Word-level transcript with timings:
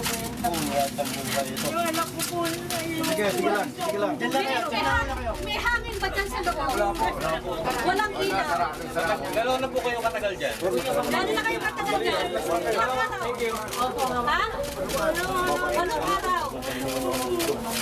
Yung 0.00 1.84
anak 1.84 2.08
ko 2.08 2.20
po. 2.32 2.38
Sige, 2.48 3.26
sige 3.36 3.50
sige 3.76 3.98
lang. 4.00 4.16
May 5.44 5.56
hangin 5.60 5.96
ba 6.00 6.08
dyan 6.08 6.28
sa 6.32 6.40
loob? 6.40 6.72
Walang 7.84 8.12
ilaw. 8.16 8.72
Gano'n 9.36 9.58
na 9.60 9.68
po 9.68 9.78
kayo 9.84 9.98
katagal 10.00 10.32
dyan? 10.40 10.54
Lalo 11.12 11.30
na 11.36 11.42
kayo 11.44 11.58
katagal 11.60 11.98
dyan. 12.00 12.26
Ilang 12.32 12.92
araw? 12.96 13.28
Ha? 14.24 14.42
Anong 15.84 16.04
araw? 16.16 16.44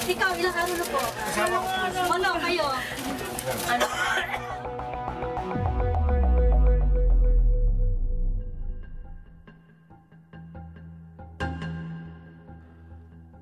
Ikaw, 0.08 0.30
ilang 0.34 0.56
araw 0.58 0.74
na 0.74 0.86
po? 0.90 0.98
Ano, 2.08 2.28
kayo? 2.42 2.66
Ano? 3.68 3.86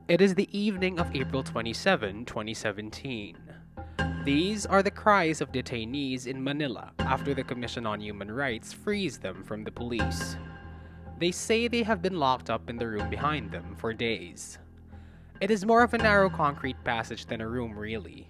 It 0.09 0.21
is 0.21 0.37
the 0.37 0.49
evening 0.57 1.01
of 1.01 1.17
April 1.17 1.43
27, 1.43 2.27
2017. 2.27 3.37
These 4.23 4.65
are 4.65 4.81
the 4.81 4.89
cries 4.89 5.41
of 5.41 5.51
detainees 5.51 6.29
in 6.29 6.45
Manila 6.45 6.93
after 7.01 7.35
the 7.35 7.43
Commission 7.43 7.87
on 7.87 8.01
Human 8.01 8.31
Rights 8.31 8.73
frees 8.73 9.19
them 9.19 9.43
from 9.43 9.65
the 9.65 9.73
police. 9.73 10.37
They 11.19 11.33
say 11.33 11.67
they 11.67 11.83
have 11.83 12.03
been 12.03 12.21
locked 12.21 12.51
up 12.51 12.71
in 12.71 12.77
the 12.77 12.87
room 12.87 13.11
behind 13.11 13.51
them 13.51 13.75
for 13.77 13.93
days. 13.93 14.59
It 15.41 15.51
is 15.51 15.67
more 15.67 15.83
of 15.83 15.93
a 15.93 15.99
narrow 15.99 16.31
concrete 16.31 16.85
passage 16.85 17.27
than 17.27 17.41
a 17.41 17.49
room, 17.49 17.77
really. 17.77 18.29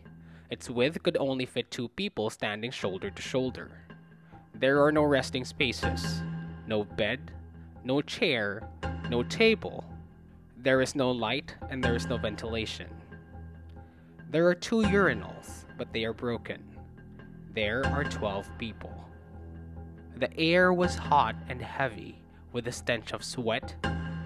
Its 0.51 0.71
width 0.71 1.03
could 1.03 1.19
only 1.19 1.45
fit 1.45 1.71
two 1.71 1.89
people 1.89 2.31
standing 2.31 2.71
shoulder 2.71 3.11
to 3.11 3.21
shoulder. 3.21 3.71
There 4.55 4.83
are 4.83 4.93
no 4.93 5.03
resting 5.03 5.45
spaces, 5.45 6.23
no 6.67 6.85
bed, 6.85 7.33
no 7.85 8.01
chair, 8.01 8.67
no 9.11 9.23
table. 9.25 9.85
There 10.67 10.83
is 10.83 10.97
no 10.97 11.13
light 11.13 11.55
and 11.71 11.81
there 11.81 11.95
is 11.95 12.09
no 12.09 12.17
ventilation. 12.17 12.91
There 14.33 14.49
are 14.49 14.55
two 14.57 14.83
urinals, 14.83 15.65
but 15.79 15.93
they 15.93 16.05
are 16.05 16.13
broken. 16.13 16.61
There 17.55 17.87
are 17.87 18.03
12 18.03 18.51
people. 18.59 18.93
The 20.17 20.37
air 20.37 20.73
was 20.73 20.97
hot 20.97 21.37
and 21.49 21.63
heavy 21.63 22.21
with 22.53 22.67
a 22.67 22.73
stench 22.73 23.13
of 23.13 23.23
sweat, 23.23 23.77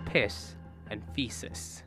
piss, 0.06 0.56
and 0.90 1.04
feces. 1.12 1.82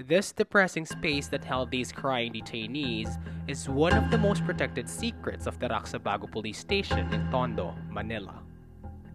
This 0.00 0.32
depressing 0.32 0.84
space 0.84 1.28
that 1.28 1.44
held 1.44 1.70
these 1.70 1.92
crying 1.92 2.32
detainees 2.32 3.16
is 3.46 3.68
one 3.68 3.92
of 3.92 4.10
the 4.10 4.18
most 4.18 4.44
protected 4.44 4.88
secrets 4.88 5.46
of 5.46 5.60
the 5.60 5.68
Raksabago 5.68 6.28
police 6.28 6.58
station 6.58 7.06
in 7.14 7.30
Tondo, 7.30 7.72
Manila. 7.88 8.42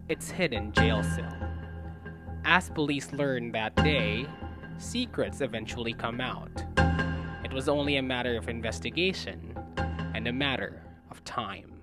Its 0.08 0.30
hidden 0.30 0.72
jail 0.72 1.02
cell. 1.02 1.57
As 2.50 2.70
police 2.70 3.12
learned 3.12 3.54
that 3.54 3.76
day, 3.76 4.26
secrets 4.78 5.42
eventually 5.42 5.92
come 5.92 6.18
out. 6.18 6.64
It 7.44 7.52
was 7.52 7.68
only 7.68 7.96
a 7.96 8.02
matter 8.02 8.38
of 8.38 8.48
investigation 8.48 9.54
and 10.14 10.26
a 10.26 10.32
matter 10.32 10.82
of 11.10 11.22
time. 11.24 11.82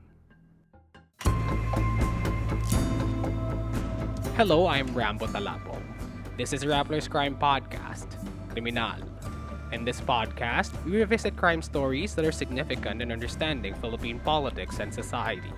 Hello, 4.35 4.65
I'm 4.65 4.91
Rambo 4.95 5.27
Talapo. 5.27 5.79
This 6.35 6.51
is 6.51 6.65
Rappler's 6.65 7.07
Crime 7.07 7.37
Podcast, 7.37 8.07
Criminal. 8.49 8.97
In 9.71 9.85
this 9.85 10.01
podcast, 10.01 10.83
we 10.83 10.97
revisit 10.97 11.37
crime 11.37 11.61
stories 11.61 12.15
that 12.15 12.25
are 12.25 12.31
significant 12.31 13.03
in 13.03 13.11
understanding 13.11 13.75
Philippine 13.75 14.17
politics 14.17 14.79
and 14.79 14.91
society. 14.91 15.53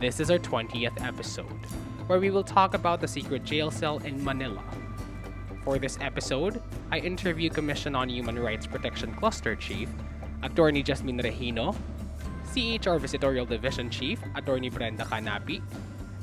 This 0.00 0.20
is 0.20 0.30
our 0.30 0.38
20th 0.38 1.02
episode, 1.02 1.66
where 2.06 2.20
we 2.20 2.30
will 2.30 2.44
talk 2.44 2.74
about 2.74 3.00
the 3.00 3.08
secret 3.08 3.44
jail 3.44 3.70
cell 3.70 3.98
in 4.04 4.22
Manila. 4.22 4.62
For 5.64 5.78
this 5.78 5.96
episode, 6.00 6.60
I 6.92 6.98
interview 7.00 7.48
Commission 7.48 7.96
on 7.96 8.08
Human 8.08 8.38
Rights 8.38 8.66
Protection 8.66 9.14
Cluster 9.16 9.56
Chief, 9.56 9.88
Attorney 10.42 10.82
Jasmine 10.82 11.16
Regino, 11.16 11.72
CHR 12.52 13.00
Visitorial 13.00 13.46
Division 13.46 13.88
Chief, 13.88 14.20
Attorney 14.36 14.68
Brenda 14.68 15.04
Canapi, 15.08 15.62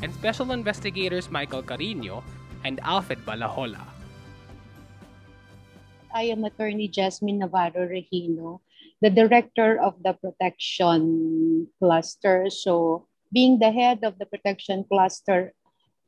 and 0.01 0.13
Special 0.13 0.51
Investigators 0.51 1.31
Michael 1.31 1.63
Carino 1.63 2.23
and 2.63 2.79
Alfred 2.85 3.25
Balahola. 3.25 3.81
I 6.13 6.29
am 6.29 6.45
Attorney 6.45 6.87
Jasmine 6.87 7.39
Navarro 7.39 7.89
Regino, 7.89 8.61
the 9.01 9.09
Director 9.09 9.81
of 9.81 9.97
the 10.03 10.13
Protection 10.13 11.67
Cluster. 11.79 12.49
So, 12.51 13.07
being 13.33 13.57
the 13.57 13.71
head 13.71 14.03
of 14.03 14.19
the 14.19 14.25
Protection 14.27 14.85
Cluster, 14.85 15.53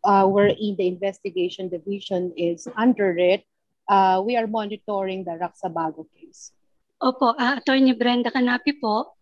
uh, 0.04 0.28
wherein 0.28 0.76
the 0.78 0.88
investigation 0.88 1.70
division 1.70 2.32
is 2.38 2.68
under 2.78 3.18
it, 3.18 3.44
uh, 3.90 4.22
we 4.24 4.36
are 4.36 4.48
monitoring 4.48 5.24
the 5.24 5.36
Raksabago 5.40 6.06
case. 6.16 6.52
Opo, 7.02 7.36
uh, 7.36 7.60
Attorney 7.60 7.94
Brenda 7.94 8.32
Canapi 8.32 8.80
po, 8.80 9.16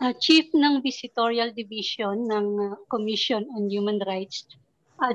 uh, 0.00 0.12
Chief 0.20 0.48
ng 0.54 0.80
Visitorial 0.80 1.52
Division 1.52 2.24
ng 2.24 2.46
uh, 2.60 2.76
Commission 2.88 3.44
on 3.56 3.68
Human 3.68 4.00
Rights. 4.06 4.46
Uh, 4.96 5.12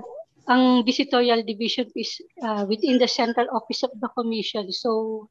ang 0.50 0.86
Visitorial 0.86 1.46
Division 1.46 1.90
is 1.96 2.22
uh, 2.42 2.66
within 2.66 2.98
the 2.98 3.08
central 3.08 3.50
office 3.54 3.82
of 3.82 3.94
the 3.98 4.10
Commission. 4.14 4.70
So, 4.74 5.26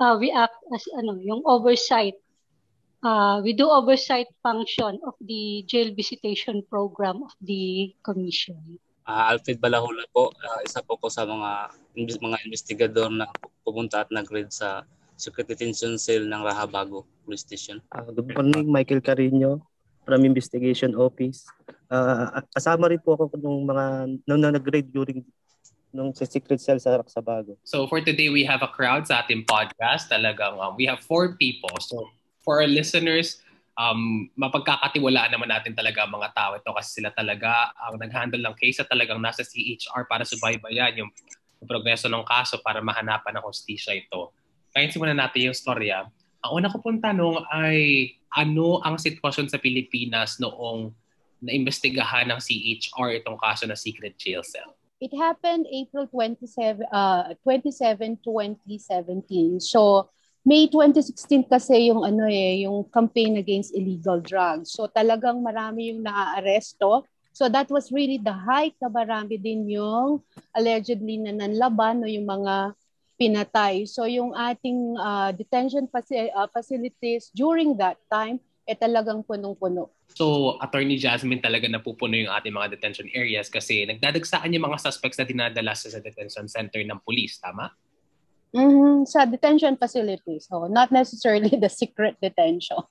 uh, 0.00 0.16
we 0.18 0.30
act 0.30 0.58
as 0.74 0.86
ano, 0.98 1.18
yung 1.18 1.42
oversight. 1.46 2.14
Uh, 3.06 3.38
we 3.38 3.54
do 3.54 3.70
oversight 3.70 4.26
function 4.42 4.98
of 5.06 5.14
the 5.22 5.62
jail 5.70 5.94
visitation 5.94 6.58
program 6.66 7.22
of 7.22 7.30
the 7.38 7.94
Commission. 8.02 8.82
Uh, 9.06 9.30
Alfred 9.30 9.62
Balahula 9.62 10.02
po, 10.10 10.34
uh, 10.34 10.58
isa 10.66 10.82
po 10.82 10.98
ko 10.98 11.06
sa 11.06 11.22
mga 11.22 11.70
mga 11.94 12.38
investigador 12.42 13.06
na 13.06 13.30
pupunta 13.62 14.02
at 14.02 14.10
nag-raid 14.10 14.50
sa 14.50 14.82
Secret 15.14 15.46
Detention 15.46 16.02
Cell 16.02 16.26
ng 16.26 16.42
Rahabago 16.42 17.06
Police 17.22 17.46
Station. 17.46 17.78
Uh, 17.94 18.10
good 18.10 18.26
morning, 18.34 18.66
Michael 18.66 18.98
Carino 18.98 19.62
from 20.02 20.26
Investigation 20.26 20.98
Office. 20.98 21.46
Uh, 21.86 22.42
kasama 22.58 22.90
rin 22.90 22.98
po 22.98 23.14
ako 23.14 23.30
nung 23.38 23.70
mga 23.70 24.18
nung 24.26 24.42
na 24.42 24.50
nag-raid 24.50 24.90
during 24.90 25.22
nung 25.94 26.10
sa 26.10 26.26
secret 26.26 26.58
cell 26.58 26.82
sa 26.82 26.98
Raksabago. 26.98 27.54
So 27.62 27.86
for 27.86 28.02
today, 28.02 28.34
we 28.34 28.42
have 28.42 28.66
a 28.66 28.70
crowd 28.74 29.06
sa 29.06 29.22
ating 29.22 29.46
podcast. 29.46 30.10
Talagang 30.10 30.58
um, 30.58 30.74
we 30.74 30.90
have 30.90 30.98
four 30.98 31.38
people. 31.38 31.70
So 31.78 32.10
for 32.46 32.62
our 32.62 32.70
listeners, 32.70 33.42
um, 33.74 34.30
mapagkakatiwalaan 34.38 35.34
naman 35.34 35.50
natin 35.50 35.74
talaga 35.74 36.06
ang 36.06 36.14
mga 36.14 36.30
tao 36.30 36.54
ito 36.54 36.70
kasi 36.70 37.02
sila 37.02 37.10
talaga 37.10 37.74
ang 37.74 37.98
nag-handle 37.98 38.40
ng 38.46 38.54
case 38.54 38.78
at 38.78 38.86
talagang 38.86 39.18
nasa 39.18 39.42
CHR 39.42 40.06
para 40.06 40.22
subaybayan 40.22 41.02
yung, 41.02 41.10
progreso 41.66 42.06
ng 42.06 42.22
kaso 42.22 42.62
para 42.62 42.78
mahanapan 42.78 43.40
ng 43.40 43.42
hostisya 43.42 43.98
ito. 43.98 44.30
Kaya 44.70 44.86
simulan 44.86 45.18
natin 45.18 45.50
yung 45.50 45.56
storya. 45.56 46.06
Ang 46.46 46.62
una 46.62 46.70
ko 46.70 46.78
pong 46.78 47.02
tanong 47.02 47.42
ay 47.50 48.12
ano 48.38 48.78
ang 48.86 49.00
sitwasyon 49.00 49.50
sa 49.50 49.58
Pilipinas 49.58 50.38
noong 50.38 50.94
naimbestigahan 51.42 52.30
ng 52.30 52.38
CHR 52.38 53.18
itong 53.18 53.34
kaso 53.40 53.66
na 53.66 53.74
secret 53.74 54.14
jail 54.14 54.46
cell? 54.46 54.78
It 55.02 55.10
happened 55.16 55.66
April 55.68 56.06
27, 56.06 56.86
uh, 56.92 57.34
27, 57.42 58.22
2017. 58.22 59.58
So, 59.58 60.08
May 60.46 60.70
2016 60.70 61.50
kasi 61.50 61.90
yung 61.90 62.06
ano 62.06 62.22
eh, 62.30 62.62
yung 62.62 62.86
campaign 62.86 63.34
against 63.42 63.74
illegal 63.74 64.22
drugs. 64.22 64.70
So 64.70 64.86
talagang 64.86 65.42
marami 65.42 65.90
yung 65.90 66.06
naaaresto. 66.06 67.02
So 67.34 67.50
that 67.50 67.66
was 67.66 67.90
really 67.90 68.22
the 68.22 68.30
height 68.30 68.78
na 68.78 68.86
marami 68.86 69.42
din 69.42 69.66
yung 69.66 70.22
allegedly 70.54 71.18
na 71.18 71.34
nanlaban 71.34 71.98
no 71.98 72.06
yung 72.06 72.30
mga 72.30 72.78
pinatay. 73.18 73.90
So 73.90 74.06
yung 74.06 74.38
ating 74.38 74.94
uh, 74.94 75.34
detention 75.34 75.90
faci- 75.90 76.30
uh, 76.30 76.46
facilities 76.54 77.34
during 77.34 77.74
that 77.82 77.98
time 78.06 78.38
eh 78.66 78.74
talagang 78.74 79.22
punong-puno. 79.22 79.94
So, 80.18 80.58
Attorney 80.58 80.98
Jasmine 80.98 81.38
talaga 81.38 81.70
napupuno 81.70 82.18
yung 82.18 82.34
ating 82.34 82.50
mga 82.50 82.74
detention 82.74 83.06
areas 83.14 83.46
kasi 83.46 83.86
nagdadagsaan 83.86 84.50
yung 84.50 84.66
mga 84.66 84.82
suspects 84.82 85.22
na 85.22 85.26
dinadala 85.26 85.70
sa 85.78 85.86
detention 86.02 86.50
center 86.50 86.82
ng 86.82 86.98
police, 87.06 87.38
tama? 87.38 87.70
Mm-hmm. 88.54 89.04
Sa 89.08 89.26
detention 89.26 89.74
facilities. 89.76 90.46
So, 90.46 90.66
not 90.70 90.92
necessarily 90.92 91.50
the 91.62 91.70
secret 91.70 92.16
detention. 92.22 92.82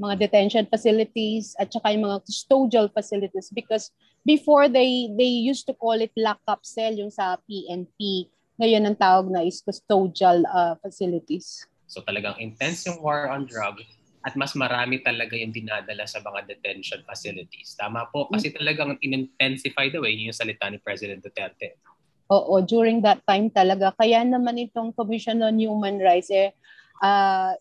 mga 0.00 0.16
detention 0.16 0.64
facilities 0.64 1.52
at 1.60 1.68
saka 1.68 1.92
yung 1.92 2.08
mga 2.08 2.24
custodial 2.24 2.88
facilities 2.88 3.52
because 3.52 3.92
before 4.24 4.64
they 4.64 5.12
they 5.12 5.28
used 5.28 5.68
to 5.68 5.76
call 5.76 6.00
it 6.00 6.10
lockup 6.16 6.64
cell 6.64 6.96
yung 6.96 7.12
sa 7.12 7.36
PNP. 7.44 8.32
Ngayon 8.56 8.88
ang 8.88 8.96
tawag 8.96 9.28
na 9.28 9.44
is 9.44 9.60
custodial 9.60 10.40
uh, 10.48 10.72
facilities. 10.80 11.68
So 11.84 12.00
talagang 12.00 12.40
intense 12.40 12.88
yung 12.88 13.04
war 13.04 13.28
on 13.28 13.44
drugs 13.44 13.84
at 14.24 14.36
mas 14.36 14.52
marami 14.56 15.00
talaga 15.00 15.36
yung 15.36 15.52
dinadala 15.52 16.04
sa 16.04 16.20
mga 16.20 16.48
detention 16.48 17.00
facilities. 17.04 17.72
Tama 17.76 18.08
po? 18.12 18.28
Kasi 18.28 18.52
talagang 18.52 19.00
in-intensify 19.00 19.88
daw 19.88 20.04
eh, 20.04 20.12
yung 20.12 20.36
salita 20.36 20.68
ni 20.68 20.76
President 20.76 21.24
Duterte. 21.24 21.80
Oo, 22.30 22.62
during 22.62 23.02
that 23.02 23.18
time 23.26 23.50
talaga. 23.50 23.90
Kaya 23.98 24.22
naman 24.22 24.54
itong 24.62 24.94
Commission 24.94 25.42
on 25.42 25.58
Human 25.58 25.98
Rights, 25.98 26.30
eh, 26.30 26.54
uh, 27.02 27.58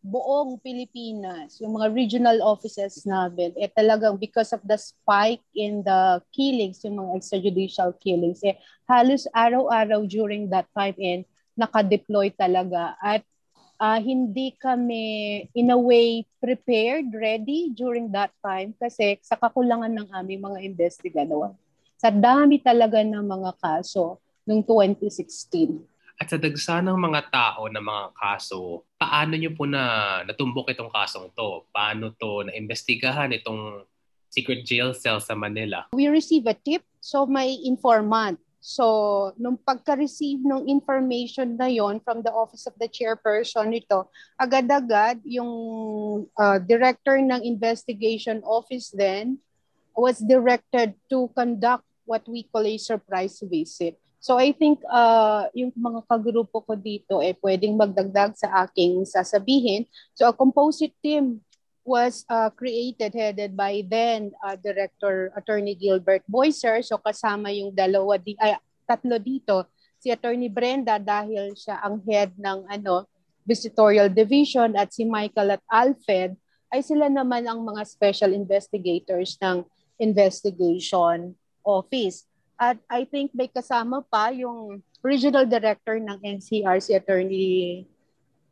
buong 0.00 0.58
Pilipinas, 0.58 1.60
yung 1.60 1.76
mga 1.76 1.92
regional 1.92 2.38
offices 2.40 3.04
namin, 3.04 3.52
eh 3.54 3.68
talagang 3.68 4.16
because 4.16 4.50
of 4.50 4.64
the 4.64 4.74
spike 4.74 5.44
in 5.52 5.84
the 5.84 6.18
killings, 6.32 6.80
yung 6.82 6.98
mga 6.98 7.20
extrajudicial 7.20 7.92
killings, 8.00 8.40
eh 8.42 8.56
halos 8.88 9.28
araw-araw 9.30 10.08
during 10.08 10.48
that 10.48 10.66
time 10.72 10.96
and 10.98 11.22
naka-deploy 11.52 12.32
talaga. 12.32 12.96
At 12.98 13.22
uh, 13.76 14.00
hindi 14.00 14.56
kami 14.56 15.04
in 15.52 15.68
a 15.68 15.76
way 15.76 16.24
prepared, 16.40 17.12
ready 17.12 17.68
during 17.76 18.08
that 18.16 18.32
time 18.40 18.72
kasi 18.80 19.20
sa 19.20 19.36
kakulangan 19.36 19.92
ng 19.92 20.08
aming 20.16 20.40
mga 20.40 20.58
investigador. 20.64 21.52
Sa 22.00 22.08
dami 22.08 22.56
talaga 22.64 23.04
ng 23.04 23.20
mga 23.20 23.60
kaso 23.60 24.16
noong 24.48 24.64
2016. 24.64 25.84
At 26.16 26.32
sa 26.32 26.40
dagsa 26.40 26.80
ng 26.80 26.96
mga 26.96 27.28
tao 27.28 27.68
na 27.68 27.76
mga 27.76 28.16
kaso, 28.16 28.88
paano 28.96 29.36
nyo 29.36 29.52
po 29.52 29.68
na 29.68 30.24
natumbok 30.24 30.72
itong 30.72 30.88
kasong 30.88 31.28
to? 31.36 31.68
Paano 31.68 32.16
to 32.16 32.48
na-investigahan 32.48 33.36
itong 33.36 33.84
secret 34.32 34.64
jail 34.64 34.96
cell 34.96 35.20
sa 35.20 35.36
Manila? 35.36 35.92
We 35.92 36.08
receive 36.08 36.48
a 36.48 36.56
tip, 36.56 36.80
so 37.04 37.28
may 37.28 37.60
informant. 37.68 38.40
So, 38.64 39.36
nung 39.36 39.60
pagka-receive 39.60 40.40
ng 40.40 40.72
information 40.72 41.60
na 41.60 41.68
yon 41.68 42.00
from 42.00 42.24
the 42.24 42.32
office 42.32 42.64
of 42.64 42.76
the 42.80 42.88
chairperson 42.88 43.76
nito, 43.76 44.08
agad-agad 44.40 45.20
yung 45.28 45.52
uh, 46.32 46.56
director 46.64 47.20
ng 47.20 47.44
investigation 47.44 48.40
office 48.48 48.88
then 48.88 49.36
was 49.92 50.16
directed 50.24 50.96
to 51.12 51.28
conduct 51.36 51.84
what 52.10 52.26
we 52.26 52.42
call 52.50 52.66
a 52.66 52.74
surprise 52.74 53.38
visit. 53.46 53.94
So 54.18 54.34
I 54.34 54.50
think 54.50 54.82
uh, 54.90 55.46
yung 55.54 55.70
mga 55.78 56.02
kagrupo 56.10 56.66
ko 56.66 56.74
dito 56.74 57.22
eh 57.22 57.38
pwedeng 57.38 57.78
magdagdag 57.78 58.34
sa 58.34 58.66
aking 58.66 59.06
sasabihin. 59.06 59.86
So 60.18 60.26
a 60.26 60.34
composite 60.34 60.92
team 60.98 61.40
was 61.86 62.26
uh, 62.28 62.50
created 62.52 63.14
headed 63.14 63.56
by 63.56 63.86
then 63.86 64.34
uh, 64.42 64.58
Director 64.58 65.32
Attorney 65.38 65.78
Gilbert 65.78 66.26
Boyser. 66.26 66.82
So 66.82 66.98
kasama 66.98 67.54
yung 67.54 67.72
dalawa 67.72 68.18
di 68.18 68.34
ay, 68.36 68.58
tatlo 68.84 69.16
dito 69.16 69.70
si 69.96 70.12
Attorney 70.12 70.50
Brenda 70.50 71.00
dahil 71.00 71.56
siya 71.56 71.80
ang 71.80 72.02
head 72.04 72.34
ng 72.36 72.66
ano 72.68 73.06
visitorial 73.48 74.12
division 74.12 74.76
at 74.76 74.92
si 74.92 75.08
Michael 75.08 75.56
at 75.56 75.64
Alfred 75.70 76.36
ay 76.68 76.84
sila 76.84 77.08
naman 77.08 77.48
ang 77.48 77.64
mga 77.64 77.88
special 77.88 78.36
investigators 78.36 79.40
ng 79.40 79.64
investigation 79.96 81.32
office. 81.64 82.26
At 82.60 82.76
I 82.88 83.08
think 83.08 83.32
may 83.32 83.48
kasama 83.48 84.04
pa 84.04 84.28
yung 84.32 84.84
regional 85.00 85.48
director 85.48 85.96
ng 85.96 86.20
NCR, 86.20 86.76
si 86.80 86.92
Attorney 86.92 87.88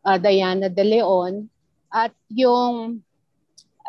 uh, 0.04 0.16
Diana 0.16 0.72
De 0.72 0.84
Leon. 0.84 1.48
At 1.92 2.12
yung 2.32 3.04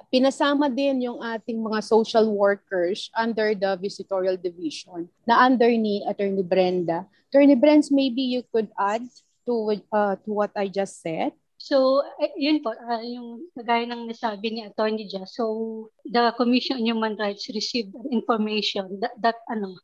pinasama 0.10 0.68
din 0.68 1.06
yung 1.06 1.22
ating 1.22 1.60
mga 1.62 1.80
social 1.86 2.28
workers 2.32 3.12
under 3.14 3.54
the 3.54 3.78
visitorial 3.78 4.36
division 4.36 5.06
na 5.28 5.46
under 5.46 5.70
ni 5.70 6.02
Attorney 6.08 6.44
Brenda. 6.44 7.06
Attorney 7.30 7.56
Brenda, 7.56 7.88
maybe 7.94 8.26
you 8.26 8.42
could 8.50 8.68
add 8.76 9.06
to 9.46 9.78
uh, 9.94 10.16
to 10.26 10.30
what 10.30 10.52
I 10.58 10.68
just 10.68 11.00
said. 11.02 11.34
So, 11.60 12.08
yun 12.40 12.64
po, 12.64 12.72
uh, 12.72 13.04
yung 13.04 13.52
kagaya 13.52 13.84
ng 13.92 14.08
nasabi 14.08 14.48
ni 14.48 14.62
Attorney 14.64 15.12
Jazz. 15.12 15.36
So, 15.36 15.92
the 16.08 16.32
Commission 16.40 16.80
on 16.80 16.88
Human 16.88 17.20
Rights 17.20 17.52
received 17.52 17.92
information 18.16 19.04
that, 19.04 19.12
that 19.20 19.44
ano, 19.52 19.76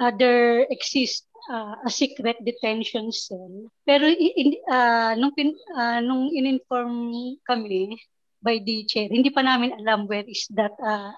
uh, 0.00 0.08
there 0.16 0.64
exists 0.72 1.28
uh, 1.52 1.76
a 1.84 1.90
secret 1.92 2.40
detention 2.40 3.12
cell. 3.12 3.68
Pero 3.84 4.08
in, 4.08 4.56
uh, 4.72 5.20
nung, 5.20 5.36
pin, 5.36 5.52
uh, 5.76 6.00
nung 6.00 6.32
in-inform 6.32 7.12
kami 7.44 8.00
by 8.40 8.56
the 8.64 8.88
chair, 8.88 9.12
hindi 9.12 9.28
pa 9.28 9.44
namin 9.44 9.76
alam 9.84 10.08
where 10.08 10.24
is 10.24 10.48
that 10.56 10.72
uh, 10.80 11.12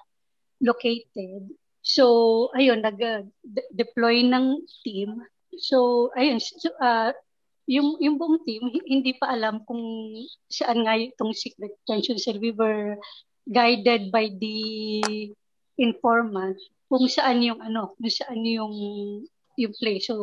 located. 0.59 1.55
So, 1.87 2.51
ayun, 2.51 2.83
nag-deploy 2.83 4.27
ng 4.27 4.59
team. 4.83 5.23
So, 5.55 6.11
ayun, 6.19 6.43
so, 6.43 6.67
uh, 6.83 7.15
yung, 7.71 7.95
yung 8.03 8.19
buong 8.19 8.43
team, 8.43 8.67
hindi 8.83 9.15
pa 9.15 9.31
alam 9.31 9.63
kung 9.63 9.79
saan 10.51 10.83
nga 10.83 10.99
itong 10.99 11.31
secret 11.31 11.71
detention 11.87 12.19
cell. 12.19 12.43
We 12.43 12.51
were 12.51 12.99
guided 13.47 14.11
by 14.11 14.27
the 14.35 14.59
informant 15.79 16.59
kung 16.91 17.07
saan 17.07 17.39
yung 17.39 17.63
ano, 17.63 17.95
kung 17.95 18.11
saan 18.11 18.43
yung 18.43 18.75
yung 19.55 19.73
place. 19.79 20.11
So 20.11 20.15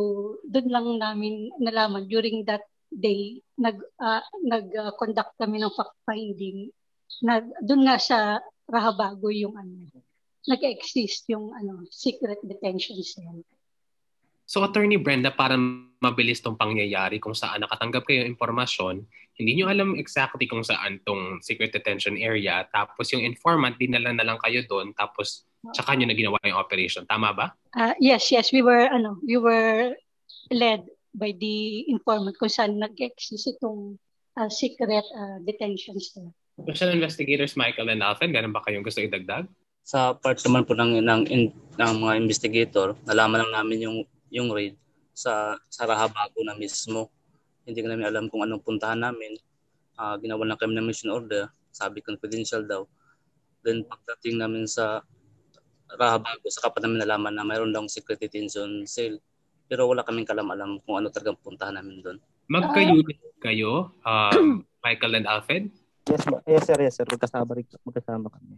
doon 0.44 0.68
lang 0.68 0.86
namin 1.00 1.48
nalaman 1.56 2.04
during 2.08 2.44
that 2.44 2.64
day 2.92 3.40
nag 3.60 3.76
uh, 4.00 4.24
nag-conduct 4.44 5.36
kami 5.36 5.60
ng 5.60 5.72
fact 5.76 5.96
finding 6.08 6.72
na 7.24 7.40
doon 7.64 7.84
nga 7.84 7.96
sa 8.00 8.18
Rahabago 8.68 9.32
yung 9.32 9.56
ano 9.56 9.88
nag-exist 10.48 11.28
yung 11.32 11.52
ano 11.52 11.84
secret 11.92 12.40
detention 12.44 13.00
cell. 13.04 13.40
So 14.48 14.64
Attorney 14.64 14.96
Brenda, 14.96 15.28
para 15.28 15.60
mabilis 16.00 16.40
tong 16.40 16.56
pangyayari 16.56 17.20
kung 17.20 17.36
saan 17.36 17.60
nakatanggap 17.60 18.08
kayo 18.08 18.24
ng 18.24 18.32
impormasyon, 18.32 19.04
hindi 19.36 19.60
nyo 19.60 19.68
alam 19.68 19.92
exactly 20.00 20.48
kung 20.48 20.64
saan 20.64 21.04
tong 21.04 21.44
secret 21.44 21.68
detention 21.68 22.16
area, 22.16 22.64
tapos 22.72 23.12
yung 23.12 23.20
informant, 23.28 23.76
dinala 23.76 24.08
na 24.16 24.24
lang 24.24 24.40
kayo 24.40 24.64
doon, 24.64 24.96
tapos 24.96 25.44
tsaka 25.76 25.92
nyo 25.92 26.08
na 26.08 26.16
ginawa 26.16 26.40
yung 26.48 26.56
operation. 26.56 27.04
Tama 27.04 27.36
ba? 27.36 27.52
Uh, 27.76 27.92
yes, 28.00 28.32
yes. 28.32 28.48
We 28.48 28.64
were, 28.64 28.88
ano, 28.88 29.20
we 29.20 29.36
were 29.36 29.92
led 30.48 30.88
by 31.12 31.36
the 31.36 31.84
informant 31.92 32.40
kung 32.40 32.48
saan 32.48 32.80
nag-exist 32.80 33.52
itong 33.52 34.00
uh, 34.40 34.48
secret 34.48 35.04
uh, 35.12 35.44
detention 35.44 36.00
cell. 36.00 36.32
Special 36.56 36.96
investigators 36.96 37.52
Michael 37.52 37.92
and 37.92 38.00
Alfred, 38.00 38.32
ganun 38.32 38.56
ba 38.56 38.64
kayong 38.64 38.80
gusto 38.80 39.04
idagdag? 39.04 39.44
Sa 39.84 40.16
part 40.16 40.40
naman 40.40 40.64
po 40.64 40.72
ng, 40.72 41.04
ng, 41.04 41.22
in, 41.28 41.52
ng 41.76 41.92
mga 42.00 42.14
investigator, 42.16 42.96
nalaman 43.04 43.44
lang 43.44 43.52
namin 43.52 43.84
yung 43.84 43.98
yung 44.28 44.52
raid 44.52 44.76
sa 45.12 45.58
sa 45.66 45.82
Rahabago 45.84 46.40
na 46.46 46.54
mismo. 46.54 47.10
Hindi 47.66 47.84
ko 47.84 47.88
namin 47.90 48.06
alam 48.08 48.24
kung 48.32 48.46
anong 48.46 48.64
puntahan 48.64 49.00
namin. 49.02 49.36
Uh, 49.98 50.14
ginawa 50.22 50.46
lang 50.46 50.60
kami 50.60 50.78
ng 50.78 50.86
mission 50.86 51.10
order. 51.10 51.50
Sabi 51.74 52.00
confidential 52.00 52.64
daw. 52.64 52.86
Then 53.66 53.84
pagdating 53.84 54.40
namin 54.40 54.64
sa 54.64 55.02
Rahabago, 55.88 56.46
saka 56.52 56.76
pa 56.76 56.78
namin 56.84 57.00
nalaman 57.00 57.32
na 57.32 57.44
mayroon 57.48 57.72
daw 57.72 57.80
secret 57.88 58.20
detention 58.20 58.84
cell. 58.84 59.16
Pero 59.68 59.88
wala 59.88 60.04
kaming 60.04 60.28
kalam-alam 60.28 60.80
kung 60.84 61.00
ano 61.00 61.12
talagang 61.12 61.40
puntahan 61.40 61.76
namin 61.76 62.00
doon. 62.00 62.18
Magka-unit 62.48 63.20
kayo, 63.44 63.92
um, 64.04 64.64
Michael 64.84 65.20
and 65.20 65.28
Alfred? 65.28 65.68
Yes, 66.08 66.24
ma- 66.24 66.44
yes 66.48 66.64
sir, 66.64 66.78
yes 66.80 66.96
sir. 66.96 67.04
Magkasama, 67.04 67.52
rin, 67.52 67.68
magkasama 67.84 68.32
kami. 68.32 68.56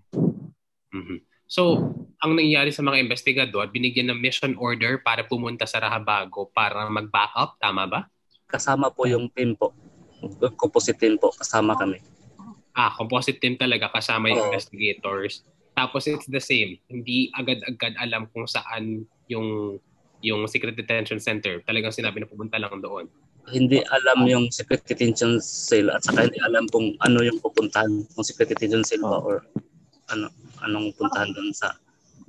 Mm-hmm. 0.94 1.18
So, 1.50 1.82
ang 2.22 2.38
nangyayari 2.38 2.70
sa 2.70 2.86
mga 2.86 3.02
investigador, 3.02 3.66
binigyan 3.74 4.14
ng 4.14 4.22
mission 4.22 4.54
order 4.54 5.02
para 5.02 5.26
pumunta 5.26 5.66
sa 5.66 5.82
Rahabago 5.82 6.46
para 6.54 6.86
mag-back 6.86 7.34
up, 7.34 7.58
tama 7.58 7.90
ba? 7.90 8.06
Kasama 8.46 8.86
po 8.94 9.10
yung 9.10 9.26
team 9.34 9.58
po. 9.58 9.74
Composite 10.54 11.02
team 11.02 11.18
po, 11.18 11.34
kasama 11.34 11.74
kami. 11.74 11.98
Ah, 12.70 12.94
composite 12.94 13.42
team 13.42 13.58
talaga 13.58 13.90
kasama 13.90 14.30
yung 14.30 14.46
oh. 14.46 14.48
investigators. 14.54 15.42
Tapos 15.74 16.06
it's 16.06 16.30
the 16.30 16.38
same. 16.38 16.78
Hindi 16.86 17.34
agad-agad 17.34 17.98
alam 17.98 18.30
kung 18.30 18.46
saan 18.46 19.10
yung 19.26 19.82
yung 20.22 20.46
secret 20.46 20.78
detention 20.78 21.18
center. 21.18 21.66
Talagang 21.66 21.90
sinabi 21.90 22.22
na 22.22 22.30
pupunta 22.30 22.62
lang 22.62 22.78
doon. 22.78 23.10
Hindi 23.50 23.82
alam 23.90 24.22
yung 24.30 24.54
secret 24.54 24.86
detention 24.86 25.42
cell 25.42 25.90
at 25.90 26.06
saka 26.06 26.30
hindi 26.30 26.38
alam 26.46 26.70
kung 26.70 26.94
ano 27.02 27.26
yung 27.26 27.42
pupuntahan 27.42 28.06
kung 28.14 28.22
secret 28.22 28.54
detention 28.54 28.86
cell 28.86 29.02
ba 29.02 29.18
or 29.18 29.42
ano 30.14 30.30
anong 30.64 30.92
puntahan 30.96 31.30
doon 31.32 31.50
sa 31.52 31.74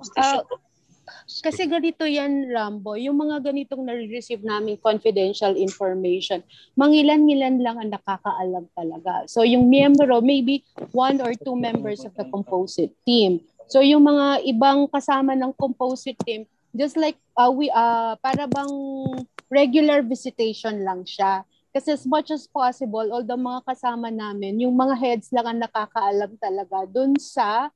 station 0.01 0.43
uh, 0.43 0.59
Kasi 1.41 1.67
ganito 1.67 2.03
yan, 2.05 2.49
Rambo, 2.49 2.95
yung 2.95 3.17
mga 3.19 3.51
ganitong 3.51 3.83
nare-receive 3.85 4.41
namin 4.41 4.77
confidential 4.79 5.53
information, 5.57 6.43
mangilan-ngilan 6.77 7.61
lang 7.61 7.77
ang 7.77 7.89
nakakaalam 7.91 8.65
talaga. 8.73 9.25
So 9.27 9.41
yung 9.45 9.67
miyembro, 9.67 10.21
maybe 10.21 10.63
one 10.93 11.19
or 11.19 11.33
two 11.35 11.57
members 11.57 12.03
of 12.05 12.13
the 12.15 12.25
composite 12.29 12.93
team. 13.03 13.41
So 13.71 13.79
yung 13.79 14.03
mga 14.07 14.43
ibang 14.51 14.87
kasama 14.91 15.35
ng 15.35 15.55
composite 15.55 16.19
team, 16.23 16.43
just 16.75 16.95
like 16.95 17.15
uh, 17.39 17.51
we, 17.51 17.71
uh, 17.71 18.15
para 18.19 18.47
bang 18.47 18.73
regular 19.51 20.03
visitation 20.03 20.83
lang 20.83 21.03
siya. 21.07 21.43
Kasi 21.71 21.95
as 21.95 22.03
much 22.03 22.35
as 22.35 22.51
possible, 22.51 23.07
although 23.15 23.39
mga 23.39 23.63
kasama 23.63 24.11
namin, 24.11 24.59
yung 24.59 24.75
mga 24.75 24.95
heads 24.99 25.31
lang 25.31 25.47
ang 25.47 25.59
nakakaalam 25.63 26.35
talaga 26.35 26.83
dun 26.83 27.15
sa 27.15 27.71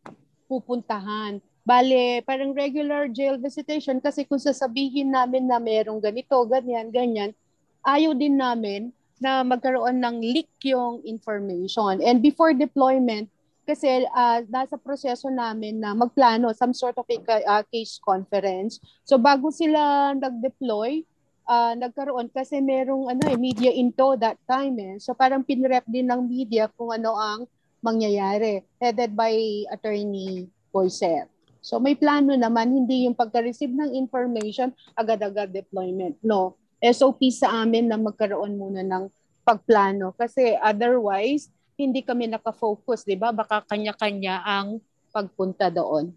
pupuntahan. 0.45 1.41
Bale, 1.65 2.21
parang 2.21 2.53
regular 2.53 3.09
jail 3.09 3.41
visitation 3.41 3.97
kasi 3.97 4.21
kung 4.21 4.37
sasabihin 4.37 5.09
namin 5.09 5.49
na 5.49 5.57
merong 5.57 5.97
ganito, 5.97 6.37
ganyan, 6.45 6.93
ganyan, 6.93 7.33
ayaw 7.81 8.13
din 8.13 8.37
namin 8.37 8.93
na 9.17 9.41
magkaroon 9.41 9.97
ng 9.97 10.17
leak 10.21 10.51
yung 10.61 11.01
information. 11.07 12.03
And 12.05 12.21
before 12.21 12.53
deployment, 12.53 13.33
kasi 13.65 14.05
uh, 14.13 14.45
nasa 14.45 14.77
proseso 14.77 15.25
namin 15.33 15.81
na 15.81 15.97
magplano 15.97 16.53
some 16.53 16.71
sort 16.71 16.93
of 17.01 17.09
a 17.09 17.17
uh, 17.49 17.65
case 17.73 17.97
conference. 17.97 18.77
So 19.01 19.17
bago 19.17 19.49
sila 19.49 20.13
nag-deploy, 20.13 21.01
ah, 21.49 21.73
nagkaroon 21.73 22.29
kasi 22.29 22.61
merong 22.61 23.09
ano 23.09 23.25
eh, 23.25 23.37
media 23.41 23.73
into 23.73 24.13
that 24.21 24.37
time 24.45 24.77
eh. 24.77 24.95
So 25.01 25.17
parang 25.17 25.41
pinrep 25.41 25.85
din 25.89 26.13
ng 26.13 26.29
media 26.29 26.69
kung 26.77 26.93
ano 26.93 27.17
ang 27.17 27.49
mangyayari 27.85 28.65
headed 28.81 29.13
by 29.13 29.33
attorney 29.69 30.49
Boyser. 30.73 31.29
So 31.61 31.77
may 31.77 31.93
plano 31.93 32.33
naman 32.33 32.73
hindi 32.73 33.05
yung 33.05 33.13
pagka-receive 33.13 33.73
ng 33.73 33.93
information 33.93 34.73
agad-agad 34.97 35.53
deployment. 35.53 36.17
No. 36.25 36.57
SOP 36.81 37.29
sa 37.29 37.61
amin 37.61 37.89
na 37.89 37.97
magkaroon 37.97 38.57
muna 38.57 38.81
ng 38.81 39.09
pagplano 39.45 40.13
kasi 40.17 40.57
otherwise 40.57 41.49
hindi 41.77 42.01
kami 42.01 42.25
nakafocus, 42.25 43.05
'di 43.05 43.17
ba? 43.17 43.29
Baka 43.29 43.61
kanya-kanya 43.69 44.41
ang 44.41 44.81
pagpunta 45.13 45.69
doon. 45.69 46.11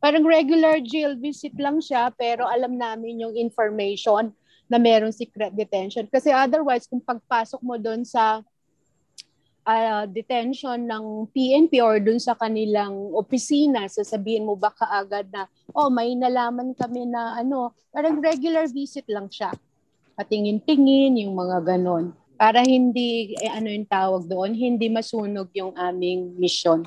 Parang 0.00 0.24
regular 0.24 0.84
jail 0.84 1.16
visit 1.16 1.56
lang 1.56 1.80
siya 1.80 2.12
pero 2.12 2.44
alam 2.44 2.76
namin 2.76 3.24
yung 3.24 3.34
information 3.36 4.32
na 4.68 4.80
meron 4.80 5.12
secret 5.12 5.52
detention. 5.52 6.08
Kasi 6.08 6.32
otherwise, 6.32 6.88
kung 6.88 7.00
pagpasok 7.00 7.60
mo 7.60 7.76
doon 7.76 8.04
sa 8.04 8.40
uh, 9.64 10.04
detention 10.06 10.84
ng 10.84 11.28
PNP 11.32 11.80
or 11.80 11.98
doon 11.98 12.20
sa 12.20 12.36
kanilang 12.36 12.92
opisina, 13.16 13.88
sasabihin 13.88 14.44
mo 14.46 14.54
ba 14.54 14.70
kaagad 14.70 15.32
na, 15.32 15.48
oh, 15.72 15.88
may 15.88 16.12
nalaman 16.14 16.76
kami 16.76 17.08
na 17.08 17.40
ano, 17.40 17.72
parang 17.90 18.20
regular 18.20 18.68
visit 18.68 19.08
lang 19.08 19.26
siya. 19.32 19.50
Patingin-tingin, 20.14 21.18
yung 21.26 21.34
mga 21.34 21.74
ganon. 21.74 22.14
Para 22.38 22.62
hindi, 22.62 23.34
eh, 23.40 23.50
ano 23.50 23.66
yung 23.72 23.88
tawag 23.88 24.22
doon, 24.30 24.54
hindi 24.54 24.86
masunog 24.92 25.50
yung 25.56 25.74
aming 25.74 26.38
mission. 26.38 26.86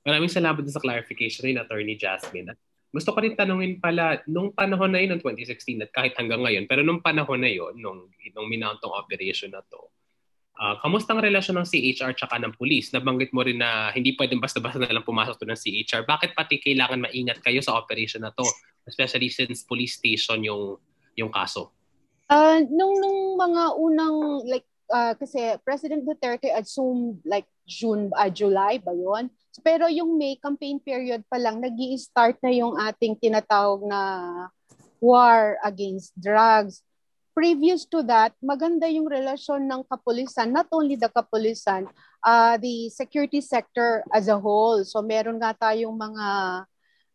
Maraming 0.00 0.32
salamat 0.32 0.64
sa 0.64 0.80
clarification 0.80 1.44
ni 1.44 1.60
Attorney 1.60 1.98
Jasmine. 1.98 2.56
At 2.56 2.58
gusto 2.88 3.12
ko 3.12 3.20
rin 3.20 3.36
tanungin 3.36 3.78
pala, 3.78 4.24
nung 4.24 4.50
panahon 4.50 4.96
na 4.96 5.00
yun, 5.04 5.14
ng 5.18 5.22
2016 5.22 5.84
at 5.84 5.92
kahit 5.92 6.12
hanggang 6.16 6.40
ngayon, 6.40 6.64
pero 6.64 6.80
nung 6.80 7.04
panahon 7.04 7.38
na 7.38 7.52
yun, 7.52 7.76
nung, 7.76 8.08
nung 8.32 8.48
minauntong 8.48 8.96
operation 8.96 9.52
na 9.52 9.60
to, 9.68 9.78
uh, 10.60 10.76
kamusta 10.84 11.16
ang 11.16 11.24
relasyon 11.24 11.56
ng 11.58 11.66
CHR 11.66 12.12
tsaka 12.12 12.36
ng 12.36 12.52
police? 12.54 12.92
Nabanggit 12.92 13.32
mo 13.32 13.40
rin 13.40 13.58
na 13.58 13.88
hindi 13.96 14.12
pwedeng 14.14 14.38
basta-basta 14.38 14.76
na 14.76 14.92
lang 14.92 15.02
pumasok 15.02 15.40
to 15.40 15.48
ng 15.48 15.56
CHR. 15.56 16.04
Bakit 16.04 16.36
pati 16.36 16.60
kailangan 16.60 17.00
maingat 17.00 17.40
kayo 17.40 17.64
sa 17.64 17.74
operation 17.80 18.22
na 18.22 18.30
to? 18.30 18.44
Especially 18.84 19.32
since 19.32 19.64
police 19.64 19.96
station 19.96 20.44
yung 20.44 20.76
yung 21.16 21.32
kaso. 21.32 21.72
Uh, 22.30 22.62
nung, 22.70 22.94
nung 23.02 23.34
mga 23.34 23.74
unang, 23.74 24.46
like, 24.46 24.62
uh, 24.86 25.18
kasi 25.18 25.58
President 25.66 26.06
Duterte 26.06 26.46
assumed 26.54 27.18
like 27.26 27.50
June, 27.66 28.14
uh, 28.14 28.30
July 28.30 28.78
ba 28.78 28.94
yon 28.94 29.26
pero 29.66 29.90
yung 29.90 30.14
May 30.14 30.38
campaign 30.38 30.78
period 30.78 31.26
pa 31.26 31.34
lang, 31.34 31.58
nag 31.58 31.74
start 31.98 32.38
na 32.38 32.54
yung 32.54 32.78
ating 32.78 33.18
tinatawag 33.18 33.82
na 33.82 34.00
war 35.02 35.58
against 35.66 36.14
drugs. 36.14 36.86
Previous 37.40 37.88
to 37.88 38.04
that, 38.04 38.36
maganda 38.44 38.84
yung 38.84 39.08
relasyon 39.08 39.64
ng 39.64 39.88
kapulisan, 39.88 40.52
not 40.52 40.68
only 40.68 40.92
the 40.92 41.08
kapulisan, 41.08 41.88
uh, 42.20 42.60
the 42.60 42.92
security 42.92 43.40
sector 43.40 44.04
as 44.12 44.28
a 44.28 44.36
whole. 44.36 44.84
So 44.84 45.00
meron 45.00 45.40
nga 45.40 45.56
tayong 45.56 45.96
mga 45.96 46.26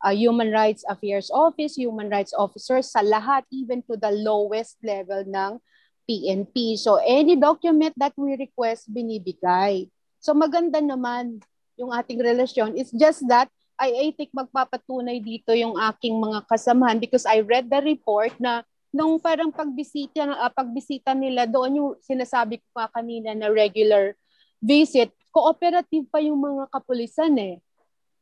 uh, 0.01 0.13
Human 0.17 0.50
Rights 0.50 0.82
Affairs 0.89 1.29
Office, 1.29 1.77
Human 1.77 2.10
Rights 2.10 2.34
Officers 2.34 2.89
sa 2.89 3.05
lahat, 3.05 3.46
even 3.53 3.86
to 3.86 4.01
the 4.01 4.10
lowest 4.10 4.82
level 4.82 5.22
ng 5.29 5.62
PNP. 6.10 6.74
So 6.82 6.98
any 7.05 7.38
document 7.38 7.94
that 8.01 8.17
we 8.17 8.34
request, 8.34 8.89
binibigay. 8.89 9.94
So 10.17 10.34
maganda 10.34 10.82
naman 10.82 11.46
yung 11.77 11.94
ating 11.94 12.17
relasyon. 12.17 12.74
It's 12.74 12.89
just 12.98 13.22
that 13.29 13.53
I, 13.77 14.10
I 14.10 14.17
think 14.17 14.34
magpapatunay 14.34 15.22
dito 15.22 15.53
yung 15.53 15.77
aking 15.77 16.17
mga 16.17 16.50
kasamahan 16.50 16.98
because 16.98 17.29
I 17.29 17.46
read 17.46 17.70
the 17.70 17.77
report 17.86 18.34
na 18.41 18.65
nung 18.96 19.20
parang 19.20 19.52
pagbisita 19.52 20.24
uh, 20.24 20.48
pagbisita 20.56 21.12
nila 21.12 21.44
doon 21.44 21.72
yung 21.75 21.92
sinasabi 22.00 22.64
ko 22.64 22.68
pa 22.72 22.88
kanina 22.88 23.36
na 23.36 23.52
regular 23.52 24.16
visit, 24.64 25.12
cooperative 25.36 26.08
pa 26.08 26.24
yung 26.24 26.40
mga 26.40 26.72
kapulisan 26.72 27.36
eh. 27.36 27.60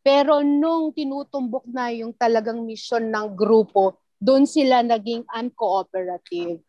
Pero 0.04 0.42
nung 0.44 0.92
tinutumbok 0.92 1.64
na 1.70 1.94
yung 1.94 2.12
talagang 2.12 2.60
mission 2.66 3.06
ng 3.08 3.38
grupo, 3.38 4.02
doon 4.20 4.44
sila 4.44 4.84
naging 4.84 5.24
uncooperative. 5.32 6.60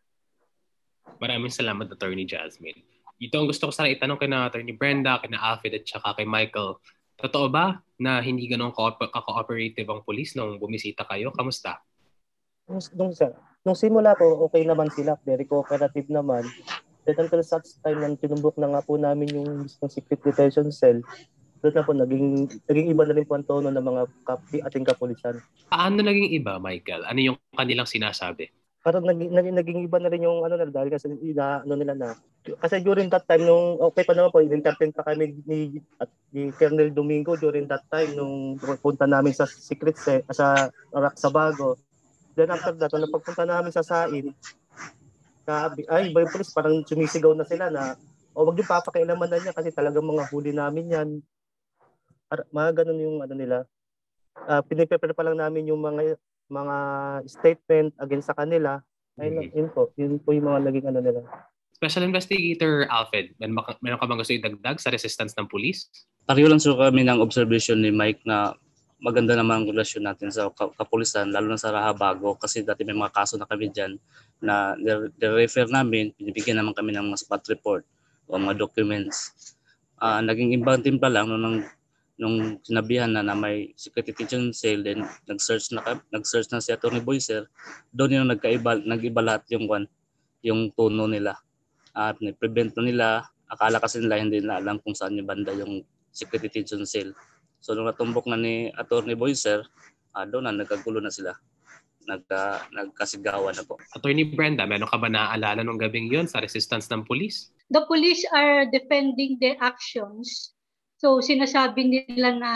Maraming 1.19 1.51
salamat, 1.51 1.91
Attorney 1.91 2.23
Jasmine. 2.23 2.79
Ito 3.19 3.43
ang 3.43 3.47
gusto 3.51 3.67
ko 3.67 3.71
sana 3.75 3.91
itanong 3.91 4.19
kay 4.21 4.31
na 4.31 4.47
Attorney 4.47 4.75
Brenda, 4.75 5.19
kay 5.19 5.31
na 5.33 5.43
Alfred 5.43 5.75
at 5.75 5.83
saka 5.83 6.23
kay 6.23 6.27
Michael. 6.27 6.79
Totoo 7.19 7.47
ba 7.51 7.79
na 7.99 8.23
hindi 8.23 8.47
ganun 8.47 8.75
ka-cooperative 8.75 9.87
ang 9.87 10.03
police 10.07 10.35
nung 10.35 10.59
bumisita 10.59 11.03
kayo? 11.07 11.31
Kamusta? 11.35 11.79
Nung, 12.67 12.83
nung, 12.95 13.11
nung 13.65 13.75
simula 13.75 14.13
po, 14.13 14.45
okay 14.45 14.61
naman 14.63 14.93
sila. 14.93 15.17
Very 15.25 15.49
cooperative 15.49 16.07
naman. 16.07 16.45
Then 17.03 17.17
until 17.17 17.41
such 17.41 17.81
time 17.81 17.99
nang 18.01 18.15
tinumbok 18.21 18.61
na 18.61 18.69
nga 18.69 18.85
po 18.85 18.95
namin 18.95 19.29
yung, 19.33 19.51
yung 19.65 19.91
secret 19.91 20.21
detention 20.21 20.69
cell, 20.69 21.01
doon 21.65 21.73
na 21.73 21.85
po 21.85 21.91
naging, 21.97 22.45
naging 22.69 22.87
iba 22.93 23.03
na 23.09 23.13
rin 23.17 23.25
po 23.25 23.33
ang 23.33 23.45
tono 23.45 23.73
ng 23.73 23.85
mga 23.85 24.03
kapi, 24.25 24.57
ating 24.61 24.85
kapulisan. 24.85 25.41
Paano 25.69 26.05
naging 26.05 26.37
iba, 26.37 26.61
Michael? 26.61 27.09
Ano 27.09 27.19
yung 27.21 27.37
kanilang 27.57 27.89
sinasabi? 27.89 28.53
parang 28.85 29.01
naging, 29.01 29.33
naging, 29.33 29.55
naging 29.57 29.79
iba 29.89 29.97
na 29.97 30.13
rin 30.13 30.29
yung 30.29 30.45
ano 30.45 30.61
na 30.61 30.69
dahil 30.69 30.93
kasi 30.93 31.09
ina, 31.25 31.65
ano 31.65 31.73
nila 31.73 31.97
na 31.97 32.13
kasi 32.61 32.85
during 32.85 33.09
that 33.09 33.25
time 33.25 33.41
nung 33.41 33.81
okay 33.81 34.05
pa 34.05 34.13
naman 34.13 34.29
po 34.29 34.45
entertain 34.45 34.93
pa 34.93 35.01
kami 35.01 35.41
ni 35.49 35.81
at 35.97 36.05
ni 36.29 36.53
Colonel 36.53 36.93
Domingo 36.93 37.33
during 37.33 37.65
that 37.65 37.81
time 37.89 38.13
nung 38.13 38.61
punta 38.85 39.09
namin 39.09 39.33
sa 39.33 39.49
secret 39.49 39.97
set 39.97 40.21
sa 40.29 40.69
Rock 40.93 41.17
sa 41.17 41.33
Bago 41.33 41.81
then 42.35 42.51
after 42.51 42.75
that 42.75 42.91
nung 42.93 43.11
pagpunta 43.11 43.43
namin 43.47 43.71
sa 43.71 43.83
Sain 43.83 44.35
sabi 45.45 45.81
ay 45.89 46.11
by 46.11 46.27
police 46.29 46.51
parang 46.51 46.83
sumisigaw 46.83 47.33
na 47.33 47.47
sila 47.47 47.71
na 47.71 47.95
o 48.35 48.43
wag 48.43 48.55
niyo 48.59 48.67
papakialaman 48.67 49.29
na 49.31 49.39
niya 49.39 49.55
kasi 49.55 49.71
talagang 49.71 50.05
mga 50.05 50.27
huli 50.29 50.51
namin 50.51 50.91
yan 50.91 51.09
mga 52.51 52.83
ganun 52.83 52.99
yung 52.99 53.17
ano 53.23 53.33
nila 53.33 53.57
uh, 54.43 54.61
piniprepare 54.65 55.15
pa 55.15 55.23
lang 55.23 55.39
namin 55.39 55.71
yung 55.71 55.79
mga 55.79 56.19
mga 56.49 56.77
statement 57.25 57.89
against 57.97 58.29
sa 58.29 58.37
kanila, 58.37 58.77
ay 59.17 59.31
mm-hmm. 59.31 59.57
yun 59.57 59.69
po, 59.71 59.89
yun 59.97 60.21
po 60.21 60.35
yung 60.35 60.47
mga 60.51 60.59
naging 60.69 60.85
ano 60.91 60.99
nila. 61.01 61.19
Special 61.75 62.07
Investigator 62.07 62.87
Alfred, 62.87 63.35
meron, 63.41 63.59
meron 63.83 63.99
ka 63.99 64.07
bang 64.07 64.19
gusto 64.19 64.33
idagdag 64.35 64.77
sa 64.79 64.93
resistance 64.93 65.35
ng 65.35 65.49
police? 65.51 65.91
Pareho 66.23 66.47
lang 66.47 66.61
so 66.61 66.77
kami 66.77 67.03
ng 67.03 67.19
observation 67.19 67.83
ni 67.83 67.91
Mike 67.91 68.23
na 68.23 68.55
maganda 68.99 69.35
naman 69.35 69.63
ang 69.63 69.67
relasyon 69.67 70.07
natin 70.07 70.31
sa 70.31 70.47
kapulisan, 70.51 71.29
lalo 71.29 71.51
na 71.51 71.59
sa 71.59 71.71
Rahabago 71.71 72.39
kasi 72.39 72.63
dati 72.63 72.87
may 72.87 72.95
mga 72.95 73.11
kaso 73.11 73.35
na 73.35 73.47
kami 73.47 73.69
dyan 73.69 73.99
na 74.39 74.75
refer 75.19 75.67
namin, 75.67 76.15
pinibigyan 76.15 76.59
naman 76.59 76.71
kami 76.71 76.95
ng 76.95 77.11
mga 77.11 77.19
spot 77.27 77.43
report 77.51 77.83
o 78.25 78.39
mga 78.39 78.55
documents. 78.55 79.35
Uh, 79.99 80.19
naging 80.23 80.55
ibang 80.55 80.79
team 80.79 80.99
pa 80.99 81.11
lang 81.11 81.27
nung 81.27 81.63
nung 82.15 82.63
sinabihan 82.63 83.11
na 83.11 83.19
na 83.19 83.35
may 83.35 83.75
secret 83.75 84.07
detention 84.07 84.55
cell 84.55 84.79
then 84.79 85.03
nag-search 85.27 85.75
na 85.75 85.99
nag-search 86.15 86.47
na 86.47 86.63
si 86.63 86.71
Attorney 86.71 87.03
Boyser 87.03 87.51
doon 87.91 88.23
yung 88.23 88.31
nagkaiba 88.31 88.79
nag-iba 88.87 89.19
lahat 89.19 89.43
yung 89.51 89.67
kwan 89.67 89.83
yung 90.39 90.71
tono 90.71 91.09
nila. 91.09 91.35
At 91.95 92.21
ni-prevent 92.21 92.77
na 92.77 92.83
nila. 92.85 93.07
Akala 93.49 93.81
kasi 93.81 93.97
nila 93.97 94.21
hindi 94.21 94.39
na 94.39 94.61
alam 94.61 94.77
kung 94.77 94.93
saan 94.93 95.17
yung 95.17 95.25
banda 95.25 95.51
yung 95.57 95.81
secret 96.13 96.47
detention 96.47 96.85
cell 96.87 97.11
so 97.65 97.73
nung 97.73 97.89
natumbok 97.89 98.29
na 98.29 98.37
ni 98.37 98.69
Attorney 98.77 99.17
Boyser 99.17 99.65
uh, 100.13 100.25
doon 100.29 100.45
na 100.45 100.53
nagkagulo 100.53 101.01
na 101.01 101.09
sila 101.09 101.33
nagka, 102.05 102.61
nagkasigawan 102.69 103.57
na 103.57 103.65
po. 103.65 103.81
Attorney 103.97 104.29
Brenda, 104.29 104.69
meron 104.69 104.85
ka 104.85 105.01
ba 105.01 105.09
naaalala 105.09 105.65
nung 105.65 105.81
gabing 105.81 106.05
yon 106.05 106.29
sa 106.29 106.37
resistance 106.37 106.85
ng 106.93 107.01
police? 107.01 107.49
The 107.73 107.81
police 107.89 108.21
are 108.29 108.69
defending 108.69 109.41
their 109.41 109.57
actions 109.57 110.53
So 111.05 111.19
sinasabi 111.19 111.91
nila 111.91 112.29
na 112.39 112.51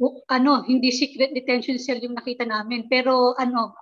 uh, 0.00 0.16
ano, 0.30 0.64
hindi 0.64 0.94
secret 0.94 1.34
detention 1.34 1.76
cell 1.82 1.98
yung 1.98 2.14
nakita 2.14 2.46
namin. 2.46 2.86
Pero 2.86 3.34
ano, 3.36 3.74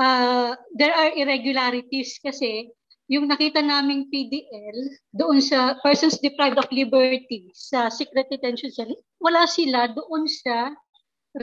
uh, 0.00 0.56
there 0.72 0.90
are 0.90 1.12
irregularities 1.12 2.16
kasi 2.18 2.72
yung 3.10 3.26
nakita 3.26 3.58
naming 3.58 4.06
PDL 4.06 4.78
doon 5.10 5.42
sa 5.42 5.74
persons 5.82 6.22
deprived 6.22 6.62
of 6.62 6.70
liberty 6.70 7.50
sa 7.50 7.90
secret 7.90 8.30
detention 8.30 8.70
cell, 8.70 8.94
wala 9.18 9.50
sila 9.50 9.90
doon 9.90 10.30
sa 10.30 10.70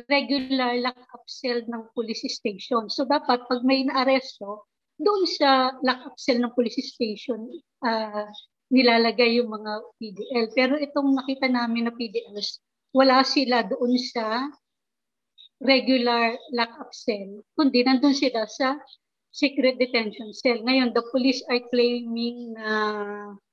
regular 0.07 0.79
lock-up 0.79 1.27
cell 1.27 1.59
ng 1.67 1.83
police 1.91 2.24
station. 2.31 2.88
So 2.88 3.03
dapat 3.03 3.51
pag 3.51 3.62
may 3.67 3.83
naaresto, 3.83 4.63
doon 4.95 5.27
sa 5.27 5.75
lock-up 5.83 6.15
cell 6.15 6.39
ng 6.39 6.55
police 6.55 6.79
station, 6.88 7.51
uh, 7.83 8.31
nilalagay 8.71 9.36
yung 9.43 9.51
mga 9.51 9.74
PDL. 10.00 10.45
Pero 10.55 10.74
itong 10.79 11.19
nakita 11.19 11.51
namin 11.51 11.91
na 11.91 11.93
PDLs, 11.93 12.63
wala 12.95 13.27
sila 13.27 13.67
doon 13.67 13.91
sa 14.00 14.47
regular 15.59 16.39
lock-up 16.55 16.95
cell, 16.95 17.43
kundi 17.59 17.83
nandun 17.83 18.15
sila 18.15 18.47
sa 18.47 18.79
secret 19.38 19.77
detention 19.77 20.34
cell. 20.34 20.58
Ngayon, 20.65 20.98
the 20.98 21.06
police 21.13 21.46
are 21.46 21.62
claiming 21.70 22.58
na 22.58 22.74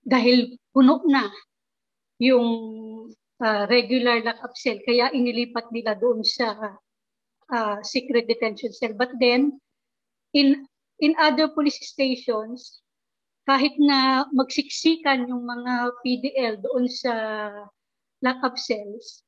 dahil 0.00 0.56
puno 0.72 1.04
na 1.04 1.28
yung 2.16 2.48
uh, 3.44 3.64
regular 3.68 4.24
lock-up 4.24 4.56
cell, 4.56 4.80
kaya 4.88 5.12
inilipat 5.12 5.68
nila 5.76 5.92
doon 6.00 6.24
sa 6.24 6.80
uh, 7.52 7.78
secret 7.84 8.24
detention 8.24 8.72
cell. 8.72 8.96
But 8.96 9.12
then, 9.20 9.60
in 10.32 10.64
in 11.04 11.12
other 11.20 11.52
police 11.52 11.76
stations, 11.84 12.80
kahit 13.44 13.76
na 13.76 14.24
magsiksikan 14.32 15.28
yung 15.28 15.44
mga 15.44 15.92
PDL 16.00 16.54
doon 16.64 16.88
sa 16.88 17.14
lock-up 18.24 18.56
cells, 18.56 19.20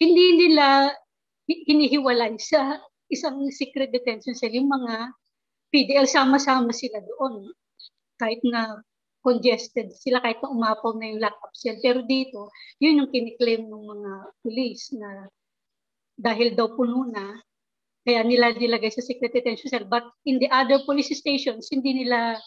hindi 0.00 0.40
nila 0.40 0.88
hinihiwalay 1.44 2.40
sa 2.40 2.80
isang 3.12 3.44
secret 3.52 3.92
detention 3.92 4.32
cell 4.32 4.56
yung 4.56 4.72
mga 4.72 5.12
PDL 5.68 6.08
sama-sama 6.08 6.72
sila 6.72 7.00
doon. 7.04 7.52
Kahit 8.18 8.40
na 8.44 8.82
congested 9.22 9.92
sila, 9.92 10.22
kahit 10.22 10.40
na 10.40 10.48
umapaw 10.48 10.96
na 10.96 11.12
yung 11.12 11.20
lock-up 11.20 11.52
cell. 11.52 11.76
Pero 11.82 12.02
dito, 12.06 12.48
yun 12.80 13.04
yung 13.04 13.10
kiniklaim 13.12 13.66
ng 13.68 13.84
mga 13.84 14.12
police 14.40 14.94
na 14.96 15.28
dahil 16.18 16.56
daw 16.56 16.74
puno 16.74 17.06
na, 17.06 17.38
kaya 18.02 18.24
nila 18.24 18.56
nilagay 18.56 18.90
sa 18.90 19.04
secret 19.04 19.30
detention 19.30 19.68
cell. 19.68 19.86
But 19.86 20.08
in 20.24 20.40
the 20.40 20.48
other 20.50 20.82
police 20.82 21.12
stations, 21.12 21.68
hindi 21.70 22.02
nila 22.02 22.40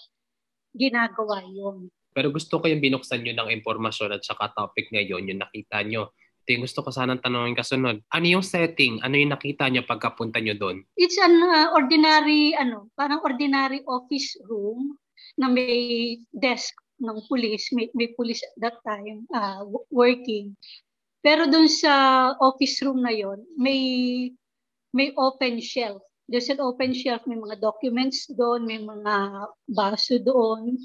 ginagawa 0.76 1.46
yun. 1.46 1.88
Pero 2.12 2.28
gusto 2.34 2.60
ko 2.60 2.68
yung 2.68 2.84
binuksan 2.84 3.24
nyo 3.24 3.32
ng 3.38 3.54
impormasyon 3.62 4.12
at 4.12 4.24
saka 4.26 4.52
topic 4.52 4.92
ngayon, 4.92 5.32
yung 5.32 5.40
nakita 5.40 5.80
nyo. 5.88 6.12
Ito 6.42 6.58
yung 6.58 6.66
gusto 6.66 6.82
ko 6.82 6.90
sanang 6.90 7.22
tanongin 7.22 7.54
kasunod. 7.54 8.02
Ano 8.10 8.26
yung 8.26 8.42
setting? 8.42 8.98
Ano 9.06 9.14
yung 9.14 9.30
nakita 9.30 9.70
nyo 9.70 9.86
pagkapunta 9.86 10.42
nyo 10.42 10.58
doon? 10.58 10.82
It's 10.98 11.22
an 11.22 11.38
uh, 11.38 11.70
ordinary, 11.78 12.58
ano, 12.58 12.90
parang 12.98 13.22
ordinary 13.22 13.86
office 13.86 14.34
room 14.50 14.98
na 15.38 15.46
may 15.46 16.18
desk 16.34 16.74
ng 17.02 17.18
police, 17.30 17.70
may, 17.74 17.90
may 17.94 18.10
police 18.18 18.42
at 18.42 18.56
that 18.58 18.78
time 18.86 19.26
uh, 19.34 19.62
working. 19.94 20.58
Pero 21.22 21.46
doon 21.46 21.70
sa 21.70 21.94
office 22.42 22.82
room 22.82 23.06
na 23.06 23.14
yon 23.14 23.38
may 23.54 23.82
may 24.92 25.14
open 25.16 25.62
shelf. 25.62 26.02
There's 26.26 26.50
an 26.50 26.64
open 26.64 26.96
shelf, 26.96 27.22
may 27.28 27.38
mga 27.38 27.60
documents 27.62 28.26
doon, 28.34 28.66
may 28.66 28.80
mga 28.80 29.46
baso 29.70 30.16
doon, 30.20 30.80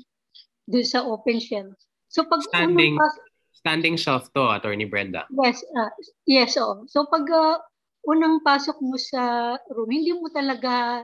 doon 0.67 0.87
sa 0.87 1.07
open 1.07 1.39
shelf. 1.39 1.73
So 2.11 2.27
pag 2.27 2.43
Standing, 2.51 2.99
pas- 2.99 3.26
standing 3.67 3.99
shelf 3.99 4.31
to, 4.31 4.47
Attorney 4.47 4.87
Brenda. 4.87 5.27
Yes, 5.43 5.59
uh, 5.75 5.91
yes, 6.23 6.55
oo. 6.55 6.87
So 6.87 7.11
pag 7.11 7.27
uh, 7.27 7.59
unang 8.07 8.47
pasok 8.47 8.79
mo 8.79 8.95
sa 8.95 9.59
room, 9.75 9.91
hindi 9.91 10.15
mo 10.15 10.31
talaga 10.31 11.03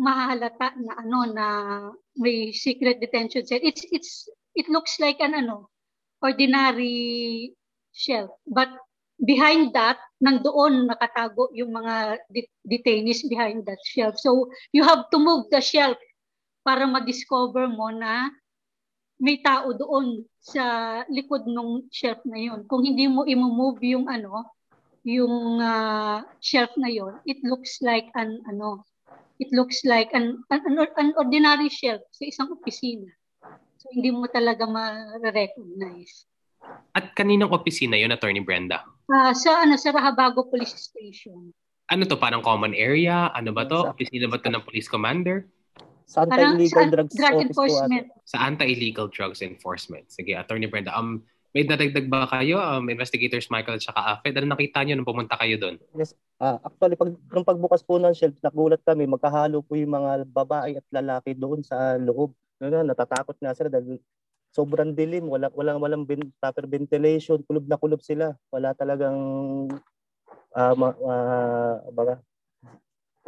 mahalata 0.00 0.72
na 0.80 0.96
ano 0.96 1.20
na 1.28 1.46
may 2.16 2.48
secret 2.56 2.96
detention 2.96 3.44
cell. 3.44 3.60
It's 3.60 3.84
it's 3.92 4.24
it 4.56 4.72
looks 4.72 4.96
like 4.96 5.20
an 5.20 5.36
ano 5.36 5.68
ordinary 6.24 7.52
shelf. 7.92 8.32
But 8.48 8.72
behind 9.20 9.76
that, 9.76 10.00
nandoon 10.24 10.88
nakatago 10.88 11.52
yung 11.52 11.76
mga 11.76 12.24
det- 12.32 12.56
detainees 12.64 13.20
behind 13.28 13.68
that 13.68 13.84
shelf. 13.84 14.16
So 14.16 14.48
you 14.72 14.80
have 14.80 15.12
to 15.12 15.20
move 15.20 15.52
the 15.52 15.60
shelf 15.60 16.00
para 16.64 16.88
ma-discover 16.88 17.68
mo 17.68 17.92
na 17.92 18.32
may 19.22 19.38
tao 19.38 19.70
doon 19.70 20.26
sa 20.42 20.64
likod 21.06 21.46
ng 21.46 21.86
shelf 21.94 22.18
na 22.26 22.42
yon. 22.42 22.66
Kung 22.66 22.82
hindi 22.82 23.06
mo 23.06 23.22
i-move 23.22 23.78
yung 23.86 24.10
ano, 24.10 24.50
yung 25.06 25.62
uh, 25.62 26.26
shelf 26.42 26.74
na 26.74 26.90
yon, 26.90 27.22
it 27.22 27.38
looks 27.46 27.78
like 27.86 28.10
an 28.18 28.42
ano, 28.50 28.82
it 29.38 29.46
looks 29.54 29.86
like 29.86 30.10
an, 30.10 30.42
an, 30.50 30.62
an 30.74 31.14
ordinary 31.14 31.70
shelf 31.70 32.02
sa 32.10 32.26
isang 32.26 32.50
opisina. 32.50 33.06
So 33.78 33.94
hindi 33.94 34.10
mo 34.10 34.26
talaga 34.26 34.66
ma-recognize. 34.66 36.26
At 36.94 37.14
kaninong 37.14 37.54
opisina 37.54 37.94
yun, 37.94 38.10
Attorney 38.10 38.42
Brenda? 38.42 38.82
Uh, 39.06 39.30
sa 39.34 39.62
ano 39.62 39.78
sa 39.78 39.94
Rahabago 39.94 40.50
Police 40.50 40.90
Station. 40.90 41.54
Ano 41.90 42.06
to, 42.06 42.18
parang 42.18 42.42
common 42.42 42.74
area? 42.74 43.30
Ano 43.34 43.54
ba 43.54 43.66
to? 43.66 43.90
Opisina 43.90 44.26
ba 44.26 44.38
to 44.42 44.50
ng 44.50 44.66
police 44.66 44.90
commander? 44.90 45.46
Sa 46.06 46.24
anti-illegal 46.24 46.86
sa 46.88 46.92
drugs 46.92 47.14
drug 47.14 47.38
enforcement. 47.42 48.04
po. 48.08 48.20
Sa 48.26 48.38
anti-illegal 48.42 49.06
drugs 49.08 49.40
enforcement. 49.40 50.04
Sige, 50.08 50.36
Attorney 50.38 50.66
Brenda. 50.66 50.94
Um, 50.94 51.22
may 51.52 51.68
nadagdag 51.68 52.08
ba 52.08 52.24
kayo, 52.24 52.56
um, 52.56 52.88
investigators 52.88 53.52
Michael 53.52 53.76
at 53.76 53.84
saka 53.84 54.00
Afed? 54.16 54.32
Ano 54.40 54.56
nakita 54.56 54.80
nyo 54.88 54.96
nung 54.96 55.08
pumunta 55.08 55.36
kayo 55.36 55.60
doon? 55.60 55.76
Yes. 55.92 56.16
Ah, 56.40 56.56
actually, 56.64 56.96
pag, 56.96 57.12
nung 57.12 57.44
pagbukas 57.44 57.84
po 57.84 58.00
ng 58.00 58.16
shelf, 58.16 58.34
nagulat 58.40 58.80
kami, 58.82 59.04
magkahalo 59.04 59.60
po 59.60 59.76
yung 59.76 59.92
mga 59.92 60.26
babae 60.32 60.80
at 60.80 60.86
lalaki 60.88 61.36
doon 61.36 61.60
sa 61.60 62.00
loob. 62.00 62.32
Ngayon, 62.56 62.88
natatakot 62.88 63.36
nga 63.36 63.52
sila 63.52 63.68
dahil 63.68 64.00
sobrang 64.48 64.96
dilim, 64.96 65.28
wala, 65.28 65.52
walang, 65.52 65.78
walang 65.78 66.04
bin, 66.08 66.32
proper 66.40 66.64
ventilation, 66.64 67.44
kulob 67.44 67.68
na 67.68 67.76
kulob 67.76 68.00
sila. 68.00 68.32
Wala 68.48 68.72
talagang, 68.72 69.18
ah, 70.56 70.72
ma, 70.72 70.96
ah, 71.04 71.84
baga, 71.92 72.16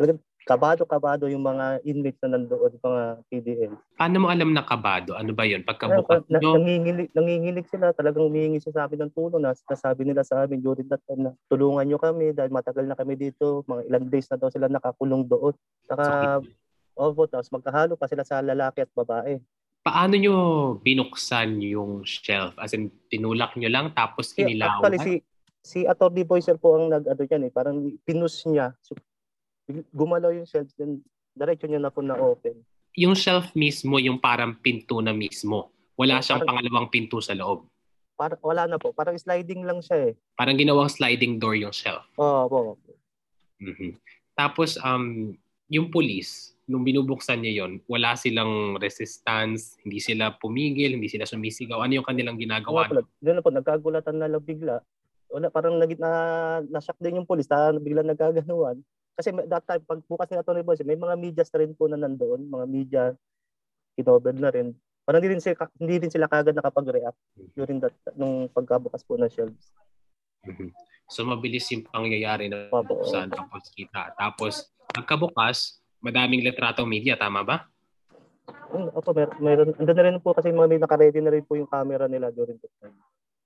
talagang 0.01 0.18
kabado-kabado 0.44 1.24
yung 1.33 1.40
mga 1.40 1.80
inmates 1.88 2.20
na 2.20 2.37
nandoon, 2.37 2.76
mga 2.76 3.02
PDL. 3.33 3.72
Paano 3.96 4.16
mo 4.20 4.28
alam 4.28 4.52
na 4.52 4.61
kabado? 4.61 5.16
Ano 5.16 5.33
ba 5.33 5.48
yun? 5.48 5.64
Pagkabukas 5.64 6.28
na, 6.28 6.37
nyo, 6.37 6.61
nanginginig, 6.61 7.09
nanginginig 7.16 7.64
sila, 7.72 7.96
talagang 7.96 8.28
humihingi 8.28 8.61
sila 8.61 8.85
sa 8.85 8.85
amin 8.85 9.09
ng 9.09 9.12
tulong 9.16 9.40
na 9.40 9.57
sabi 9.57 10.04
nila 10.04 10.20
sa 10.20 10.44
amin 10.44 10.61
during 10.61 10.85
that 10.92 11.00
time 11.09 11.24
na 11.24 11.33
tulungan 11.48 11.88
nyo 11.88 11.96
kami 11.96 12.37
dahil 12.37 12.52
matagal 12.52 12.85
na 12.85 12.92
kami 12.92 13.16
dito, 13.16 13.64
mga 13.64 13.88
ilang 13.88 14.07
days 14.12 14.28
na 14.28 14.37
daw 14.37 14.52
sila 14.52 14.68
nakakulong 14.68 15.24
doon. 15.24 15.57
Saka, 15.88 16.44
opo, 16.92 17.24
tapos 17.24 17.48
magkahalo 17.48 17.96
pa 17.96 18.04
sila 18.04 18.22
sa 18.22 18.44
lalaki 18.44 18.85
at 18.85 18.92
babae. 18.92 19.40
paano 19.85 20.16
nyo 20.16 20.37
binuksan 20.80 21.61
yung 21.61 22.04
shelf? 22.04 22.52
As 22.61 22.76
in, 22.76 22.92
tinulak 23.09 23.57
nyo 23.57 23.68
lang 23.72 23.92
tapos 23.96 24.33
Si, 24.33 24.44
inilawan? 24.44 24.80
actually, 24.80 25.00
si, 25.00 25.12
si 25.64 25.78
Atty. 25.88 26.24
Boyser 26.24 26.61
po 26.61 26.76
ang 26.76 26.92
nag-ano 26.92 27.24
yan 27.24 27.48
eh, 27.48 27.52
parang 27.52 27.92
pinus 28.04 28.44
niya. 28.44 28.72
So, 28.85 28.96
gumalaw 29.92 30.33
yung 30.33 30.48
shelf, 30.48 30.68
then 30.77 31.00
diretso 31.33 31.66
niya 31.66 31.81
na 31.81 31.90
po 31.90 32.05
na 32.05 32.16
open. 32.16 32.61
Yung 32.94 33.16
shelf 33.16 33.50
mismo, 33.59 33.98
yung 33.98 34.20
parang 34.22 34.55
pinto 34.55 35.03
na 35.03 35.11
mismo. 35.11 35.72
Wala 35.98 36.18
Oh, 36.18 36.22
siyang 36.22 36.42
parang- 36.42 36.62
pangalawang 36.62 36.88
pinto 36.90 37.18
sa 37.18 37.35
loob. 37.35 37.66
Para, 38.14 38.38
wala 38.38 38.70
na 38.70 38.79
po, 38.79 38.94
parang 38.94 39.18
sliding 39.18 39.66
lang 39.66 39.83
siya 39.83 40.11
eh. 40.11 40.12
Parang 40.38 40.55
ginawang 40.55 40.87
sliding 40.87 41.42
door 41.42 41.59
yung 41.59 41.74
shelf. 41.74 42.07
Oo 42.14 42.46
po. 42.46 42.79
Mhm. 43.59 43.98
Tapos, 44.38 44.79
um, 44.79 45.35
yung 45.66 45.90
police, 45.90 46.55
nung 46.70 46.87
binubuksan 46.87 47.42
niya 47.42 47.66
yon, 47.66 47.83
wala 47.90 48.14
silang 48.14 48.79
resistance, 48.79 49.74
hindi 49.83 49.98
sila 49.98 50.31
pumigil, 50.38 50.94
hindi 50.94 51.11
sila 51.11 51.27
sumisigaw. 51.27 51.83
Ano 51.83 51.98
yung 51.98 52.07
kanilang 52.07 52.38
ginagawa? 52.38 52.87
Po, 52.87 53.03
doon 53.18 53.35
na 53.35 53.42
po, 53.42 53.50
nagkagulatan 53.50 54.16
na 54.22 54.31
lang 54.31 54.42
bigla. 54.46 54.79
Wala, 55.35 55.50
parang 55.50 55.83
nagit 55.83 55.98
na, 55.98 56.11
na-shock 56.70 56.98
din 57.03 57.18
yung 57.18 57.27
polis, 57.27 57.50
na 57.50 57.74
bigla 57.83 58.07
nagkaganuan. 58.07 58.79
Kasi 59.14 59.31
that 59.46 59.62
time, 59.62 59.83
pag 59.87 60.03
bukas 60.11 60.27
ni 60.27 60.37
Atty. 60.42 60.62
Boyce, 60.66 60.83
may 60.83 60.98
mga 60.98 61.14
media 61.14 61.44
rin 61.55 61.72
po 61.79 61.87
na 61.87 61.98
nandoon, 61.98 62.50
mga 62.50 62.66
media, 62.66 63.03
kinobed 63.94 64.38
na 64.42 64.50
rin. 64.50 64.74
Parang 65.07 65.22
hindi 65.22 65.38
rin 65.38 65.42
sila, 65.42 65.70
hindi 65.79 65.94
rin 66.03 66.11
sila 66.11 66.27
kagad 66.27 66.57
nakapag-react 66.57 67.18
during 67.55 67.79
that, 67.79 67.94
nung 68.18 68.50
pagkabukas 68.50 69.07
po 69.07 69.14
ng 69.14 69.31
shelves. 69.31 69.70
Mhm. 70.42 70.74
So, 71.07 71.22
mabilis 71.22 71.70
yung 71.70 71.87
pangyayari 71.87 72.50
na 72.50 72.72
Opo. 72.74 73.05
buksan 73.05 73.31
tapos 73.31 73.70
kita. 73.77 74.16
Tapos, 74.18 74.72
pagkabukas, 74.90 75.79
madaming 76.03 76.42
litratong 76.42 76.88
media, 76.88 77.14
tama 77.14 77.44
ba? 77.46 77.68
Mm, 78.74 78.90
Opo, 78.98 79.14
mer- 79.14 79.38
meron, 79.38 79.77
andun 79.79 79.94
na 79.94 80.05
rin 80.11 80.18
po 80.18 80.35
kasi 80.35 80.50
mga 80.50 80.68
may 80.68 80.81
nakaredy 80.81 81.20
na 81.22 81.31
rin 81.31 81.44
po 81.46 81.55
yung 81.55 81.70
camera 81.70 82.11
nila 82.11 82.35
during 82.35 82.59
that 82.59 82.74
time. 82.83 82.96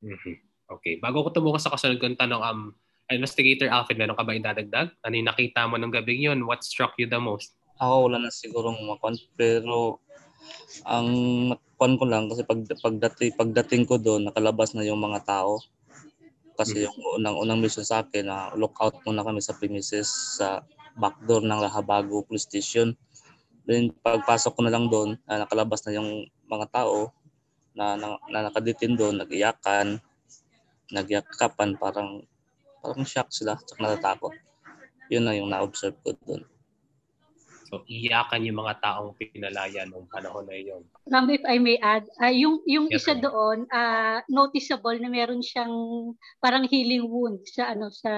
Mhm. 0.00 0.34
Okay. 0.68 0.96
Bago 1.02 1.26
ko 1.26 1.28
tumukas 1.34 1.66
sa 1.66 1.72
kasunod 1.74 1.98
kong 2.00 2.16
tanong, 2.16 2.40
um, 2.40 2.60
Investigator 3.08 3.72
Alfred, 3.72 3.96
meron 3.96 4.16
ka 4.16 4.24
ba 4.24 4.36
idadagdag? 4.36 4.92
Ano 5.00 5.14
yung 5.16 5.28
nakita 5.32 5.64
mo 5.64 5.80
ng 5.80 5.88
gabing 5.88 6.28
yun? 6.28 6.44
What 6.44 6.60
struck 6.60 6.92
you 7.00 7.08
the 7.08 7.16
most? 7.16 7.56
Ako 7.80 8.10
wala 8.10 8.20
na 8.20 8.28
siguro 8.28 8.74
makon 8.74 9.16
pero 9.32 10.04
ang 10.84 11.08
nakon 11.48 11.96
ko 11.96 12.04
lang 12.04 12.28
kasi 12.28 12.44
pag 12.44 12.60
pagdating 12.68 13.32
pagdating 13.38 13.82
ko 13.88 13.96
doon 13.96 14.28
nakalabas 14.28 14.76
na 14.76 14.84
yung 14.84 15.00
mga 15.00 15.24
tao. 15.24 15.56
Kasi 16.58 16.84
yung 16.84 16.96
unang 17.16 17.38
unang 17.38 17.62
mission 17.62 17.86
sa 17.86 18.04
akin 18.04 18.28
na 18.28 18.52
lookout 18.58 19.00
muna 19.06 19.24
kami 19.24 19.40
sa 19.40 19.56
premises 19.56 20.10
sa 20.36 20.60
backdoor 20.98 21.46
ng 21.46 21.62
Rahabago 21.64 22.26
Police 22.26 22.50
Station. 22.50 22.92
Then 23.64 23.94
pagpasok 23.94 24.52
ko 24.58 24.60
na 24.66 24.72
lang 24.74 24.90
doon, 24.90 25.16
ah, 25.30 25.44
nakalabas 25.44 25.86
na 25.86 25.96
yung 25.96 26.26
mga 26.50 26.66
tao 26.72 27.14
na, 27.78 27.94
na, 27.94 28.18
na 28.26 28.50
nakaditin 28.50 28.98
doon, 28.98 29.22
nag-iyakan, 29.22 30.02
nagyakapan, 30.90 31.78
parang 31.78 32.26
parang 32.80 33.04
shock 33.04 33.28
sila, 33.30 33.58
tsaka 33.58 33.78
natatakot. 33.80 34.34
Yun 35.08 35.24
na 35.24 35.34
yung 35.34 35.48
na-observe 35.48 35.96
ko 36.04 36.12
doon. 36.24 36.42
So, 37.68 37.84
iyakan 37.84 38.48
yung 38.48 38.64
mga 38.64 38.80
taong 38.80 39.12
pinalaya 39.12 39.84
nung 39.84 40.08
panahon 40.08 40.48
na 40.48 40.56
yun. 40.56 40.80
Ram, 41.04 41.28
if 41.28 41.44
I 41.44 41.60
may 41.60 41.76
add, 41.76 42.08
ah, 42.16 42.32
yung 42.32 42.64
yung 42.64 42.88
Yes, 42.88 43.04
isa 43.04 43.12
ma'am. 43.12 43.24
doon, 43.28 43.58
ah, 43.68 44.24
noticeable 44.24 44.96
na 44.96 45.12
meron 45.12 45.44
siyang 45.44 45.72
parang 46.40 46.64
healing 46.64 47.04
wound 47.04 47.44
sa 47.44 47.76
ano 47.76 47.92
sa 47.92 48.12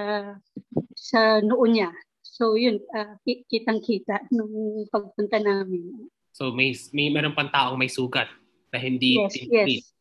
sa 0.95 1.43
noo 1.43 1.67
niya. 1.67 1.91
So 2.23 2.55
yun, 2.55 2.79
ah, 2.95 3.19
ki- 3.27 3.43
kitang-kita 3.43 4.31
nung 4.31 4.87
pagpunta 4.87 5.35
namin. 5.43 6.07
So, 6.31 6.55
may, 6.55 6.71
may 6.95 7.11
meron 7.11 7.35
pang 7.35 7.51
taong 7.51 7.75
may 7.75 7.91
sugat 7.91 8.31
na 8.71 8.79
hindi 8.79 9.19
Yes, 9.19 9.35
tinitreat. 9.35 9.67
yes. 9.67 9.91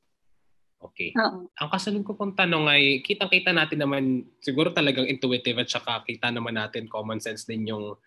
Okay. 0.80 1.12
Oo. 1.12 1.52
Ang 1.52 1.68
kasunod 1.68 2.02
ko 2.08 2.16
pong 2.16 2.32
tanong 2.32 2.64
ay, 2.64 3.04
kitang-kita 3.04 3.52
natin 3.52 3.84
naman, 3.84 4.24
siguro 4.40 4.72
talagang 4.72 5.04
intuitive 5.04 5.60
at 5.60 5.68
saka 5.68 6.00
kita 6.08 6.32
naman 6.32 6.56
natin 6.56 6.88
common 6.88 7.20
sense 7.20 7.44
din 7.44 7.68
yung 7.68 8.00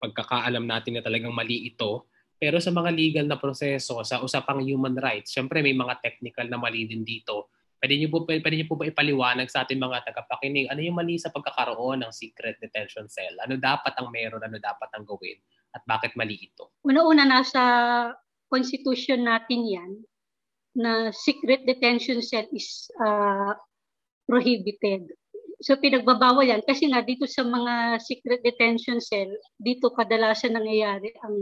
pagkakaalam 0.00 0.64
natin 0.64 0.96
na 0.96 1.04
talagang 1.04 1.36
mali 1.36 1.68
ito. 1.68 2.08
Pero 2.40 2.56
sa 2.56 2.72
mga 2.72 2.88
legal 2.88 3.26
na 3.28 3.36
proseso, 3.36 4.00
sa 4.00 4.24
usapang 4.24 4.64
human 4.64 4.96
rights, 4.96 5.36
syempre 5.36 5.60
may 5.60 5.76
mga 5.76 6.00
technical 6.00 6.48
na 6.48 6.56
mali 6.56 6.88
din 6.88 7.04
dito. 7.04 7.52
Pwede 7.76 8.00
niyo 8.00 8.08
po, 8.08 8.24
pwede 8.24 8.56
niyo 8.56 8.64
po 8.64 8.80
ba 8.80 8.88
ipaliwanag 8.88 9.52
sa 9.52 9.68
ating 9.68 9.76
mga 9.76 10.08
tagapakinig, 10.08 10.72
ano 10.72 10.80
yung 10.80 10.96
mali 10.96 11.20
sa 11.20 11.28
pagkakaroon 11.28 12.00
ng 12.00 12.12
secret 12.16 12.56
detention 12.64 13.12
cell? 13.12 13.36
Ano 13.44 13.60
dapat 13.60 13.92
ang 14.00 14.08
meron, 14.08 14.40
ano 14.40 14.56
dapat 14.56 14.88
ang 14.96 15.04
gawin? 15.04 15.36
At 15.76 15.84
bakit 15.84 16.16
mali 16.16 16.48
ito? 16.48 16.80
Una-una, 16.80 17.28
nasa 17.28 17.60
constitution 18.48 19.28
natin 19.28 19.68
yan 19.68 19.90
na 20.74 21.14
secret 21.14 21.62
detention 21.64 22.20
cell 22.20 22.46
is 22.50 22.90
uh, 22.98 23.54
prohibited. 24.26 25.08
So 25.62 25.78
pinagbabawal 25.78 26.50
yan 26.50 26.62
kasi 26.66 26.90
nga 26.90 27.00
dito 27.00 27.24
sa 27.24 27.46
mga 27.46 28.02
secret 28.02 28.42
detention 28.42 28.98
cell, 29.00 29.30
dito 29.56 29.88
kadalasan 29.94 30.58
nangyayari 30.58 31.14
ang 31.24 31.38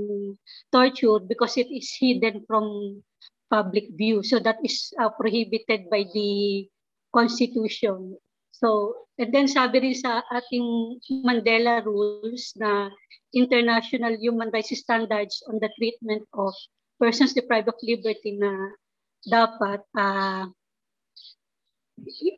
torture 0.70 1.18
because 1.24 1.56
it 1.58 1.66
is 1.72 1.90
hidden 1.96 2.44
from 2.44 3.00
public 3.48 3.88
view. 3.96 4.22
So 4.22 4.38
that 4.44 4.60
is 4.62 4.92
uh, 5.00 5.10
prohibited 5.16 5.88
by 5.88 6.06
the 6.12 6.64
Constitution. 7.12 8.16
So, 8.52 8.94
and 9.18 9.34
then 9.34 9.50
sabi 9.50 9.82
rin 9.82 9.96
sa 9.96 10.22
ating 10.32 11.00
Mandela 11.26 11.82
rules 11.84 12.54
na 12.56 12.88
international 13.34 14.16
human 14.16 14.54
rights 14.54 14.72
standards 14.76 15.42
on 15.50 15.58
the 15.58 15.68
treatment 15.76 16.24
of 16.32 16.54
persons 16.96 17.34
deprived 17.34 17.68
of 17.68 17.76
liberty 17.82 18.38
na 18.38 18.54
dapat 19.26 19.80
uh, 19.94 20.46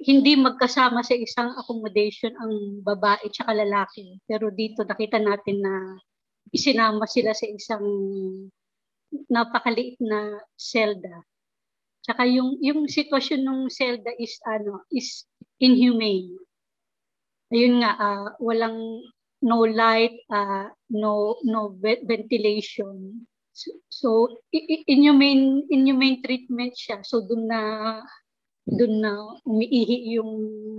hindi 0.05 0.37
magkasama 0.37 1.01
sa 1.01 1.17
isang 1.17 1.57
accommodation 1.57 2.37
ang 2.37 2.85
babae 2.85 3.25
at 3.25 3.49
lalaki. 3.49 4.21
Pero 4.29 4.53
dito 4.53 4.85
nakita 4.85 5.17
natin 5.17 5.65
na 5.65 5.75
isinama 6.53 7.09
sila 7.09 7.33
sa 7.33 7.49
isang 7.49 7.87
napakaliit 9.31 9.97
na 10.03 10.43
selda. 10.59 11.25
Tsaka 12.05 12.29
yung 12.29 12.61
yung 12.61 12.85
sitwasyon 12.85 13.41
ng 13.41 13.61
selda 13.73 14.13
is 14.21 14.37
ano 14.45 14.85
is 14.93 15.25
inhumane. 15.57 16.37
Ayun 17.49 17.81
nga 17.81 17.97
uh, 17.97 18.29
walang 18.43 19.01
no 19.41 19.65
light, 19.65 20.13
uh, 20.29 20.69
no 20.93 21.41
no 21.49 21.73
ventilation. 21.81 23.25
So, 23.55 24.43
inhumane 24.91 25.63
inhumane 25.71 26.19
treatment 26.27 26.75
siya. 26.75 27.07
So 27.07 27.23
doon 27.23 27.47
na 27.47 27.61
doon 28.67 28.95
na 29.05 29.13
umiihi 29.45 30.17
yung 30.17 30.33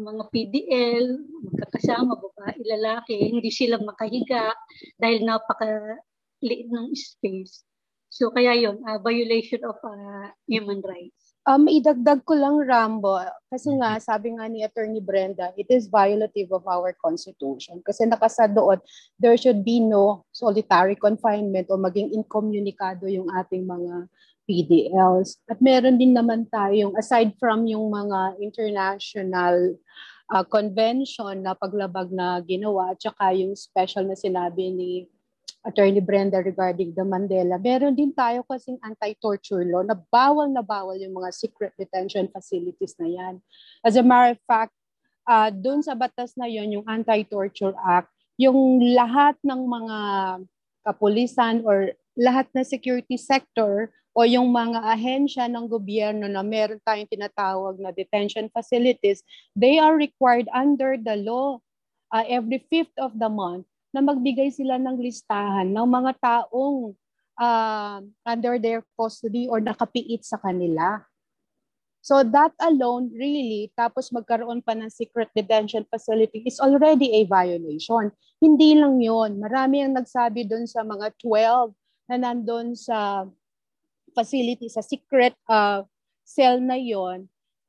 mga 0.03 0.23
PDL, 0.33 1.05
magkakasama, 1.45 2.17
babae, 2.17 2.57
lalaki, 2.65 3.29
hindi 3.29 3.53
sila 3.53 3.77
makahiga 3.77 4.51
dahil 4.97 5.21
napakaliit 5.21 6.67
ng 6.67 6.89
space. 6.97 7.61
So 8.09 8.33
kaya 8.33 8.57
yun, 8.57 8.81
uh, 8.83 8.97
violation 8.99 9.61
of 9.69 9.77
uh, 9.85 10.33
human 10.49 10.81
rights. 10.81 11.24
Um, 11.45 11.69
idagdag 11.69 12.25
ko 12.25 12.33
lang, 12.33 12.57
Rambo, 12.65 13.21
kasi 13.53 13.69
nga, 13.77 14.01
sabi 14.01 14.33
nga 14.33 14.49
ni 14.49 14.65
Attorney 14.65 14.97
Brenda, 14.97 15.53
it 15.53 15.69
is 15.69 15.85
violative 15.85 16.49
of 16.49 16.65
our 16.65 16.89
Constitution. 16.97 17.85
Kasi 17.85 18.09
nakasad 18.09 18.57
doon, 18.57 18.81
there 19.21 19.37
should 19.37 19.61
be 19.61 19.77
no 19.77 20.25
solitary 20.33 20.97
confinement 20.97 21.69
o 21.69 21.77
maging 21.77 22.17
incommunicado 22.17 23.05
yung 23.05 23.29
ating 23.29 23.61
mga 23.61 24.09
PDLs. 24.49 25.37
At 25.45 25.61
meron 25.61 26.01
din 26.01 26.17
naman 26.17 26.49
tayong, 26.49 26.97
aside 26.97 27.37
from 27.37 27.69
yung 27.69 27.93
mga 27.93 28.41
international 28.41 29.77
uh, 30.33 30.45
convention 30.49 31.45
na 31.45 31.53
paglabag 31.53 32.09
na 32.09 32.41
ginawa, 32.41 32.97
at 32.97 33.05
saka 33.05 33.37
yung 33.37 33.53
special 33.53 34.09
na 34.09 34.17
sinabi 34.17 34.73
ni 34.73 34.91
Attorney 35.65 35.99
Brenda 35.99 36.45
regarding 36.45 36.93
the 36.93 37.01
Mandela, 37.01 37.57
meron 37.57 37.97
din 37.97 38.13
tayo 38.13 38.45
kasing 38.45 38.77
anti-torture 38.85 39.65
law 39.65 39.81
na 39.81 39.97
bawal 39.97 40.45
na 40.53 40.61
bawal 40.61 40.93
yung 41.01 41.17
mga 41.17 41.33
secret 41.33 41.73
detention 41.73 42.29
facilities 42.29 42.93
na 43.01 43.09
yan. 43.09 43.35
As 43.81 43.97
a 43.97 44.05
matter 44.05 44.37
of 44.37 44.41
fact, 44.45 44.77
uh, 45.25 45.49
doon 45.49 45.81
sa 45.81 45.97
batas 45.97 46.37
na 46.37 46.45
yon 46.45 46.69
yung 46.69 46.85
Anti-Torture 46.85 47.73
Act, 47.81 48.13
yung 48.37 48.77
lahat 48.93 49.35
ng 49.41 49.61
mga 49.65 49.97
kapulisan 50.85 51.65
or 51.65 51.97
lahat 52.13 52.45
na 52.53 52.61
security 52.61 53.17
sector 53.17 53.89
o 54.15 54.23
yung 54.23 54.53
mga 54.53 54.79
ahensya 54.85 55.49
ng 55.49 55.65
gobyerno 55.67 56.29
na 56.29 56.45
meron 56.45 56.79
tayong 56.85 57.09
tinatawag 57.09 57.81
na 57.81 57.89
detention 57.91 58.47
facilities, 58.53 59.25
they 59.57 59.81
are 59.81 59.97
required 59.97 60.47
under 60.53 60.95
the 60.95 61.19
law 61.19 61.59
uh, 62.13 62.23
every 62.29 62.63
fifth 62.69 62.95
of 63.01 63.11
the 63.17 63.27
month 63.27 63.65
na 63.95 64.03
magbigay 64.03 64.51
sila 64.51 64.75
ng 64.75 64.99
listahan 64.99 65.71
ng 65.71 65.87
mga 65.87 66.11
taong 66.19 66.91
uh, 67.39 68.03
under 68.27 68.59
their 68.59 68.83
custody 68.99 69.47
or 69.47 69.63
nakapiit 69.63 70.27
sa 70.27 70.35
kanila. 70.35 70.99
So 72.03 72.21
that 72.21 72.51
alone, 72.59 73.09
really, 73.15 73.71
tapos 73.73 74.11
magkaroon 74.11 74.61
pa 74.61 74.75
ng 74.75 74.91
secret 74.91 75.31
detention 75.31 75.87
facility 75.87 76.43
is 76.43 76.59
already 76.59 77.15
a 77.17 77.25
violation. 77.25 78.11
Hindi 78.43 78.77
lang 78.77 78.99
yon 78.99 79.39
Marami 79.39 79.81
ang 79.81 79.95
nagsabi 79.95 80.43
doon 80.43 80.67
sa 80.67 80.83
mga 80.83 81.15
12 81.23 81.71
na 82.11 82.15
nandun 82.19 82.75
sa 82.75 83.25
facility, 84.11 84.67
sa 84.67 84.83
secret 84.83 85.33
uh, 85.47 85.81
cell 86.21 86.59
na 86.59 86.75
yon 86.75 87.25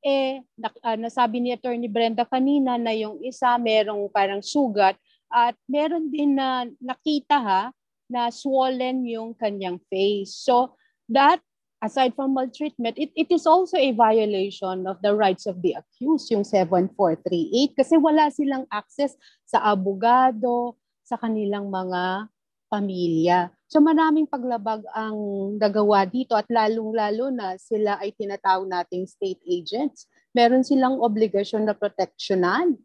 eh, 0.06 0.38
na, 0.54 0.70
uh, 0.70 0.94
nasabi 0.94 1.42
ni 1.42 1.50
Attorney 1.50 1.90
Brenda 1.90 2.22
kanina 2.22 2.78
na 2.78 2.94
yung 2.94 3.18
isa 3.26 3.58
merong 3.58 4.06
parang 4.12 4.38
sugat 4.38 4.94
at 5.32 5.58
meron 5.66 6.10
din 6.10 6.38
na 6.38 6.66
nakita 6.78 7.38
ha, 7.38 7.62
na 8.06 8.30
swollen 8.30 9.02
yung 9.06 9.34
kanyang 9.34 9.82
face. 9.90 10.34
So 10.38 10.78
that, 11.10 11.42
aside 11.82 12.14
from 12.14 12.34
maltreatment, 12.34 12.96
it, 12.98 13.10
it 13.18 13.28
is 13.30 13.44
also 13.46 13.76
a 13.76 13.92
violation 13.92 14.86
of 14.86 15.02
the 15.02 15.12
rights 15.12 15.44
of 15.46 15.60
the 15.62 15.74
accused, 15.74 16.30
yung 16.30 16.46
7438, 16.46 17.74
kasi 17.74 17.94
wala 17.98 18.30
silang 18.30 18.64
access 18.70 19.18
sa 19.44 19.62
abogado, 19.74 20.78
sa 21.06 21.18
kanilang 21.18 21.70
mga 21.70 22.30
pamilya. 22.66 23.50
So 23.66 23.78
maraming 23.82 24.30
paglabag 24.30 24.82
ang 24.94 25.18
nagawa 25.58 26.06
dito 26.06 26.34
at 26.34 26.46
lalong-lalo 26.50 27.30
na 27.30 27.58
sila 27.58 27.98
ay 28.02 28.14
tinatawag 28.14 28.66
nating 28.66 29.06
state 29.06 29.42
agents. 29.46 30.10
Meron 30.34 30.66
silang 30.66 30.98
obligasyon 30.98 31.66
na 31.66 31.74
proteksyonan 31.74 32.78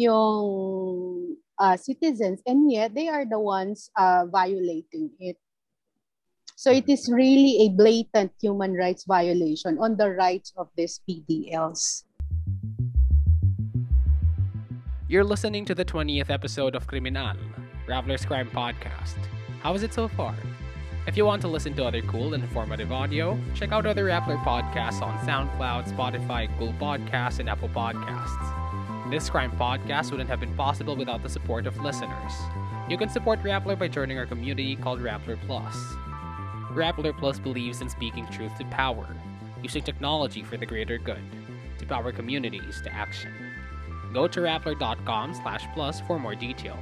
yung 0.00 0.44
uh, 1.60 1.76
citizens 1.76 2.40
and 2.46 2.72
yet 2.72 2.94
they 2.94 3.06
are 3.06 3.24
the 3.28 3.38
ones 3.38 3.90
uh, 3.96 4.24
violating 4.32 5.10
it. 5.20 5.36
So 6.56 6.70
it 6.72 6.88
is 6.88 7.08
really 7.12 7.66
a 7.66 7.68
blatant 7.70 8.32
human 8.40 8.74
rights 8.74 9.04
violation 9.04 9.78
on 9.78 9.96
the 9.96 10.10
rights 10.10 10.52
of 10.56 10.68
these 10.76 11.00
PDLs. 11.08 12.04
You're 15.08 15.24
listening 15.24 15.64
to 15.66 15.74
the 15.74 15.84
20th 15.84 16.30
episode 16.30 16.74
of 16.74 16.86
Criminal, 16.86 17.36
Raveler's 17.86 18.24
Crime 18.24 18.50
Podcast. 18.50 19.18
How 19.62 19.74
is 19.74 19.82
it 19.82 19.92
so 19.92 20.08
far? 20.08 20.34
If 21.06 21.16
you 21.16 21.24
want 21.24 21.42
to 21.42 21.48
listen 21.48 21.74
to 21.74 21.84
other 21.84 22.02
cool 22.02 22.34
and 22.34 22.44
informative 22.44 22.92
audio, 22.92 23.38
check 23.54 23.72
out 23.72 23.86
other 23.86 24.04
Rappler 24.04 24.38
podcasts 24.44 25.02
on 25.02 25.18
SoundCloud, 25.26 25.90
Spotify, 25.90 26.46
Google 26.58 26.74
Podcasts, 26.74 27.40
and 27.40 27.48
Apple 27.48 27.70
Podcasts. 27.70 28.59
This 29.10 29.26
crime 29.26 29.50
podcast 29.58 30.12
wouldn't 30.12 30.30
have 30.30 30.38
been 30.38 30.54
possible 30.54 30.94
without 30.94 31.26
the 31.26 31.28
support 31.28 31.66
of 31.66 31.74
listeners. 31.82 32.30
You 32.86 32.94
can 32.94 33.10
support 33.10 33.42
Rappler 33.42 33.76
by 33.76 33.90
joining 33.90 34.22
our 34.22 34.26
community 34.26 34.78
called 34.78 35.02
Rappler 35.02 35.34
Plus. 35.50 35.74
Rappler 36.70 37.10
Plus 37.18 37.42
believes 37.42 37.82
in 37.82 37.90
speaking 37.90 38.22
truth 38.30 38.54
to 38.62 38.64
power, 38.70 39.10
using 39.66 39.82
technology 39.82 40.46
for 40.46 40.56
the 40.56 40.64
greater 40.64 40.94
good, 40.96 41.18
to 41.82 41.86
power 41.86 42.12
communities 42.12 42.80
to 42.86 42.94
action. 42.94 43.34
Go 44.14 44.28
to 44.28 44.46
rappler.com 44.46 45.34
slash 45.34 45.66
plus 45.74 45.98
for 46.06 46.20
more 46.20 46.36
details. 46.36 46.78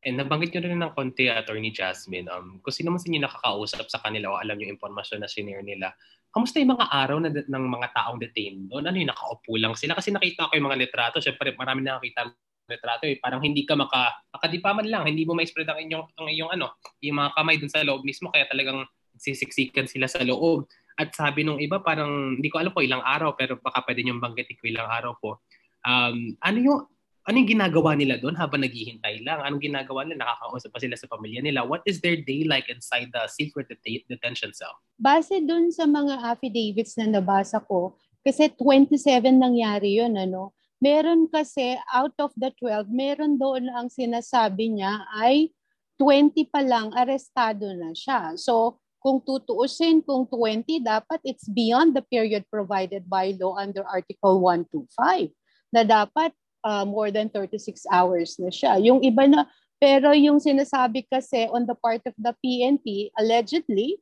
And 0.00 0.16
nabanggit 0.16 0.56
nyo 0.56 0.64
rin 0.64 0.80
ng 0.80 0.96
konti, 0.96 1.28
Attorney 1.28 1.76
Jasmine, 1.76 2.32
um, 2.32 2.56
kung 2.64 2.72
sino 2.72 2.96
sa 2.96 3.04
inyo 3.04 3.20
nakakausap 3.20 3.92
sa 3.92 4.00
kanila 4.00 4.32
o 4.32 4.40
alam 4.40 4.56
yung 4.64 4.80
impormasyon 4.80 5.20
na 5.20 5.28
sinare 5.28 5.60
nila, 5.60 5.92
kamusta 6.32 6.58
yung 6.58 6.74
mga 6.74 6.88
araw 6.88 7.16
na, 7.20 7.28
ng 7.28 7.64
mga 7.68 7.88
taong 7.92 8.18
detained 8.18 8.72
doon? 8.72 8.88
Ano 8.88 8.96
yung 8.96 9.12
nakaupo 9.12 9.52
lang 9.60 9.76
sila? 9.76 9.92
Kasi 9.92 10.10
nakita 10.10 10.48
ko 10.48 10.56
yung 10.56 10.66
mga 10.72 10.80
litrato, 10.80 11.20
syempre 11.20 11.52
marami 11.54 11.84
nakakita 11.84 12.32
litrato 12.72 13.04
eh. 13.04 13.20
Parang 13.20 13.44
hindi 13.44 13.68
ka 13.68 13.76
maka, 13.76 14.16
makadipaman 14.32 14.88
lang, 14.88 15.04
hindi 15.04 15.28
mo 15.28 15.36
ma-spread 15.36 15.68
ang 15.68 15.80
inyong, 15.84 16.04
ang 16.16 16.26
iyong 16.32 16.50
ano, 16.56 16.72
yung 17.04 17.20
mga 17.20 17.30
kamay 17.36 17.56
dun 17.60 17.70
sa 17.70 17.84
loob 17.84 18.02
mismo, 18.06 18.32
kaya 18.32 18.48
talagang 18.48 18.86
sisiksikan 19.18 19.84
sila 19.84 20.08
sa 20.08 20.24
loob. 20.24 20.66
At 20.96 21.12
sabi 21.12 21.44
nung 21.44 21.60
iba, 21.60 21.80
parang, 21.84 22.38
hindi 22.38 22.48
ko 22.48 22.60
alam 22.60 22.72
po 22.72 22.80
ilang 22.80 23.04
araw, 23.04 23.36
pero 23.36 23.60
baka 23.60 23.84
pwede 23.84 24.04
niyong 24.04 24.22
banggitin 24.22 24.56
ko 24.56 24.64
ilang 24.68 24.88
araw 24.88 25.12
po. 25.20 25.44
Um, 25.82 26.36
ano 26.40 26.58
yung, 26.62 26.80
anong 27.28 27.46
ginagawa 27.46 27.94
nila 27.94 28.18
doon 28.18 28.34
habang 28.34 28.62
naghihintay 28.66 29.22
lang? 29.22 29.38
Anong 29.42 29.62
ginagawa 29.62 30.02
nila? 30.02 30.26
Nakakausap 30.26 30.70
pa 30.74 30.78
sila 30.82 30.96
sa 30.98 31.06
pamilya 31.06 31.42
nila? 31.42 31.62
What 31.62 31.86
is 31.86 32.02
their 32.02 32.18
day 32.18 32.42
like 32.42 32.66
inside 32.66 33.14
the 33.14 33.26
secret 33.30 33.70
det- 33.70 34.06
detention 34.10 34.50
cell? 34.50 34.74
Base 34.98 35.38
doon 35.42 35.70
sa 35.70 35.86
mga 35.86 36.18
affidavits 36.34 36.98
na 36.98 37.06
nabasa 37.06 37.62
ko, 37.62 37.94
kasi 38.22 38.50
27 38.54 39.34
nangyari 39.34 39.98
yun, 39.98 40.14
ano? 40.14 40.54
Meron 40.82 41.30
kasi 41.30 41.78
out 41.94 42.14
of 42.18 42.34
the 42.34 42.50
12, 42.58 42.90
meron 42.90 43.38
doon 43.38 43.70
ang 43.70 43.86
sinasabi 43.86 44.74
niya 44.78 45.06
ay 45.14 45.54
20 45.98 46.50
pa 46.50 46.58
lang, 46.58 46.90
arestado 46.90 47.70
na 47.70 47.94
siya. 47.94 48.34
So, 48.34 48.82
kung 48.98 49.22
tutuusin, 49.22 50.02
kung 50.02 50.26
20, 50.26 50.82
dapat 50.82 51.22
it's 51.22 51.46
beyond 51.46 51.94
the 51.94 52.02
period 52.02 52.46
provided 52.50 53.06
by 53.06 53.34
law 53.38 53.58
under 53.58 53.86
Article 53.86 54.42
125 54.42 55.30
na 55.74 55.82
dapat 55.86 56.34
uh, 56.64 56.86
more 56.86 57.10
than 57.10 57.28
36 57.28 57.84
hours 57.90 58.38
na 58.38 58.50
siya. 58.50 58.78
Yung 58.82 59.02
iba 59.02 59.26
na, 59.26 59.46
pero 59.82 60.14
yung 60.14 60.38
sinasabi 60.38 61.06
kasi 61.10 61.50
on 61.50 61.66
the 61.66 61.74
part 61.74 62.02
of 62.06 62.14
the 62.18 62.32
PNP, 62.38 63.10
allegedly, 63.18 63.98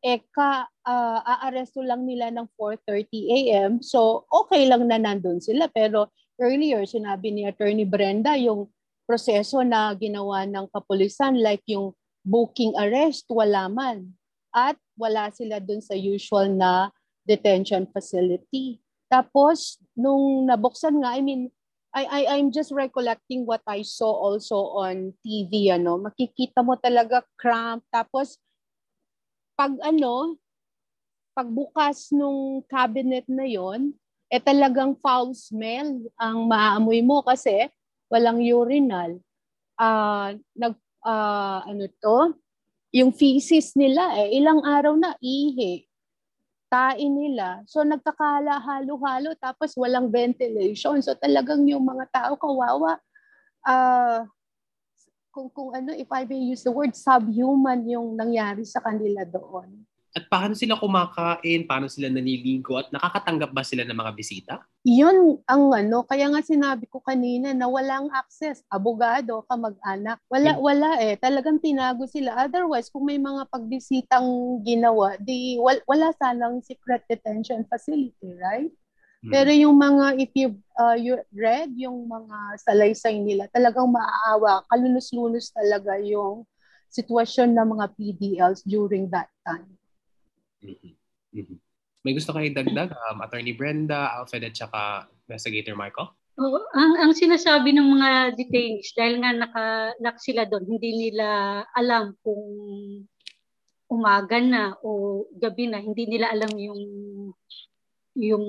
eh 0.00 0.24
ka, 0.32 0.64
uh, 0.88 1.18
aaresto 1.20 1.84
lang 1.84 2.08
nila 2.08 2.32
ng 2.32 2.48
4.30 2.56 3.04
a.m. 3.28 3.70
So, 3.84 4.24
okay 4.32 4.64
lang 4.64 4.88
na 4.88 4.96
nandun 4.96 5.44
sila. 5.44 5.68
Pero 5.68 6.08
earlier, 6.40 6.88
sinabi 6.88 7.28
ni 7.36 7.44
Attorney 7.44 7.84
Brenda, 7.84 8.32
yung 8.40 8.72
proseso 9.04 9.60
na 9.60 9.92
ginawa 9.92 10.48
ng 10.48 10.72
kapulisan, 10.72 11.36
like 11.36 11.60
yung 11.68 11.92
booking 12.24 12.72
arrest, 12.80 13.28
wala 13.28 13.68
man. 13.68 14.16
At 14.56 14.80
wala 14.96 15.28
sila 15.36 15.60
dun 15.60 15.84
sa 15.84 15.92
usual 15.92 16.48
na 16.48 16.88
detention 17.28 17.84
facility. 17.92 18.80
Tapos, 19.12 19.76
nung 19.92 20.48
nabuksan 20.48 20.96
nga, 21.04 21.12
I 21.12 21.20
mean, 21.20 21.52
I, 21.90 22.02
I, 22.06 22.20
I'm 22.38 22.54
just 22.54 22.70
recollecting 22.70 23.42
what 23.46 23.62
I 23.66 23.82
saw 23.82 24.10
also 24.10 24.78
on 24.78 25.14
TV, 25.26 25.74
ano, 25.74 25.98
makikita 25.98 26.62
mo 26.62 26.78
talaga 26.78 27.26
cramp. 27.34 27.82
Tapos, 27.90 28.38
pag 29.58 29.74
ano, 29.82 30.38
pagbukas 31.34 32.14
nung 32.14 32.62
cabinet 32.70 33.26
na 33.26 33.42
yon, 33.42 33.90
eh 34.30 34.38
talagang 34.38 34.94
foul 35.02 35.34
smell 35.34 36.06
ang 36.14 36.46
maaamoy 36.46 37.02
mo 37.02 37.26
kasi 37.26 37.66
walang 38.06 38.38
urinal. 38.38 39.18
Uh, 39.74 40.38
nag, 40.54 40.78
uh, 41.02 41.58
ano 41.66 41.90
to, 41.98 42.38
yung 42.94 43.10
feces 43.10 43.74
nila 43.74 44.14
eh, 44.22 44.38
ilang 44.38 44.62
araw 44.62 44.94
na 44.94 45.18
ihi 45.18 45.89
tain 46.70 47.10
nila. 47.10 47.66
So 47.66 47.82
nagkakala 47.82 48.62
halo-halo 48.62 49.34
tapos 49.36 49.74
walang 49.74 50.08
ventilation. 50.08 51.02
So 51.02 51.18
talagang 51.18 51.66
yung 51.66 51.82
mga 51.82 52.06
tao 52.14 52.32
kawawa 52.38 52.96
uh, 53.66 54.22
kung 55.34 55.50
kung 55.50 55.74
ano 55.74 55.90
if 55.94 56.06
I 56.14 56.22
may 56.26 56.38
use 56.38 56.62
the 56.62 56.70
word 56.70 56.94
subhuman 56.94 57.82
yung 57.90 58.14
nangyari 58.14 58.62
sa 58.62 58.78
kanila 58.78 59.26
doon. 59.26 59.89
At 60.10 60.26
paano 60.26 60.58
sila 60.58 60.74
kumakain? 60.74 61.70
Paano 61.70 61.86
sila 61.86 62.10
naniligo? 62.10 62.74
At 62.82 62.90
nakakatanggap 62.90 63.54
ba 63.54 63.62
sila 63.62 63.86
ng 63.86 63.94
mga 63.94 64.12
bisita? 64.18 64.54
Yun 64.82 65.38
ang 65.46 65.70
ano, 65.70 66.02
kaya 66.02 66.26
nga 66.34 66.42
sinabi 66.42 66.90
ko 66.90 66.98
kanina 66.98 67.54
na 67.54 67.70
walang 67.70 68.10
access. 68.10 68.66
Abogado, 68.66 69.46
kamag-anak. 69.46 70.18
Wala, 70.26 70.58
hmm. 70.58 70.62
wala 70.66 70.90
eh. 70.98 71.14
Talagang 71.14 71.62
tinago 71.62 72.10
sila. 72.10 72.34
Otherwise, 72.42 72.90
kung 72.90 73.06
may 73.06 73.22
mga 73.22 73.46
pagbisitang 73.54 74.26
ginawa, 74.66 75.14
di, 75.22 75.62
wal, 75.62 75.78
wala 75.86 76.10
sanang 76.18 76.58
secret 76.66 77.06
detention 77.06 77.62
facility, 77.70 78.34
right? 78.34 78.74
Hmm. 79.22 79.30
Pero 79.30 79.54
yung 79.54 79.78
mga, 79.78 80.18
if 80.18 80.34
you, 80.34 80.58
uh, 80.74 80.98
you 80.98 81.22
read 81.30 81.70
yung 81.78 82.10
mga 82.10 82.58
salaysay 82.66 83.22
nila, 83.22 83.46
talagang 83.54 83.86
maaawa. 83.86 84.66
Kalunos-lunos 84.66 85.54
talaga 85.54 86.02
yung 86.02 86.42
sitwasyon 86.90 87.54
ng 87.54 87.68
mga 87.78 87.86
PDLs 87.94 88.66
during 88.66 89.06
that 89.14 89.30
time. 89.46 89.78
Mm-hmm. 90.64 90.92
Mm-hmm. 91.40 91.58
May 92.00 92.12
gusto 92.16 92.32
kayo 92.32 92.48
dagdag, 92.48 92.90
um, 92.96 93.20
Attorney 93.20 93.52
Brenda, 93.52 94.16
Alfred 94.16 94.48
at 94.48 94.56
saka 94.56 95.04
Investigator 95.28 95.76
Michael? 95.76 96.08
Oo, 96.40 96.60
ang, 96.72 96.96
ang 96.96 97.12
sinasabi 97.12 97.76
ng 97.76 97.88
mga 98.00 98.10
detainees, 98.40 98.96
dahil 98.96 99.20
nga 99.20 99.36
nakalak 99.36 100.16
sila 100.16 100.48
doon, 100.48 100.64
hindi 100.64 100.90
nila 100.96 101.60
alam 101.76 102.16
kung 102.24 102.44
umaga 103.90 104.40
na 104.40 104.72
o 104.80 105.22
gabi 105.36 105.68
na, 105.68 105.84
hindi 105.84 106.08
nila 106.08 106.32
alam 106.32 106.54
yung 106.56 106.82
yung 108.16 108.46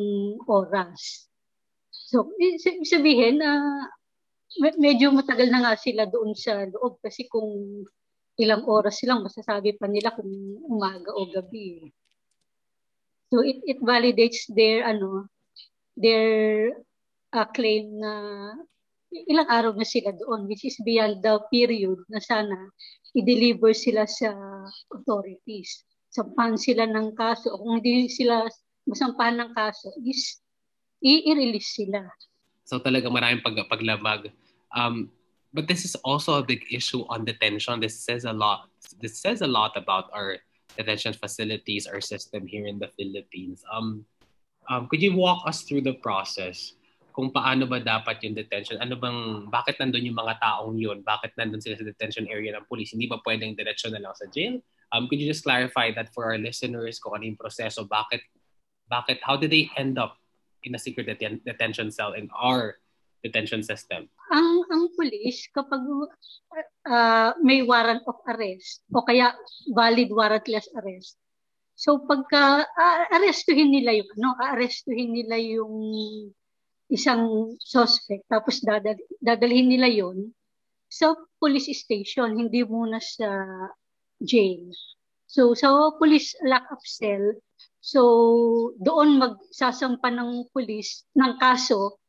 oras. 0.47 1.28
So, 1.91 2.32
sabihin 2.88 3.43
na 3.43 3.52
uh, 4.60 4.76
medyo 4.80 5.12
matagal 5.12 5.47
na 5.52 5.63
nga 5.63 5.74
sila 5.76 6.08
doon 6.08 6.36
sa 6.36 6.67
loob 6.67 7.00
kasi 7.00 7.28
kung 7.28 7.84
ilang 8.39 8.63
oras 8.67 9.00
silang 9.00 9.24
masasabi 9.24 9.76
pa 9.78 9.88
nila 9.88 10.15
kung 10.15 10.28
umaga 10.65 11.13
o 11.13 11.28
gabi. 11.30 11.91
So 13.32 13.39
it, 13.39 13.63
it 13.63 13.80
validates 13.80 14.44
their 14.52 14.84
ano 14.84 15.32
their 15.96 16.76
uh, 17.32 17.48
claim 17.56 17.96
na 17.96 18.13
ilang 19.28 19.48
araw 19.48 19.72
na 19.76 19.88
sila 19.88 20.12
doon 20.12 20.52
which 20.52 20.67
is 20.67 20.76
beyond 20.84 21.24
the 21.24 21.39
period 21.48 22.00
na 22.12 22.20
sana 22.20 22.72
i-deliver 23.15 23.72
sila 23.72 24.04
sa 24.08 24.36
authorities. 24.91 25.88
Sampahan 26.12 26.60
sila 26.60 26.84
ng 26.91 27.15
kaso 27.15 27.56
kung 27.56 27.80
hindi 27.80 28.12
sila 28.12 28.48
masampahan 28.84 29.39
ng 29.39 29.52
kaso 29.56 29.96
is 30.04 30.44
i-release 31.00 31.72
sila. 31.76 32.04
So 32.67 32.80
talaga 32.84 33.08
maraming 33.08 33.44
pag 33.44 33.60
paglabag. 33.67 34.32
Um, 34.76 35.12
but 35.56 35.67
this 35.67 35.84
is 35.84 35.96
also 36.04 36.39
a 36.39 36.44
big 36.44 36.67
issue 36.72 37.04
on 37.08 37.24
detention. 37.24 37.80
This 37.80 38.00
says 38.00 38.24
a 38.24 38.36
lot. 38.36 38.72
This 39.00 39.20
says 39.20 39.44
a 39.44 39.48
lot 39.48 39.76
about 39.76 40.12
our 40.15 40.39
detention 40.82 41.13
facilities 41.13 41.86
or 41.86 42.02
system 42.02 42.50
here 42.50 42.65
in 42.65 42.82
the 42.82 42.89
Philippines. 42.98 43.62
Um, 43.70 44.06
um, 44.70 44.89
could 44.89 45.02
you 45.02 45.15
walk 45.15 45.46
us 45.46 45.63
through 45.63 45.86
the 45.86 45.96
process? 46.02 46.74
Kung 47.12 47.30
paano 47.30 47.67
ba 47.67 47.84
dapat 47.84 48.24
yung 48.24 48.34
detention? 48.34 48.80
Ano 48.80 48.96
bang, 48.96 49.52
bakit 49.52 49.78
nandun 49.78 50.08
yung 50.08 50.15
mga 50.15 50.39
taong 50.39 50.80
yun? 50.80 51.04
Bakit 51.04 51.36
nandun 51.36 51.60
sila 51.60 51.76
sa 51.76 51.84
detention 51.84 52.26
area 52.32 52.56
ng 52.56 52.65
police? 52.72 52.96
Hindi 52.96 53.12
ba 53.12 53.20
pwedeng 53.28 53.54
diretsyo 53.54 53.91
na 53.91 54.00
lang 54.00 54.15
sa 54.15 54.32
jail? 54.32 54.63
Um, 54.96 55.12
could 55.12 55.20
you 55.20 55.28
just 55.28 55.44
clarify 55.44 55.91
that 55.91 56.12
for 56.15 56.28
our 56.32 56.39
listeners 56.39 57.00
kung 57.04 57.15
ano 57.15 57.28
yung 57.28 57.39
proseso? 57.39 57.84
Bakit, 57.84 58.24
bakit, 58.88 59.20
how 59.24 59.36
did 59.36 59.52
they 59.52 59.67
end 59.76 60.00
up 60.00 60.15
in 60.63 60.76
a 60.76 60.80
secret 60.80 61.08
deten- 61.08 61.44
detention 61.44 61.91
cell 61.91 62.15
in 62.15 62.32
our 62.32 62.80
detention 63.24 63.60
system? 63.63 64.08
Ang 64.32 64.63
ang 64.72 64.84
pulis 64.96 65.44
kapag 65.52 65.84
uh, 66.88 67.32
may 67.44 67.67
warrant 67.67 68.00
of 68.08 68.15
arrest 68.32 68.80
o 68.96 69.04
kaya 69.04 69.36
valid 69.76 70.08
warrantless 70.08 70.72
arrest. 70.80 71.20
So 71.76 72.08
pagka 72.08 72.63
uh, 72.63 73.04
arestuhin 73.12 73.76
nila 73.76 74.00
yung 74.00 74.10
ano, 74.15 74.30
arestuhin 74.39 75.12
nila 75.12 75.36
yung 75.36 75.76
isang 76.91 77.56
suspect 77.60 78.28
tapos 78.32 78.63
dadal, 78.63 79.00
dadalhin 79.20 79.67
nila 79.72 79.88
yon 79.88 80.32
sa 80.91 81.15
police 81.39 81.72
station, 81.72 82.36
hindi 82.36 82.67
muna 82.67 83.00
sa 83.00 83.32
jail. 84.20 84.67
So 85.32 85.56
sa 85.56 85.96
police 85.96 86.36
lock-up 86.44 86.84
cell, 86.84 87.39
so 87.80 88.02
doon 88.76 89.15
magsasampa 89.24 90.12
ng 90.12 90.52
police 90.52 91.08
ng 91.15 91.39
kaso 91.39 92.01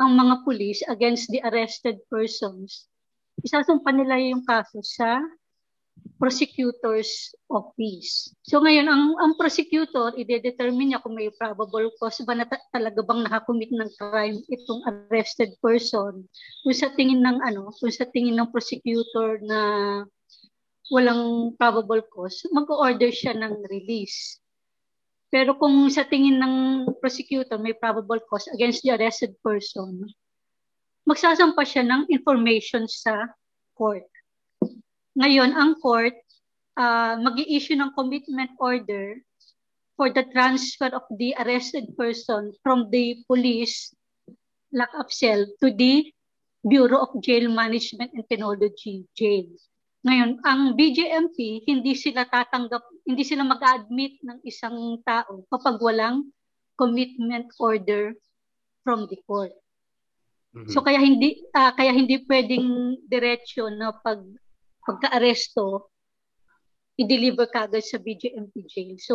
ang 0.00 0.16
mga 0.16 0.34
pulis 0.48 0.80
against 0.88 1.28
the 1.28 1.44
arrested 1.44 2.00
persons, 2.08 2.88
isasumpa 3.44 3.92
nila 3.92 4.16
yung 4.16 4.42
kaso 4.48 4.80
sa 4.80 5.20
prosecutor's 6.16 7.32
office. 7.48 8.32
So 8.44 8.60
ngayon, 8.60 8.88
ang, 8.88 9.16
ang 9.20 9.32
prosecutor, 9.36 10.12
ide-determine 10.16 10.92
niya 10.92 11.02
kung 11.04 11.16
may 11.16 11.32
probable 11.32 11.92
cause 12.00 12.20
ba 12.24 12.36
na 12.36 12.48
ta- 12.48 12.60
talaga 12.72 13.00
bang 13.04 13.24
nakakumit 13.24 13.72
ng 13.72 13.90
crime 13.96 14.40
itong 14.48 14.80
arrested 14.88 15.52
person. 15.60 16.24
Kung 16.64 16.76
sa 16.76 16.92
tingin 16.96 17.24
ng 17.24 17.40
ano, 17.44 17.72
kung 17.76 17.92
sa 17.92 18.08
tingin 18.08 18.36
ng 18.36 18.52
prosecutor 18.52 19.40
na 19.44 19.60
walang 20.92 21.54
probable 21.56 22.02
cause, 22.08 22.44
mag-order 22.52 23.12
siya 23.12 23.36
ng 23.36 23.64
release. 23.68 24.39
Pero 25.30 25.54
kung 25.54 25.86
sa 25.86 26.02
tingin 26.02 26.42
ng 26.42 26.54
prosecutor 26.98 27.54
may 27.62 27.74
probable 27.74 28.18
cause 28.26 28.50
against 28.50 28.82
the 28.82 28.90
arrested 28.90 29.30
person, 29.46 30.10
magsasampa 31.06 31.62
siya 31.62 31.86
ng 31.86 32.10
information 32.10 32.90
sa 32.90 33.30
court. 33.78 34.10
Ngayon, 35.14 35.54
ang 35.54 35.78
court 35.78 36.18
uh, 36.74 37.14
ah, 37.14 37.14
mag 37.14 37.38
issue 37.46 37.78
ng 37.78 37.94
commitment 37.94 38.50
order 38.58 39.22
for 39.94 40.10
the 40.10 40.26
transfer 40.34 40.90
of 40.90 41.06
the 41.14 41.30
arrested 41.38 41.86
person 41.94 42.50
from 42.66 42.90
the 42.90 43.22
police 43.30 43.94
lock-up 44.74 45.10
cell 45.14 45.46
to 45.62 45.70
the 45.74 46.10
Bureau 46.66 47.06
of 47.06 47.22
Jail 47.22 47.48
Management 47.48 48.10
and 48.14 48.24
Penology 48.26 49.06
Jail. 49.16 49.46
Ngayon, 50.00 50.40
ang 50.48 50.60
BJMP, 50.80 51.68
hindi 51.68 51.92
sila 51.92 52.24
tatanggap, 52.24 52.80
hindi 53.04 53.20
sila 53.20 53.44
mag-admit 53.44 54.16
ng 54.24 54.40
isang 54.48 54.96
tao 55.04 55.44
kapag 55.52 55.76
walang 55.76 56.32
commitment 56.80 57.52
order 57.60 58.16
from 58.80 59.04
the 59.12 59.20
court. 59.28 59.52
Mm-hmm. 60.56 60.72
So 60.72 60.80
kaya 60.80 60.98
hindi 60.98 61.44
uh, 61.52 61.76
kaya 61.76 61.92
hindi 61.92 62.24
pwedeng 62.24 62.96
diretsyo 63.06 63.68
na 63.70 63.92
pag 63.92 64.24
pagka-aresto 64.82 65.92
i-deliver 66.96 67.46
kagad 67.52 67.84
sa 67.84 68.00
BJMP 68.00 68.66
jail. 68.66 68.96
So 68.98 69.14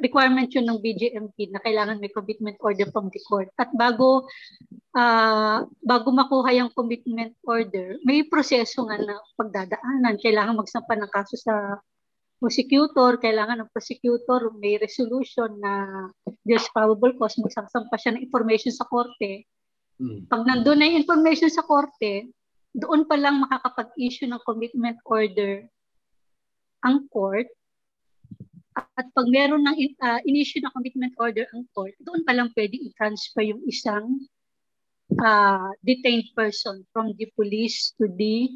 requirement 0.00 0.48
yun 0.48 0.64
ng 0.64 0.80
BJMP 0.80 1.52
na 1.52 1.60
kailangan 1.60 2.00
may 2.00 2.08
commitment 2.08 2.56
order 2.64 2.88
from 2.88 3.12
the 3.12 3.20
court. 3.28 3.52
At 3.60 3.68
bago 3.76 4.24
ah, 4.96 5.68
bago 5.84 6.08
makuha 6.08 6.56
yung 6.56 6.72
commitment 6.72 7.36
order, 7.44 8.00
may 8.08 8.24
proseso 8.24 8.88
nga 8.88 8.96
na 8.96 9.20
pagdadaanan. 9.36 10.16
Kailangan 10.24 10.56
magsampa 10.56 10.96
ng 10.96 11.12
kaso 11.12 11.36
sa 11.36 11.76
prosecutor, 12.38 13.18
kailangan 13.18 13.66
ng 13.66 13.70
prosecutor 13.74 14.54
may 14.56 14.78
resolution 14.78 15.58
na 15.58 16.06
there's 16.46 16.70
probable 16.70 17.12
cause, 17.18 17.36
magsasampa 17.36 17.98
siya 17.98 18.14
ng 18.14 18.24
information 18.24 18.70
sa 18.70 18.86
korte. 18.86 19.44
Mm. 19.98 20.30
Pag 20.30 20.42
nandun 20.46 20.78
na 20.78 20.86
yung 20.86 21.02
information 21.02 21.50
sa 21.50 21.66
korte, 21.66 22.30
doon 22.78 23.04
pa 23.10 23.18
lang 23.18 23.42
makakapag-issue 23.42 24.30
ng 24.30 24.38
commitment 24.46 24.96
order 25.02 25.66
ang 26.86 27.10
court. 27.10 27.50
At 28.78 29.06
pag 29.10 29.26
meron 29.26 29.66
ng 29.66 29.76
uh, 29.98 30.20
in-issue 30.22 30.62
ng 30.62 30.74
commitment 30.74 31.14
order 31.18 31.46
ang 31.50 31.66
court, 31.74 31.94
doon 32.02 32.22
pa 32.22 32.34
lang 32.34 32.54
pwede 32.54 32.78
i-transfer 32.78 33.42
yung 33.42 33.62
isang 33.66 34.26
uh, 35.18 35.70
detained 35.82 36.30
person 36.38 36.86
from 36.94 37.14
the 37.18 37.26
police 37.34 37.94
to 37.98 38.06
the 38.14 38.46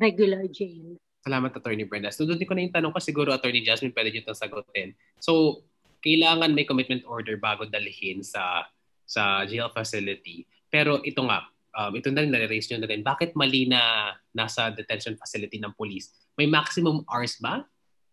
regular 0.00 0.48
jail. 0.48 0.96
Salamat, 1.20 1.52
Attorney 1.52 1.84
Brenda. 1.84 2.08
So, 2.08 2.24
doon 2.24 2.40
ko 2.40 2.56
na 2.56 2.64
yung 2.64 2.72
tanong 2.72 2.92
ko, 2.96 3.00
siguro, 3.04 3.28
Attorney 3.36 3.60
Jasmine, 3.60 3.92
pwede 3.92 4.08
nyo 4.08 4.24
itong 4.24 4.40
sagutin. 4.40 4.96
So, 5.20 5.64
kailangan 6.00 6.56
may 6.56 6.64
commitment 6.64 7.04
order 7.04 7.36
bago 7.36 7.68
dalhin 7.68 8.24
sa 8.24 8.64
sa 9.04 9.44
jail 9.44 9.68
facility. 9.74 10.48
Pero 10.72 11.04
ito 11.04 11.20
nga, 11.26 11.44
um, 11.76 11.92
ito 11.92 12.08
na 12.08 12.24
rin 12.24 12.32
na-raise 12.32 12.70
nyo 12.70 12.78
na 12.80 12.88
rin. 12.88 13.02
Bakit 13.04 13.36
mali 13.36 13.68
na 13.68 14.14
nasa 14.32 14.72
detention 14.72 15.18
facility 15.18 15.60
ng 15.60 15.74
police? 15.76 16.14
May 16.38 16.48
maximum 16.48 17.04
hours 17.10 17.36
ba 17.42 17.66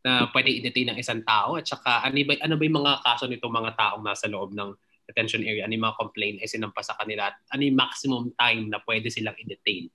na 0.05 0.29
pwede 0.33 0.49
i-detain 0.53 0.93
ng 0.93 0.99
isang 0.99 1.21
tao? 1.23 1.57
At 1.57 1.65
saka, 1.65 2.05
ano 2.05 2.15
ba, 2.25 2.33
ano 2.41 2.53
ba 2.57 2.63
yung 2.63 2.77
mga 2.81 2.93
kaso 3.05 3.25
nitong 3.25 3.53
mga 3.53 3.71
taong 3.77 4.03
nasa 4.03 4.25
loob 4.29 4.53
ng 4.53 4.69
detention 5.07 5.43
area? 5.45 5.65
Ano 5.65 5.73
yung 5.73 5.85
mga 5.87 5.99
complaint 5.99 6.37
ay 6.43 6.49
sinampa 6.49 6.83
sa 6.83 6.97
kanila? 6.99 7.31
At 7.31 7.37
ano 7.53 7.61
yung 7.63 7.77
maximum 7.77 8.23
time 8.35 8.69
na 8.69 8.79
pwede 8.83 9.07
silang 9.09 9.37
i-detain? 9.39 9.89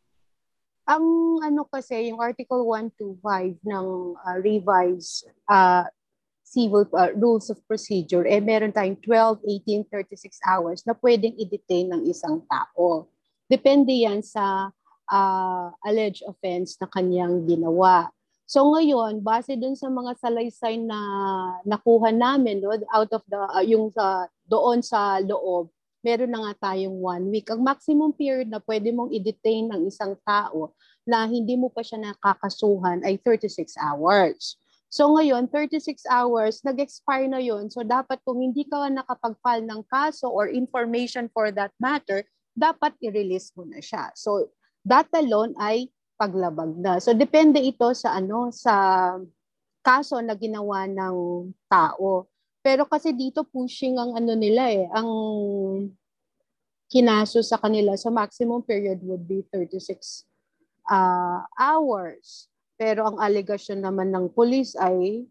Ang 0.82 1.38
ano 1.46 1.62
kasi, 1.70 2.10
yung 2.10 2.18
Article 2.18 2.66
125 2.66 3.62
ng 3.62 3.86
uh, 4.18 4.36
revised 4.42 5.30
uh, 5.46 5.86
civil 6.42 6.84
uh, 6.92 7.14
rules 7.14 7.48
of 7.54 7.62
procedure, 7.70 8.26
eh 8.26 8.42
meron 8.42 8.74
tayong 8.74 8.98
12, 8.98 9.40
18, 9.62 9.86
36 9.88 10.42
hours 10.42 10.82
na 10.82 10.92
pwedeng 10.98 11.38
i-detain 11.38 11.86
ng 11.94 12.02
isang 12.10 12.42
tao. 12.50 13.06
Depende 13.46 13.94
yan 13.94 14.26
sa 14.26 14.74
uh, 15.08 15.66
alleged 15.86 16.26
offense 16.26 16.76
na 16.82 16.90
kanyang 16.90 17.46
ginawa. 17.46 18.10
So 18.52 18.68
ngayon, 18.68 19.24
base 19.24 19.56
dun 19.56 19.72
sa 19.72 19.88
mga 19.88 20.12
salaysay 20.20 20.76
na 20.84 21.00
nakuha 21.64 22.12
namin 22.12 22.60
no, 22.60 22.76
out 22.92 23.08
of 23.16 23.24
the 23.24 23.40
uh, 23.40 23.64
yung 23.64 23.88
sa 23.96 24.28
doon 24.44 24.84
sa 24.84 25.24
loob, 25.24 25.72
meron 26.04 26.28
na 26.28 26.44
nga 26.44 26.68
tayong 26.68 27.00
one 27.00 27.32
week. 27.32 27.48
Ang 27.48 27.64
maximum 27.64 28.12
period 28.12 28.52
na 28.52 28.60
pwede 28.60 28.92
mong 28.92 29.08
i-detain 29.08 29.72
ng 29.72 29.88
isang 29.88 30.12
tao 30.28 30.76
na 31.08 31.24
hindi 31.24 31.56
mo 31.56 31.72
pa 31.72 31.80
siya 31.80 32.12
nakakasuhan 32.12 33.00
ay 33.08 33.16
36 33.24 33.72
hours. 33.80 34.60
So 34.92 35.08
ngayon, 35.16 35.48
36 35.48 36.04
hours, 36.12 36.60
nag-expire 36.60 37.32
na 37.32 37.40
yon. 37.40 37.72
So 37.72 37.80
dapat 37.80 38.20
kung 38.20 38.44
hindi 38.44 38.68
ka 38.68 38.92
nakapag-file 38.92 39.64
ng 39.64 39.80
kaso 39.88 40.28
or 40.28 40.52
information 40.52 41.32
for 41.32 41.48
that 41.56 41.72
matter, 41.80 42.20
dapat 42.52 42.92
i-release 43.00 43.48
mo 43.56 43.64
na 43.64 43.80
siya. 43.80 44.12
So 44.12 44.52
that 44.84 45.08
alone 45.16 45.56
ay 45.56 45.88
paglabag 46.22 46.78
na. 46.78 47.02
So 47.02 47.10
depende 47.10 47.58
ito 47.58 47.90
sa 47.98 48.14
ano 48.14 48.54
sa 48.54 48.74
kaso 49.82 50.22
na 50.22 50.38
ginawa 50.38 50.86
ng 50.86 51.50
tao. 51.66 52.30
Pero 52.62 52.86
kasi 52.86 53.10
dito 53.10 53.42
pushing 53.42 53.98
ang 53.98 54.14
ano 54.14 54.38
nila 54.38 54.70
eh, 54.70 54.86
ang 54.94 55.10
kinaso 56.86 57.42
sa 57.42 57.58
kanila. 57.58 57.98
So 57.98 58.14
maximum 58.14 58.62
period 58.62 59.02
would 59.02 59.26
be 59.26 59.42
36 59.50 60.22
uh, 60.86 61.42
hours. 61.58 62.46
Pero 62.78 63.10
ang 63.10 63.18
allegation 63.18 63.82
naman 63.82 64.14
ng 64.14 64.30
police 64.30 64.78
ay 64.78 65.26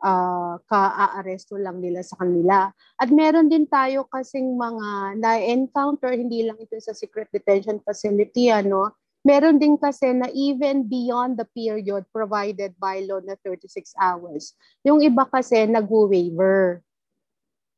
uh, 0.00 0.56
ka-aaresto 0.64 1.60
lang 1.60 1.84
nila 1.84 2.00
sa 2.00 2.16
kanila. 2.16 2.72
At 2.96 3.12
meron 3.12 3.52
din 3.52 3.68
tayo 3.68 4.08
kasing 4.08 4.56
mga 4.56 5.20
na-encounter, 5.20 6.16
hindi 6.16 6.48
lang 6.48 6.56
ito 6.56 6.76
sa 6.80 6.96
secret 6.96 7.28
detention 7.28 7.84
facility, 7.84 8.48
ano, 8.48 8.96
meron 9.22 9.58
din 9.58 9.78
kasi 9.78 10.10
na 10.10 10.26
even 10.34 10.86
beyond 10.86 11.38
the 11.38 11.46
period 11.54 12.02
provided 12.10 12.74
by 12.78 13.02
law 13.06 13.22
na 13.22 13.38
36 13.40 13.94
hours. 13.98 14.54
Yung 14.82 14.98
iba 15.02 15.22
kasi 15.26 15.62
nag-waiver. 15.66 16.82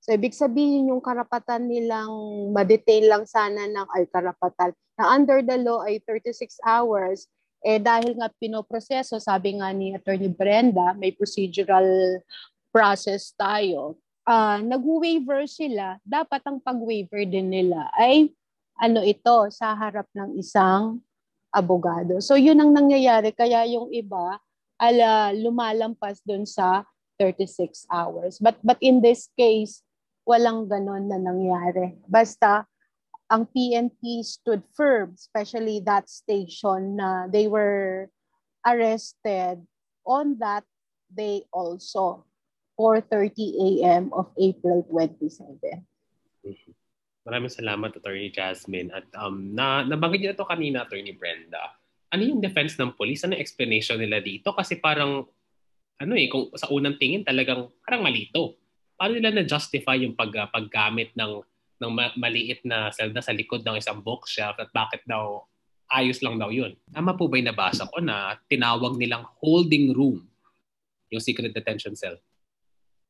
So, 0.05 0.13
ibig 0.13 0.37
sabihin 0.37 0.93
yung 0.93 1.01
karapatan 1.01 1.65
nilang 1.65 2.13
ma-detain 2.53 3.09
lang 3.09 3.25
sana 3.25 3.65
ng, 3.65 3.89
ay 3.97 4.05
karapatan, 4.09 4.77
na 5.01 5.05
under 5.17 5.41
the 5.41 5.57
law 5.61 5.81
ay 5.85 6.01
36 6.05 6.61
hours, 6.61 7.29
eh 7.65 7.81
dahil 7.81 8.13
nga 8.21 8.29
pinoproseso, 8.37 9.17
sabi 9.17 9.57
nga 9.57 9.73
ni 9.73 9.97
Attorney 9.97 10.29
Brenda, 10.29 10.93
may 10.93 11.17
procedural 11.17 12.21
process 12.69 13.33
tayo, 13.33 13.97
uh, 14.29 14.61
nag-waiver 14.61 15.49
sila, 15.49 15.97
dapat 16.05 16.45
ang 16.45 16.61
pag-waiver 16.61 17.25
din 17.25 17.49
nila 17.49 17.89
ay 17.97 18.29
ano 18.77 19.01
ito, 19.07 19.49
sa 19.55 19.73
harap 19.73 20.11
ng 20.13 20.35
isang 20.37 20.99
abogado. 21.55 22.19
So 22.19 22.35
yun 22.35 22.59
ang 22.59 22.75
nangyayari, 22.75 23.31
kaya 23.31 23.63
yung 23.71 23.95
iba, 23.95 24.43
ala 24.75 25.31
lumalampas 25.31 26.19
dun 26.27 26.43
sa 26.43 26.83
36 27.23 27.87
hours. 27.95 28.43
But 28.43 28.59
but 28.67 28.83
in 28.83 28.99
this 28.99 29.31
case, 29.39 29.87
walang 30.27 30.67
ganon 30.67 31.07
na 31.07 31.23
nangyari. 31.23 31.95
Basta 32.11 32.67
ang 33.31 33.47
PNP 33.49 34.27
stood 34.27 34.67
firm, 34.75 35.15
especially 35.15 35.81
that 35.87 36.11
station 36.11 36.99
na 36.99 37.31
they 37.31 37.47
were 37.47 38.11
arrested 38.67 39.63
on 40.05 40.37
that 40.43 40.65
day 41.09 41.47
also, 41.53 42.25
4.30 42.77 43.81
a.m. 43.81 44.05
of 44.13 44.29
April 44.37 44.85
27. 44.91 45.87
Maraming 47.25 47.53
salamat, 47.53 47.97
Attorney 47.97 48.29
Jasmine. 48.29 48.93
At 48.93 49.09
um, 49.17 49.57
na, 49.57 49.85
nabanggit 49.85 50.21
niyo 50.21 50.33
ito 50.37 50.45
kanina, 50.45 50.85
Attorney 50.85 51.17
Brenda. 51.17 51.73
Ano 52.13 52.23
yung 52.23 52.45
defense 52.45 52.77
ng 52.77 52.95
police? 52.95 53.25
Ano 53.25 53.35
yung 53.35 53.43
explanation 53.43 53.97
nila 53.97 54.21
dito? 54.21 54.53
Kasi 54.53 54.77
parang, 54.79 55.25
ano 55.99 56.13
eh, 56.15 56.29
kung 56.29 56.53
sa 56.55 56.69
unang 56.69 57.01
tingin 57.01 57.25
talagang 57.25 57.73
parang 57.81 58.05
malito 58.05 58.61
paano 58.95 59.19
nila 59.19 59.43
na-justify 59.43 59.99
yung 60.01 60.15
pag, 60.15 60.31
uh, 60.35 60.49
paggamit 60.51 61.15
ng 61.19 61.43
ng 61.83 61.91
ma- 61.91 62.15
maliit 62.15 62.63
na 62.63 62.89
selda 62.95 63.19
sa 63.19 63.35
likod 63.35 63.67
ng 63.67 63.77
isang 63.77 63.99
bookshelf 63.99 64.55
at 64.63 64.71
bakit 64.71 65.03
daw 65.05 65.43
ayos 65.91 66.23
lang 66.23 66.39
daw 66.39 66.49
yun. 66.49 66.73
Tama 66.95 67.19
po 67.19 67.27
ba 67.27 67.37
yung 67.37 67.51
nabasa 67.51 67.91
ko 67.91 67.99
na 68.01 68.39
tinawag 68.47 68.95
nilang 68.97 69.27
holding 69.43 69.93
room 69.93 70.23
yung 71.11 71.21
secret 71.23 71.51
detention 71.51 71.99
cell? 71.99 72.17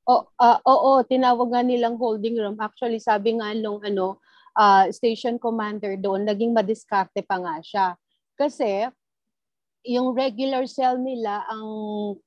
O, 0.05 0.29
uh, 0.37 0.61
oo, 0.69 1.01
tinawag 1.09 1.49
nga 1.49 1.63
nilang 1.65 1.97
holding 1.97 2.37
room. 2.37 2.61
Actually, 2.61 3.01
sabi 3.01 3.41
nga 3.41 3.57
nung 3.57 3.81
ano, 3.81 4.21
uh, 4.53 4.89
station 4.93 5.41
commander 5.41 5.97
doon, 5.97 6.29
naging 6.29 6.53
madiskarte 6.53 7.25
pa 7.25 7.41
nga 7.41 7.57
siya. 7.65 7.87
Kasi 8.37 8.89
yung 9.85 10.17
regular 10.17 10.65
cell 10.65 10.97
nila, 10.97 11.45
ang 11.49 11.69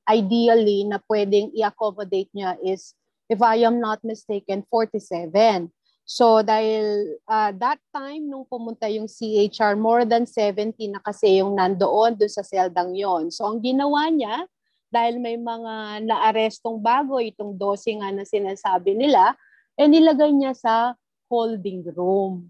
ideally 0.06 0.86
na 0.86 1.02
pwedeng 1.10 1.50
i-accommodate 1.58 2.30
niya 2.34 2.58
is 2.62 2.94
if 3.28 3.42
I 3.42 3.66
am 3.66 3.82
not 3.82 4.02
mistaken, 4.06 4.64
47. 4.70 5.70
So 6.08 6.40
dahil 6.40 7.20
uh, 7.28 7.52
that 7.60 7.84
time 7.92 8.32
nung 8.32 8.48
pumunta 8.48 8.88
yung 8.88 9.12
CHR, 9.12 9.76
more 9.76 10.08
than 10.08 10.24
70 10.24 10.80
na 10.88 11.04
kasi 11.04 11.44
yung 11.44 11.60
nandoon 11.60 12.16
doon 12.16 12.32
sa 12.32 12.48
seldang 12.48 12.96
yon. 12.96 13.28
So 13.28 13.44
ang 13.44 13.60
ginawa 13.60 14.08
niya, 14.08 14.48
dahil 14.88 15.20
may 15.20 15.36
mga 15.36 16.04
naarestong 16.08 16.80
bago 16.80 17.20
itong 17.20 17.56
12 17.60 18.00
nga 18.00 18.10
na 18.12 18.24
sinasabi 18.24 18.96
nila, 18.96 19.36
eh 19.76 19.88
nilagay 19.88 20.32
niya 20.32 20.56
sa 20.56 20.96
holding 21.28 21.84
room. 21.94 22.48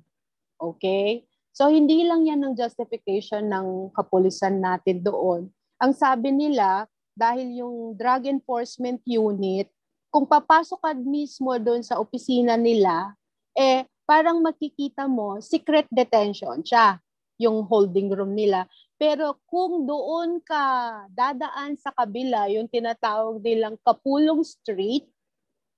Okay? 0.57 1.25
So 1.53 1.73
hindi 1.73 2.05
lang 2.05 2.29
yan 2.29 2.45
ang 2.45 2.53
justification 2.53 3.49
ng 3.49 3.89
kapulisan 3.93 4.61
natin 4.61 5.01
doon. 5.01 5.49
Ang 5.81 5.91
sabi 5.97 6.29
nila, 6.29 6.85
dahil 7.17 7.65
yung 7.65 7.97
drug 7.97 8.29
enforcement 8.29 9.01
unit 9.09 9.65
kung 10.13 10.29
papasok 10.29 10.79
ka 10.81 10.91
mismo 10.93 11.57
doon 11.57 11.81
sa 11.81 11.97
opisina 11.97 12.55
nila, 12.55 13.13
eh 13.57 13.85
parang 14.07 14.39
makikita 14.39 15.09
mo, 15.09 15.41
secret 15.43 15.85
detention 15.91 16.63
siya, 16.63 17.01
yung 17.37 17.67
holding 17.67 18.09
room 18.09 18.33
nila. 18.33 18.65
Pero 18.97 19.37
kung 19.45 19.85
doon 19.85 20.41
ka 20.41 21.05
dadaan 21.13 21.77
sa 21.77 21.93
kabila, 21.93 22.49
yung 22.49 22.65
tinatawag 22.65 23.41
nilang 23.45 23.77
Kapulong 23.85 24.41
Street, 24.41 25.05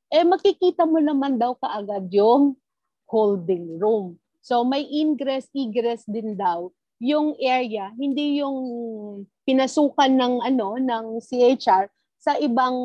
eh 0.09 0.23
makikita 0.23 0.87
mo 0.87 1.03
naman 1.03 1.35
daw 1.35 1.53
kaagad 1.59 2.07
yung 2.15 2.55
holding 3.11 3.77
room. 3.77 4.15
So 4.39 4.63
may 4.63 4.87
ingress, 4.87 5.51
egress 5.51 6.07
din 6.07 6.39
daw 6.39 6.71
yung 6.99 7.39
area, 7.39 7.95
hindi 7.95 8.43
yung 8.43 8.59
pinasukan 9.47 10.11
ng 10.11 10.35
ano 10.43 10.75
ng 10.75 11.05
CHR 11.23 11.87
sa 12.19 12.35
ibang 12.43 12.75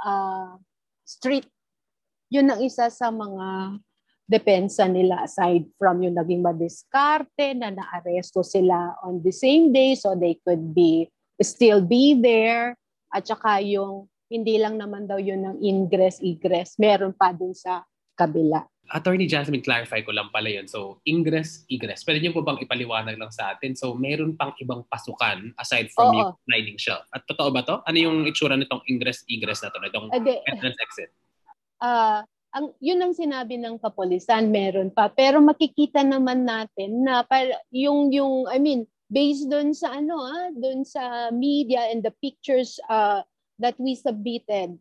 uh, 0.00 0.56
street 1.04 1.44
Yun 2.32 2.48
ang 2.48 2.64
isa 2.64 2.88
sa 2.88 3.12
mga 3.12 3.76
depensa 4.26 4.86
nila 4.86 5.26
aside 5.26 5.66
from 5.76 6.00
yung 6.02 6.16
naging 6.16 6.40
madiskarte 6.40 7.58
na 7.58 7.74
naaresto 7.74 8.40
sila 8.46 8.96
on 9.02 9.20
the 9.20 9.34
same 9.34 9.74
day 9.74 9.98
so 9.98 10.14
they 10.14 10.38
could 10.46 10.72
be 10.72 11.10
still 11.42 11.82
be 11.82 12.14
there 12.14 12.78
at 13.10 13.26
saka 13.26 13.58
yung 13.60 14.06
hindi 14.30 14.56
lang 14.56 14.78
naman 14.78 15.04
daw 15.10 15.18
yun 15.18 15.42
ng 15.42 15.56
ingress 15.60 16.22
egress 16.22 16.78
meron 16.78 17.12
pa 17.12 17.34
dun 17.34 17.52
sa 17.52 17.82
kabila 18.14 18.62
Attorney 18.92 19.24
Jasmine, 19.24 19.64
clarify 19.64 20.04
ko 20.04 20.12
lang 20.12 20.28
pala 20.34 20.52
yun. 20.52 20.68
So, 20.68 21.00
ingress, 21.08 21.64
egress. 21.70 22.04
Pwede 22.04 22.20
niyo 22.20 22.36
po 22.36 22.44
bang 22.44 22.60
ipaliwanag 22.60 23.16
lang 23.16 23.32
sa 23.32 23.54
atin? 23.54 23.72
So, 23.72 23.96
meron 23.96 24.36
pang 24.36 24.52
ibang 24.60 24.84
pasukan 24.90 25.54
aside 25.56 25.88
from 25.96 26.12
Oo. 26.12 26.18
yung 26.18 26.30
sliding 26.44 26.76
shelf. 26.76 27.06
At 27.14 27.24
totoo 27.24 27.54
ba 27.54 27.64
to? 27.64 27.80
Ano 27.88 27.96
yung 27.96 28.28
itsura 28.28 28.52
nitong 28.52 28.84
ingress, 28.90 29.24
egress 29.32 29.64
na 29.64 29.72
to? 29.72 29.80
Itong 29.80 30.12
Ade, 30.12 30.44
entrance, 30.44 30.76
exit? 30.82 31.08
ah 31.82 32.22
ang 32.52 32.76
yun 32.84 33.00
ang 33.00 33.16
sinabi 33.16 33.56
ng 33.56 33.80
kapulisan 33.80 34.52
meron 34.52 34.92
pa. 34.92 35.08
Pero 35.08 35.40
makikita 35.40 36.04
naman 36.04 36.44
natin 36.44 37.00
na 37.00 37.24
para, 37.24 37.56
yung 37.72 38.12
yung 38.12 38.44
I 38.46 38.60
mean 38.60 38.84
based 39.08 39.48
doon 39.48 39.72
sa 39.72 39.96
ano 39.96 40.20
ah 40.20 40.52
doon 40.52 40.84
sa 40.84 41.32
media 41.32 41.88
and 41.88 42.04
the 42.04 42.12
pictures 42.20 42.76
uh, 42.92 43.24
that 43.56 43.76
we 43.80 43.96
submitted 43.96 44.76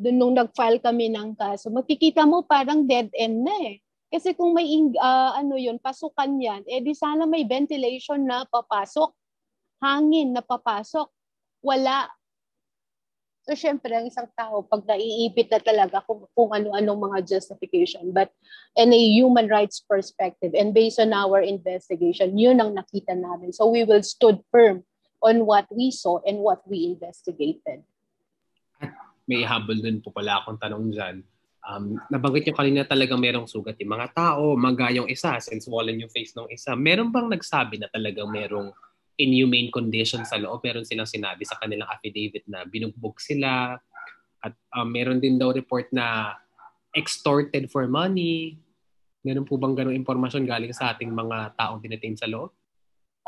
doon 0.00 0.16
nung 0.16 0.34
nag-file 0.38 0.78
kami 0.78 1.10
ng 1.10 1.34
kaso 1.34 1.68
makikita 1.68 2.22
mo 2.24 2.46
parang 2.46 2.86
dead 2.86 3.10
end 3.12 3.42
na 3.42 3.56
eh. 3.74 3.82
Kasi 4.10 4.34
kung 4.34 4.50
may 4.58 4.66
ah, 4.98 5.38
ano 5.38 5.54
yun 5.54 5.78
pasukan 5.78 6.30
yan 6.38 6.62
eh 6.66 6.82
di 6.82 6.94
sana 6.94 7.26
may 7.26 7.42
ventilation 7.42 8.22
na 8.22 8.46
papasok. 8.46 9.10
Hangin 9.82 10.36
na 10.36 10.42
papasok. 10.44 11.08
Wala 11.64 12.04
So, 13.50 13.58
syempre, 13.58 13.90
ang 13.90 14.06
isang 14.06 14.30
tao, 14.38 14.62
pag 14.62 14.86
naiipit 14.86 15.50
na 15.50 15.58
talaga 15.58 15.98
kung, 16.06 16.22
kung 16.38 16.54
ano-anong 16.54 17.10
mga 17.10 17.34
justification, 17.34 18.14
but 18.14 18.30
in 18.78 18.94
a 18.94 19.02
human 19.10 19.50
rights 19.50 19.82
perspective 19.82 20.54
and 20.54 20.70
based 20.70 21.02
on 21.02 21.10
our 21.10 21.42
investigation, 21.42 22.38
yun 22.38 22.62
ang 22.62 22.78
nakita 22.78 23.10
namin. 23.10 23.50
So, 23.50 23.66
we 23.66 23.82
will 23.82 24.06
stood 24.06 24.38
firm 24.54 24.86
on 25.18 25.50
what 25.50 25.66
we 25.74 25.90
saw 25.90 26.22
and 26.22 26.38
what 26.46 26.62
we 26.62 26.94
investigated. 26.94 27.82
May 29.26 29.42
habol 29.42 29.82
din 29.82 29.98
po 29.98 30.14
pala 30.14 30.46
akong 30.46 30.62
tanong 30.62 30.94
dyan. 30.94 31.26
Um, 31.66 31.98
nabanggit 32.06 32.46
niyo 32.46 32.54
kanina 32.54 32.86
talagang 32.86 33.18
merong 33.18 33.50
sugat 33.50 33.74
yung 33.82 33.98
mga 33.98 34.14
tao, 34.14 34.54
maga 34.54 34.94
yung 34.94 35.10
isa, 35.10 35.42
since 35.42 35.66
swollen 35.66 35.98
yung 35.98 36.14
face 36.14 36.38
ng 36.38 36.46
isa. 36.54 36.78
Meron 36.78 37.10
bang 37.10 37.26
nagsabi 37.26 37.82
na 37.82 37.90
talagang 37.90 38.30
merong 38.30 38.70
inhumane 39.20 39.68
condition 39.68 40.24
sa 40.24 40.40
loob? 40.40 40.64
Meron 40.64 40.88
silang 40.88 41.08
sinabi 41.08 41.44
sa 41.44 41.60
kanilang 41.60 41.88
affidavit 41.92 42.48
na 42.48 42.64
binugbog 42.64 43.20
sila 43.20 43.76
at 44.40 44.54
um, 44.72 44.88
meron 44.88 45.20
din 45.20 45.36
daw 45.36 45.52
report 45.52 45.92
na 45.92 46.36
extorted 46.96 47.68
for 47.68 47.84
money. 47.84 48.56
Meron 49.20 49.44
po 49.44 49.60
bang 49.60 49.76
ganong 49.76 50.00
impormasyon 50.00 50.48
galing 50.48 50.72
sa 50.72 50.96
ating 50.96 51.12
mga 51.12 51.52
taong 51.60 51.84
dinetain 51.84 52.16
sa 52.16 52.24
loob? 52.24 52.56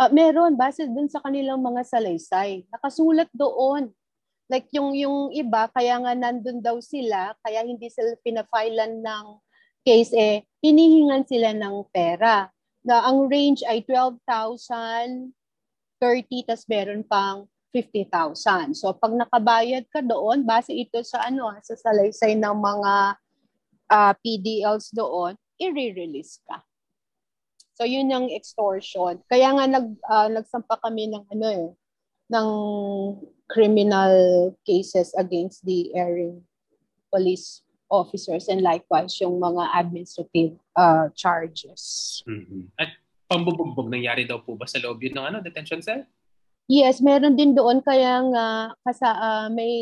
Ah, 0.01 0.09
meron, 0.09 0.57
base 0.57 0.89
dun 0.89 1.07
sa 1.13 1.21
kanilang 1.21 1.61
mga 1.61 1.85
salaysay. 1.85 2.65
Nakasulat 2.73 3.29
doon. 3.37 3.93
Like 4.49 4.73
yung, 4.73 4.97
yung 4.97 5.31
iba, 5.37 5.69
kaya 5.69 6.01
nga 6.01 6.17
nandun 6.17 6.65
daw 6.65 6.81
sila, 6.81 7.37
kaya 7.45 7.61
hindi 7.61 7.93
sila 7.93 8.17
pinafilan 8.25 9.05
ng 9.05 9.25
case, 9.85 10.17
eh, 10.17 10.49
hinihingan 10.65 11.29
sila 11.29 11.53
ng 11.53 11.87
pera. 11.93 12.49
Na 12.83 13.05
ang 13.05 13.29
range 13.29 13.63
ay 13.69 13.85
12,000, 13.85 15.31
30, 16.03 16.51
tas 16.51 16.67
meron 16.67 17.07
pang 17.07 17.47
50,000. 17.71 18.75
So 18.75 18.91
pag 18.91 19.15
nakabayad 19.15 19.87
ka 19.87 20.03
doon, 20.03 20.43
base 20.43 20.75
ito 20.75 20.99
sa 21.07 21.23
ano, 21.23 21.47
ah, 21.47 21.63
sa 21.63 21.79
salaysay 21.79 22.35
ng 22.35 22.57
mga 22.59 22.95
ah, 23.87 24.15
PDLs 24.19 24.91
doon, 24.91 25.39
i-release 25.63 26.43
ka. 26.43 26.59
So 27.79 27.87
yun 27.87 28.11
yung 28.11 28.29
extortion. 28.35 29.23
Kaya 29.31 29.55
nga 29.55 29.65
nag 29.71 29.87
ah, 30.11 30.29
nagsampa 30.29 30.77
kami 30.83 31.07
ng 31.09 31.25
ano 31.31 31.47
eh 31.49 31.69
ng 32.33 32.49
criminal 33.47 34.15
cases 34.65 35.13
against 35.21 35.61
the 35.69 35.93
airing 35.93 36.41
police 37.13 37.61
officers 37.93 38.49
and 38.49 38.65
likewise 38.65 39.21
yung 39.21 39.37
mga 39.37 39.69
administrative 39.77 40.57
ah, 40.77 41.13
charges. 41.13 42.21
At 42.81 43.02
pambubugbog 43.33 43.89
nangyari 43.89 44.29
daw 44.29 44.45
po 44.45 44.53
ba 44.53 44.69
sa 44.69 44.77
loob 44.77 45.01
yun 45.01 45.17
ng 45.17 45.27
ano, 45.33 45.39
detention 45.41 45.81
cell? 45.81 46.05
Yes, 46.69 47.01
meron 47.01 47.35
din 47.35 47.57
doon 47.57 47.81
kaya 47.81 48.21
nga 48.29 48.47
kasa 48.85 49.09
ah, 49.09 49.49
may 49.49 49.73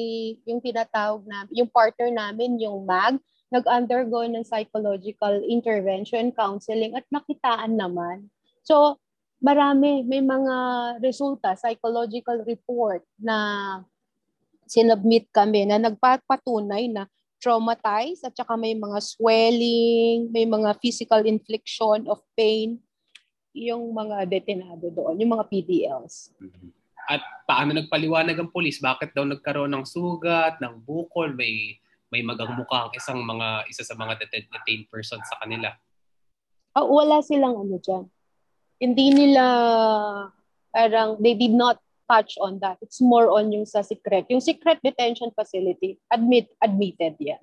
yung 0.47 0.63
tinatawag 0.63 1.27
na 1.27 1.45
yung 1.51 1.69
partner 1.69 2.09
namin 2.15 2.63
yung 2.63 2.87
MAG 2.87 3.19
nag-undergo 3.51 4.23
ng 4.31 4.47
psychological 4.47 5.43
intervention 5.43 6.31
counseling 6.31 6.95
at 6.95 7.03
nakitaan 7.11 7.75
naman. 7.75 8.31
So 8.63 9.03
marami 9.43 10.07
may 10.07 10.23
mga 10.23 10.55
resulta 11.03 11.59
psychological 11.59 12.47
report 12.47 13.03
na 13.19 13.37
sinubmit 14.71 15.27
kami 15.35 15.67
na 15.67 15.83
nagpapatunay 15.83 16.87
na 16.95 17.11
traumatized 17.43 18.23
at 18.23 18.37
saka 18.39 18.55
may 18.55 18.79
mga 18.79 19.03
swelling, 19.03 20.31
may 20.31 20.47
mga 20.47 20.79
physical 20.79 21.27
infliction 21.27 22.07
of 22.07 22.23
pain 22.39 22.79
yung 23.55 23.91
mga 23.91 24.27
detenado 24.31 24.91
doon, 24.91 25.19
yung 25.19 25.35
mga 25.35 25.47
PDLs. 25.51 26.31
At 27.11 27.23
paano 27.49 27.75
nagpaliwanag 27.75 28.39
ang 28.39 28.51
polis? 28.55 28.79
Bakit 28.79 29.11
daw 29.11 29.27
nagkaroon 29.27 29.75
ng 29.75 29.87
sugat, 29.87 30.63
ng 30.63 30.79
bukol, 30.87 31.35
may 31.35 31.79
may 32.11 32.27
magang 32.27 32.59
mukha 32.59 32.91
ang 32.91 32.93
isang 32.95 33.23
mga 33.23 33.71
isa 33.71 33.87
sa 33.87 33.95
mga 33.95 34.19
deten- 34.19 34.51
detained 34.51 34.91
person 34.91 35.23
sa 35.23 35.39
kanila? 35.39 35.71
Ah, 36.75 36.87
wala 36.87 37.23
silang 37.23 37.55
ano 37.55 37.79
dyan. 37.79 38.11
Hindi 38.83 39.15
nila, 39.15 39.45
parang, 40.75 41.23
they 41.23 41.39
did 41.39 41.55
not 41.55 41.79
touch 42.11 42.35
on 42.43 42.59
that. 42.59 42.83
It's 42.83 42.99
more 42.99 43.31
on 43.31 43.55
yung 43.55 43.63
sa 43.63 43.87
secret. 43.87 44.27
Yung 44.27 44.43
secret 44.43 44.83
detention 44.83 45.31
facility, 45.31 46.03
admit, 46.11 46.51
admitted 46.59 47.15
yan. 47.23 47.39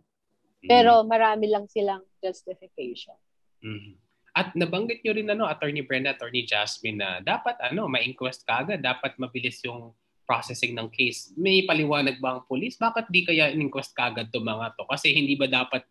Pero 0.67 1.07
marami 1.07 1.47
lang 1.47 1.71
silang 1.71 2.03
justification. 2.19 3.15
Mhm. 3.63 4.06
At 4.37 4.53
nabanggit 4.53 5.01
nyo 5.01 5.17
rin 5.17 5.33
ano, 5.33 5.49
Attorney 5.49 5.81
Brenda, 5.81 6.13
Attorney 6.13 6.45
Jasmine 6.45 7.01
na 7.01 7.09
dapat 7.25 7.57
ano, 7.57 7.89
ma-inquest 7.89 8.45
ka 8.45 8.61
agad, 8.61 8.85
dapat 8.85 9.17
mabilis 9.17 9.57
yung 9.65 9.97
processing 10.29 10.77
ng 10.77 10.93
case. 10.93 11.33
May 11.33 11.65
paliwanag 11.65 12.21
ba 12.21 12.37
ang 12.37 12.45
police? 12.45 12.77
Bakit 12.77 13.09
di 13.09 13.25
kaya 13.25 13.49
in-inquest 13.49 13.97
ka 13.97 14.13
agad 14.13 14.29
to 14.29 14.37
mga 14.37 14.77
to? 14.77 14.85
Kasi 14.85 15.09
hindi 15.09 15.33
ba 15.33 15.49
dapat 15.49 15.81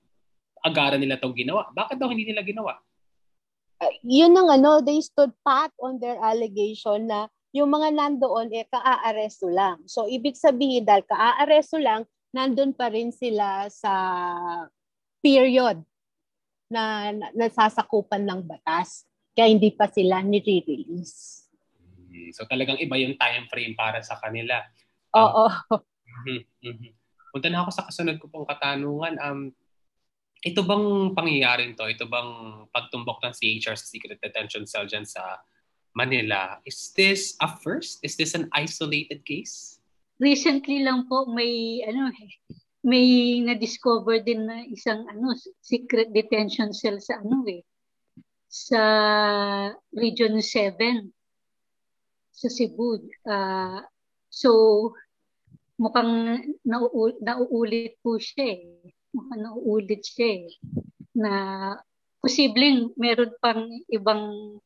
agaran 0.62 1.02
nila 1.02 1.18
tong 1.18 1.34
ginawa? 1.34 1.66
Bakit 1.74 1.98
daw 1.98 2.06
hindi 2.06 2.22
nila 2.22 2.46
ginawa? 2.46 2.78
Uh, 3.82 3.90
yun 4.06 4.30
ang 4.38 4.46
ano, 4.46 4.78
they 4.78 5.02
stood 5.02 5.34
pat 5.42 5.74
on 5.82 5.98
their 5.98 6.16
allegation 6.22 7.10
na 7.10 7.26
yung 7.50 7.74
mga 7.74 7.98
nandoon 7.98 8.54
eh 8.54 8.68
kaa-aresto 8.70 9.50
lang. 9.50 9.82
So 9.90 10.06
ibig 10.06 10.38
sabihin 10.38 10.86
dahil 10.86 11.02
kaa-aresto 11.02 11.82
lang, 11.82 12.06
nandun 12.30 12.76
pa 12.76 12.94
rin 12.94 13.10
sila 13.10 13.66
sa 13.74 13.90
period 15.18 15.82
na, 16.70 17.14
na 17.14 17.26
nasasakupan 17.34 18.22
ng 18.26 18.40
batas. 18.46 19.06
Kaya 19.36 19.52
hindi 19.52 19.70
pa 19.74 19.86
sila 19.90 20.22
nire-release. 20.24 21.46
Hmm, 22.10 22.30
So 22.32 22.48
talagang 22.48 22.80
iba 22.80 22.96
yung 22.96 23.14
time 23.20 23.46
frame 23.50 23.74
para 23.76 24.00
sa 24.02 24.16
kanila. 24.18 24.62
Oo. 25.14 25.46
Mhm, 26.24 26.40
mhm. 26.64 26.90
Punta 27.30 27.52
na 27.52 27.60
ako 27.60 27.70
sa 27.70 27.84
kasunod 27.84 28.16
ko 28.16 28.32
pong 28.32 28.48
katanungan. 28.48 29.20
Um, 29.20 29.52
ito 30.40 30.64
bang 30.64 31.12
pangyayaring 31.12 31.76
to? 31.76 31.84
Ito 31.84 32.08
bang 32.08 32.30
pagtumbok 32.72 33.20
ng 33.20 33.34
CHR 33.36 33.76
sa 33.76 33.86
Secret 33.86 34.16
Detention 34.20 34.64
Cell 34.64 34.88
dyan 34.88 35.04
sa 35.04 35.44
Manila? 35.96 36.60
Is 36.68 36.92
this 36.92 37.36
a 37.40 37.48
first? 37.48 38.00
Is 38.04 38.20
this 38.20 38.36
an 38.36 38.52
isolated 38.52 39.24
case? 39.24 39.80
Recently 40.16 40.84
lang 40.84 41.08
po 41.08 41.28
may 41.28 41.84
ano 41.84 42.08
eh, 42.12 42.32
may 42.86 43.42
na-discover 43.42 44.22
din 44.22 44.46
na 44.46 44.62
isang 44.70 45.10
ano 45.10 45.34
secret 45.58 46.14
detention 46.14 46.70
cell 46.70 47.02
sa 47.02 47.18
ano 47.18 47.42
eh 47.50 47.66
sa 48.46 48.82
Region 49.92 50.38
7 50.38 51.10
sa 52.36 52.48
Cebu. 52.52 53.00
Ah, 53.26 53.84
so 54.30 54.50
mukhang 55.76 56.40
nauul- 56.64 57.20
nauulit 57.20 57.98
po 58.00 58.16
siya 58.16 58.60
eh. 58.60 58.64
Mukhang 59.12 59.40
nauulit 59.44 60.04
siya 60.04 60.46
eh. 60.46 60.48
Na 61.16 61.32
posibleng 62.20 62.92
meron 62.96 63.32
pang 63.40 63.68
ibang 63.92 64.56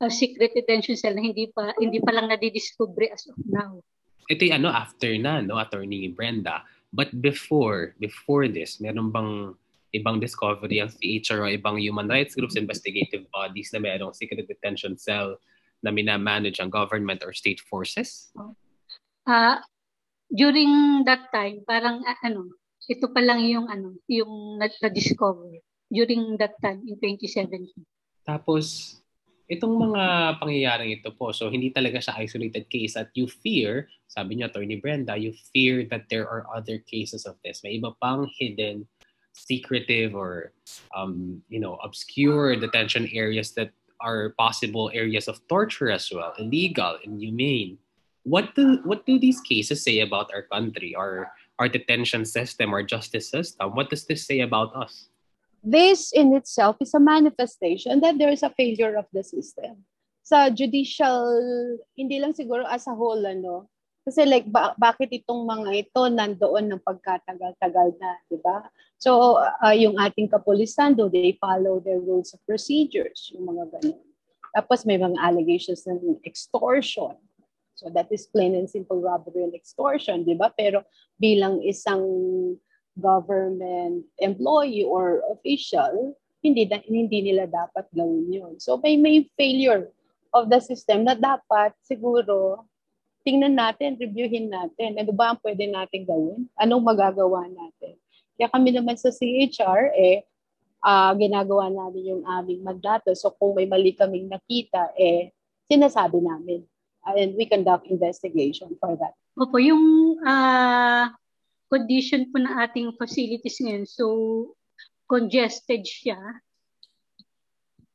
ah, 0.00 0.12
secret 0.12 0.52
detention 0.56 0.96
cell 0.96 1.16
na 1.16 1.24
hindi 1.24 1.48
pa 1.52 1.72
hindi 1.78 2.00
pa 2.00 2.12
lang 2.12 2.32
nadidiscover 2.32 3.12
as 3.12 3.28
of 3.28 3.38
now. 3.48 3.80
Ito 4.30 4.48
yung 4.48 4.64
ano, 4.64 4.68
after 4.70 5.10
na, 5.18 5.42
no, 5.42 5.58
Attorney 5.58 6.08
Brenda. 6.08 6.62
But 6.92 7.08
before, 7.24 7.96
before 7.96 8.46
this, 8.52 8.76
meron 8.76 9.08
bang 9.08 9.56
ibang 9.96 10.20
discovery 10.20 10.80
ang 10.80 10.92
CHR 10.92 11.40
o 11.44 11.48
ibang 11.48 11.80
human 11.80 12.08
rights 12.08 12.36
groups, 12.36 12.56
investigative 12.56 13.28
bodies 13.32 13.72
na 13.72 13.80
merong 13.80 14.16
secret 14.16 14.44
detention 14.44 14.96
cell 14.96 15.36
na 15.84 15.92
minamanage 15.92 16.60
ang 16.60 16.68
government 16.68 17.24
or 17.24 17.32
state 17.32 17.60
forces? 17.64 18.32
Ah, 19.28 19.60
during 20.32 21.04
that 21.04 21.28
time, 21.32 21.64
parang 21.68 22.04
ah, 22.08 22.16
ano, 22.24 22.48
ito 22.88 23.08
pa 23.12 23.20
lang 23.20 23.44
yung 23.44 23.68
ano, 23.68 23.96
yung 24.08 24.56
na- 24.56 24.80
na-discover 24.80 25.60
during 25.92 26.40
that 26.40 26.56
time 26.64 26.80
in 26.88 26.96
2017. 26.96 27.68
Tapos, 28.24 28.96
itong 29.50 29.90
mga 29.90 30.04
pangyayaring 30.38 30.98
ito 30.98 31.10
po, 31.14 31.32
so 31.32 31.50
hindi 31.50 31.70
talaga 31.70 31.98
siya 31.98 32.18
isolated 32.22 32.68
case 32.70 32.96
at 32.96 33.10
you 33.14 33.26
fear, 33.26 33.88
sabi 34.06 34.36
niya, 34.36 34.50
Attorney 34.52 34.78
Brenda, 34.78 35.16
you 35.16 35.32
fear 35.52 35.84
that 35.90 36.06
there 36.08 36.28
are 36.28 36.46
other 36.54 36.78
cases 36.84 37.26
of 37.26 37.36
this. 37.44 37.60
May 37.64 37.80
iba 37.80 37.94
pang 38.00 38.28
hidden, 38.38 38.86
secretive, 39.32 40.14
or, 40.14 40.52
um, 40.94 41.42
you 41.48 41.60
know, 41.60 41.80
obscure 41.82 42.56
detention 42.56 43.08
areas 43.12 43.52
that 43.56 43.72
are 44.00 44.34
possible 44.36 44.90
areas 44.92 45.28
of 45.28 45.40
torture 45.48 45.90
as 45.90 46.10
well, 46.12 46.34
illegal, 46.38 46.98
inhumane. 47.04 47.78
What 48.24 48.54
do, 48.54 48.78
what 48.84 49.06
do 49.06 49.18
these 49.18 49.40
cases 49.40 49.82
say 49.82 50.00
about 50.00 50.30
our 50.34 50.42
country, 50.42 50.94
our, 50.94 51.32
our 51.58 51.68
detention 51.68 52.24
system, 52.24 52.72
our 52.72 52.82
justice 52.82 53.30
system? 53.30 53.74
What 53.74 53.90
does 53.90 54.06
this 54.06 54.26
say 54.26 54.40
about 54.40 54.74
us? 54.76 55.08
This 55.62 56.12
in 56.12 56.34
itself 56.34 56.76
is 56.82 56.92
a 56.94 57.00
manifestation 57.00 58.02
that 58.02 58.18
there 58.18 58.30
is 58.30 58.42
a 58.42 58.50
failure 58.50 58.98
of 58.98 59.06
the 59.14 59.22
system. 59.22 59.86
Sa 60.22 60.50
judicial, 60.50 61.30
hindi 61.94 62.18
lang 62.18 62.34
siguro 62.34 62.66
as 62.66 62.86
a 62.86 62.94
whole, 62.94 63.22
ano, 63.22 63.70
kasi 64.02 64.26
like, 64.26 64.50
ba- 64.50 64.74
bakit 64.74 65.14
itong 65.14 65.46
mga 65.46 65.86
ito 65.86 66.02
nandoon 66.10 66.66
ng 66.74 66.82
pagkatagal-tagal 66.82 67.94
na, 68.02 68.18
di 68.26 68.38
ba? 68.42 68.66
So, 68.98 69.38
uh, 69.38 69.74
yung 69.74 69.94
ating 69.98 70.30
kapulisan, 70.30 70.98
do 70.98 71.06
they 71.06 71.38
follow 71.38 71.78
their 71.78 72.02
rules 72.02 72.34
of 72.34 72.42
procedures, 72.42 73.30
yung 73.30 73.46
mga 73.46 73.78
ganun. 73.78 74.02
Tapos 74.52 74.84
may 74.84 74.98
mga 74.98 75.16
allegations 75.22 75.86
ng 75.86 76.20
extortion. 76.26 77.16
So 77.74 77.88
that 77.96 78.12
is 78.12 78.28
plain 78.28 78.54
and 78.54 78.68
simple 78.68 79.00
robbery 79.00 79.42
and 79.42 79.56
extortion, 79.56 80.28
di 80.28 80.36
ba? 80.36 80.52
Pero 80.52 80.84
bilang 81.16 81.64
isang 81.64 82.04
government 82.98 84.04
employee 84.20 84.84
or 84.84 85.24
official, 85.32 86.16
hindi 86.42 86.66
na, 86.66 86.82
hindi 86.82 87.22
nila 87.22 87.48
dapat 87.48 87.88
gawin 87.94 88.28
yun. 88.28 88.54
So 88.58 88.76
may 88.82 88.98
may 88.98 89.28
failure 89.38 89.88
of 90.32 90.48
the 90.48 90.58
system 90.58 91.06
na 91.06 91.14
dapat 91.14 91.72
siguro 91.84 92.66
tingnan 93.22 93.54
natin, 93.54 93.94
reviewin 93.96 94.50
natin. 94.50 94.98
Ano 94.98 95.14
ba 95.14 95.32
ang 95.32 95.38
pwede 95.40 95.70
natin 95.70 96.02
gawin? 96.02 96.50
Anong 96.58 96.82
magagawa 96.82 97.46
natin? 97.46 97.94
Kaya 98.34 98.50
kami 98.50 98.74
naman 98.74 98.98
sa 98.98 99.14
CHR, 99.14 99.94
eh, 99.94 100.26
uh, 100.82 101.14
ginagawa 101.14 101.70
namin 101.70 102.18
yung 102.18 102.22
aming 102.26 102.66
mandato. 102.66 103.14
So 103.14 103.30
kung 103.30 103.54
may 103.54 103.70
mali 103.70 103.94
kaming 103.94 104.26
nakita, 104.26 104.90
eh, 104.98 105.30
sinasabi 105.70 106.18
namin. 106.18 106.66
And 107.02 107.34
we 107.34 107.46
conduct 107.46 107.86
investigation 107.90 108.74
for 108.78 108.94
that. 108.98 109.14
Opo, 109.34 109.58
yung 109.58 110.18
uh, 110.22 111.10
condition 111.72 112.28
po 112.28 112.36
ng 112.36 112.52
ating 112.52 112.92
facilities 113.00 113.56
ngayon. 113.64 113.88
So, 113.88 114.06
congested 115.08 115.88
siya. 115.88 116.20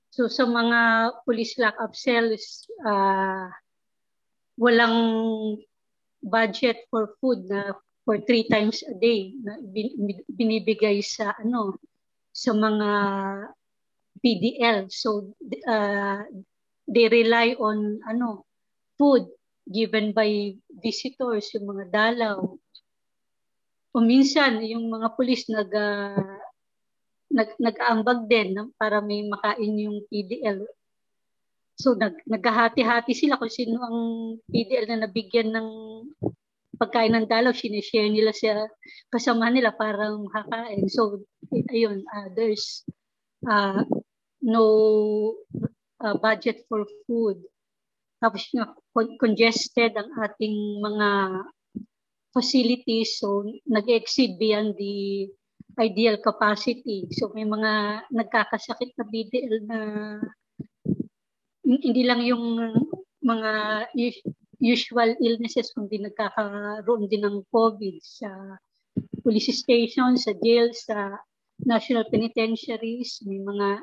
So, 0.10 0.26
sa 0.26 0.50
mga 0.50 1.14
police 1.30 1.62
lock-up 1.62 1.94
cells, 1.94 2.66
uh, 2.82 3.54
walang 4.58 4.98
budget 6.26 6.90
for 6.90 7.14
food 7.22 7.46
na 7.46 7.78
for 8.02 8.18
three 8.26 8.50
times 8.50 8.82
a 8.90 8.98
day 8.98 9.38
na 9.38 9.62
binibigay 10.34 11.06
sa 11.06 11.38
ano 11.38 11.78
sa 12.34 12.58
mga 12.58 12.90
PDL. 14.26 14.90
So, 14.90 15.38
uh, 15.70 16.26
they 16.90 17.06
rely 17.14 17.54
on 17.62 18.02
ano 18.10 18.50
food 18.98 19.30
given 19.70 20.16
by 20.16 20.56
visitors, 20.82 21.52
yung 21.54 21.68
mga 21.68 21.86
dalaw, 21.92 22.58
o 23.98 24.62
yung 24.62 24.86
mga 24.94 25.08
pulis 25.18 25.50
nag, 25.50 25.74
uh, 25.74 26.38
nag, 27.34 27.50
nag-aambag 27.58 28.30
din 28.30 28.54
para 28.78 29.02
may 29.02 29.26
makain 29.26 29.74
yung 29.74 30.06
PDL. 30.06 30.62
So 31.78 31.98
nag, 31.98 32.22
naghahati-hati 32.30 33.18
sila 33.18 33.42
kung 33.42 33.50
sino 33.50 33.82
ang 33.82 34.00
PDL 34.50 34.86
na 34.90 35.10
nabigyan 35.10 35.50
ng 35.54 35.70
pagkain 36.78 37.18
ng 37.18 37.26
dalaw, 37.26 37.52
sinishare 37.52 38.08
nila 38.08 38.32
sa 38.32 38.70
kasama 39.10 39.50
nila 39.50 39.74
para 39.74 40.14
makakain. 40.14 40.86
So, 40.88 41.26
ayun, 41.74 42.06
uh, 42.06 42.30
there's 42.38 42.86
uh, 43.50 43.82
no 44.46 44.66
uh, 46.00 46.16
budget 46.22 46.64
for 46.70 46.86
food. 47.10 47.42
Tapos 48.22 48.50
congested 49.22 49.94
ang 49.94 50.10
ating 50.22 50.82
mga 50.82 51.10
facilities 52.38 53.18
so 53.18 53.42
nag-exceed 53.66 54.38
beyond 54.38 54.78
the 54.78 55.26
ideal 55.82 56.22
capacity. 56.22 57.10
So 57.18 57.34
may 57.34 57.46
mga 57.50 58.06
nagkakasakit 58.14 58.94
na 58.94 59.06
BDL 59.10 59.56
na 59.66 59.80
hindi 61.66 62.04
lang 62.06 62.22
yung 62.22 62.46
mga 63.26 63.52
usual 64.62 65.18
illnesses 65.22 65.74
kundi 65.74 65.98
nagkakaroon 66.02 67.10
din 67.10 67.26
ng 67.26 67.46
COVID 67.50 67.98
sa 68.02 68.30
police 69.22 69.54
station, 69.54 70.18
sa 70.18 70.34
jail, 70.42 70.70
sa 70.74 71.18
national 71.66 72.06
penitentiaries, 72.10 73.22
may 73.26 73.42
mga 73.42 73.82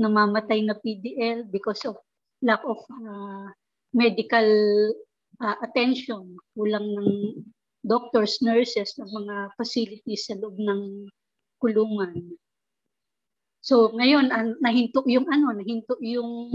namamatay 0.00 0.64
na 0.64 0.74
PDL 0.74 1.46
because 1.48 1.84
of 1.86 1.96
lack 2.42 2.60
of 2.66 2.80
uh, 2.90 3.48
medical 3.94 4.48
uh, 5.40 5.56
attention, 5.62 6.34
kulang 6.58 6.84
ng 6.98 7.10
doctors, 7.84 8.40
nurses, 8.40 8.96
ng 8.96 9.10
mga 9.12 9.36
facilities 9.60 10.26
sa 10.26 10.34
loob 10.40 10.56
ng 10.56 11.06
kulungan. 11.60 12.34
So 13.64 13.92
ngayon 13.92 14.32
an, 14.32 14.56
nahinto 14.60 15.04
yung 15.08 15.28
ano, 15.28 15.52
nahinto 15.56 15.96
yung 16.04 16.52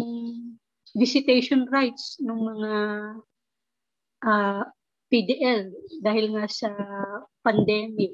visitation 0.98 1.70
rights 1.70 2.18
ng 2.22 2.38
mga 2.38 2.74
uh, 4.26 4.30
ah, 4.30 4.64
PDL 5.10 5.74
dahil 6.06 6.38
nga 6.38 6.46
sa 6.46 6.70
pandemic. 7.42 8.14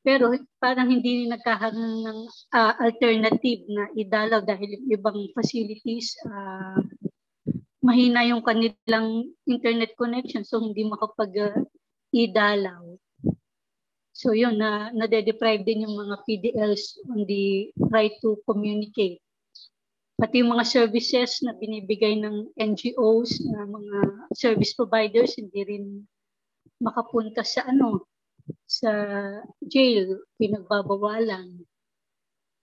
Pero 0.00 0.32
parang 0.58 0.88
hindi 0.88 1.28
nagkakaroon 1.28 2.08
ng 2.08 2.20
uh, 2.56 2.74
alternative 2.80 3.62
na 3.68 3.86
idalaw 3.94 4.40
dahil 4.42 4.80
yung 4.80 4.86
ibang 4.96 5.20
facilities 5.36 6.16
uh, 6.26 6.80
mahina 7.82 8.22
yung 8.30 8.46
kanilang 8.46 9.26
internet 9.44 9.98
connection 9.98 10.46
so 10.46 10.62
hindi 10.62 10.86
makapag 10.86 11.34
uh, 11.34 11.58
idalaw. 12.14 12.94
So 14.12 14.36
yun, 14.36 14.60
na 14.60 14.92
nade-deprive 14.94 15.66
din 15.66 15.88
yung 15.88 15.98
mga 15.98 16.22
PDLs 16.22 17.00
on 17.10 17.26
the 17.26 17.74
right 17.90 18.14
to 18.22 18.38
communicate. 18.46 19.18
Pati 20.14 20.44
yung 20.44 20.54
mga 20.54 20.68
services 20.68 21.42
na 21.42 21.56
binibigay 21.58 22.20
ng 22.22 22.54
NGOs, 22.54 23.42
na 23.50 23.66
mga 23.66 23.96
service 24.36 24.78
providers, 24.78 25.34
hindi 25.34 25.60
rin 25.66 25.84
makapunta 26.78 27.42
sa 27.42 27.66
ano, 27.66 28.06
sa 28.68 28.92
jail, 29.64 30.22
pinagbabawalan. 30.38 31.64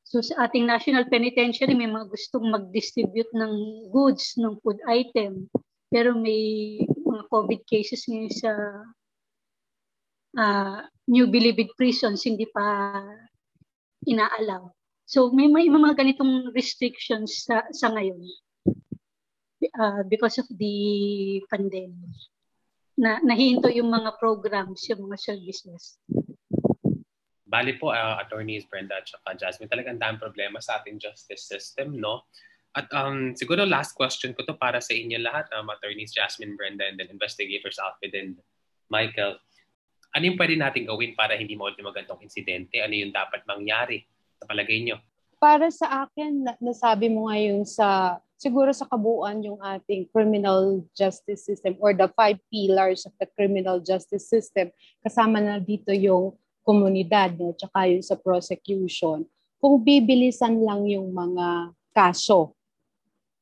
So 0.10 0.26
sa 0.26 0.50
ating 0.50 0.66
National 0.66 1.06
Penitentiary, 1.06 1.78
may 1.78 1.86
mga 1.86 2.10
gustong 2.10 2.50
mag-distribute 2.50 3.30
ng 3.30 3.54
goods, 3.94 4.34
ng 4.42 4.58
food 4.66 4.82
item. 4.90 5.46
Pero 5.94 6.18
may 6.18 6.82
mga 6.82 7.30
COVID 7.30 7.62
cases 7.70 8.10
ngayon 8.10 8.34
sa 8.34 8.52
uh, 10.34 10.82
New 11.06 11.30
Bilibid 11.30 11.70
prisons, 11.78 12.26
hindi 12.26 12.50
pa 12.50 12.90
inaalaw. 14.10 14.74
So 15.06 15.30
may, 15.30 15.46
may 15.46 15.70
mga 15.70 15.94
ganitong 15.94 16.58
restrictions 16.58 17.46
sa, 17.46 17.70
sa 17.70 17.94
ngayon 17.94 18.26
uh, 19.78 20.02
because 20.10 20.42
of 20.42 20.50
the 20.58 21.38
pandemic. 21.54 22.18
Na 22.98 23.22
nahinto 23.22 23.70
yung 23.70 23.94
mga 23.94 24.18
programs, 24.18 24.90
yung 24.90 25.06
mga 25.06 25.22
services. 25.22 26.02
Bali 27.50 27.74
po, 27.82 27.90
uh, 27.90 28.22
attorneys 28.22 28.70
Brenda 28.70 29.02
at 29.02 29.10
saka 29.10 29.34
Jasmine, 29.34 29.74
talagang 29.74 29.98
dami 29.98 30.22
problema 30.22 30.62
sa 30.62 30.78
ating 30.78 31.02
justice 31.02 31.50
system, 31.50 31.98
no? 31.98 32.30
At 32.78 32.86
um, 32.94 33.34
siguro 33.34 33.66
last 33.66 33.98
question 33.98 34.38
ko 34.38 34.46
to 34.46 34.54
para 34.54 34.78
sa 34.78 34.94
inyo 34.94 35.18
lahat, 35.18 35.50
um, 35.58 35.74
attorneys 35.74 36.14
Jasmine, 36.14 36.54
Brenda, 36.54 36.86
and 36.86 37.02
then 37.02 37.10
investigators 37.10 37.82
Alfred 37.82 38.14
and 38.14 38.38
Michael. 38.94 39.42
Ano 40.14 40.24
yung 40.30 40.38
pwede 40.38 40.54
natin 40.54 40.86
gawin 40.86 41.18
para 41.18 41.34
hindi 41.34 41.58
maulit 41.58 41.82
yung 41.82 41.90
magandang 41.90 42.22
insidente? 42.22 42.78
Ano 42.78 42.94
yung 42.94 43.10
dapat 43.10 43.42
mangyari 43.50 44.06
sa 44.38 44.46
palagay 44.46 44.86
nyo? 44.86 45.02
Para 45.42 45.74
sa 45.74 46.06
akin, 46.06 46.46
nasabi 46.62 47.10
mo 47.10 47.34
ngayon 47.34 47.66
sa 47.66 48.22
siguro 48.38 48.70
sa 48.72 48.86
kabuuan 48.86 49.42
yung 49.42 49.58
ating 49.60 50.08
criminal 50.14 50.86
justice 50.94 51.44
system 51.44 51.76
or 51.82 51.98
the 51.98 52.08
five 52.14 52.38
pillars 52.54 53.04
of 53.10 53.14
the 53.18 53.28
criminal 53.34 53.82
justice 53.82 54.30
system. 54.30 54.70
Kasama 55.02 55.42
na 55.42 55.58
dito 55.58 55.90
yung 55.92 56.38
komunidad, 56.64 57.34
no, 57.36 57.56
tsaka 57.56 57.90
yung 57.90 58.06
sa 58.06 58.16
prosecution, 58.20 59.26
kung 59.60 59.76
bibilisan 59.84 60.60
lang 60.64 60.88
yung 60.88 61.12
mga 61.12 61.76
kaso, 61.92 62.56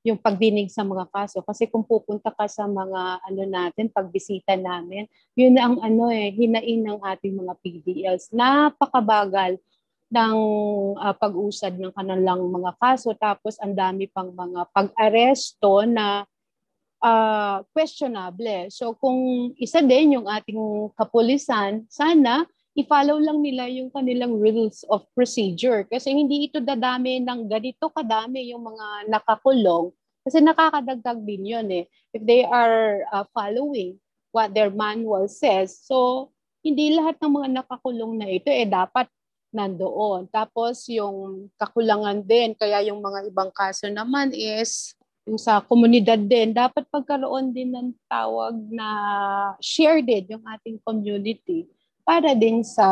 yung 0.08 0.16
pagdinig 0.16 0.72
sa 0.72 0.88
mga 0.88 1.06
kaso. 1.12 1.44
Kasi 1.44 1.68
kung 1.68 1.84
pupunta 1.84 2.32
ka 2.32 2.48
sa 2.48 2.64
mga 2.64 3.22
ano 3.28 3.44
natin, 3.44 3.92
pagbisita 3.92 4.56
namin, 4.56 5.04
yun 5.36 5.60
ang 5.60 5.78
ano 5.84 6.08
eh, 6.08 6.32
hinain 6.32 6.80
ng 6.80 7.00
ating 7.04 7.36
mga 7.36 7.54
PDLs. 7.60 8.32
Napakabagal 8.32 9.60
ng 10.08 10.38
uh, 10.96 11.16
pag-usad 11.20 11.76
ng 11.76 11.92
kanilang 11.92 12.40
mga 12.48 12.72
kaso. 12.80 13.12
Tapos 13.20 13.60
ang 13.60 13.76
dami 13.76 14.08
pang 14.08 14.32
mga 14.32 14.72
pag-aresto 14.72 15.84
na 15.84 16.24
uh, 17.04 17.60
questionable. 17.76 18.72
So 18.72 18.96
kung 18.96 19.52
isa 19.60 19.84
din 19.84 20.16
yung 20.16 20.28
ating 20.32 20.96
kapulisan, 20.96 21.84
sana 21.92 22.48
i-follow 22.78 23.18
lang 23.18 23.42
nila 23.42 23.66
yung 23.74 23.90
kanilang 23.90 24.38
rules 24.38 24.86
of 24.94 25.02
procedure. 25.18 25.82
Kasi 25.90 26.14
hindi 26.14 26.46
ito 26.46 26.62
dadami 26.62 27.18
ng 27.26 27.50
ganito 27.50 27.90
kadami 27.90 28.54
yung 28.54 28.70
mga 28.70 29.10
nakakulong. 29.10 29.90
Kasi 30.22 30.46
nakakadagdag 30.46 31.20
din 31.26 31.58
yun 31.58 31.68
eh. 31.74 31.90
If 32.14 32.22
they 32.22 32.46
are 32.46 33.02
uh, 33.10 33.26
following 33.34 33.98
what 34.30 34.54
their 34.54 34.70
manual 34.70 35.26
says. 35.26 35.82
So, 35.82 36.30
hindi 36.62 36.94
lahat 36.94 37.18
ng 37.18 37.34
mga 37.34 37.50
nakakulong 37.64 38.14
na 38.22 38.28
ito 38.30 38.54
eh 38.54 38.70
dapat 38.70 39.10
nandoon. 39.50 40.30
Tapos 40.30 40.86
yung 40.92 41.50
kakulangan 41.58 42.22
din, 42.22 42.54
kaya 42.54 42.86
yung 42.86 43.02
mga 43.02 43.26
ibang 43.32 43.50
kaso 43.50 43.90
naman 43.90 44.30
is 44.36 44.94
yung 45.26 45.40
sa 45.40 45.64
komunidad 45.64 46.20
din, 46.20 46.54
dapat 46.54 46.86
pagkaroon 46.88 47.56
din 47.56 47.74
ng 47.74 47.90
tawag 48.06 48.54
na 48.70 48.88
shared 49.64 50.06
din 50.06 50.38
yung 50.38 50.44
ating 50.46 50.78
community 50.86 51.66
para 52.08 52.32
din 52.32 52.64
sa 52.64 52.88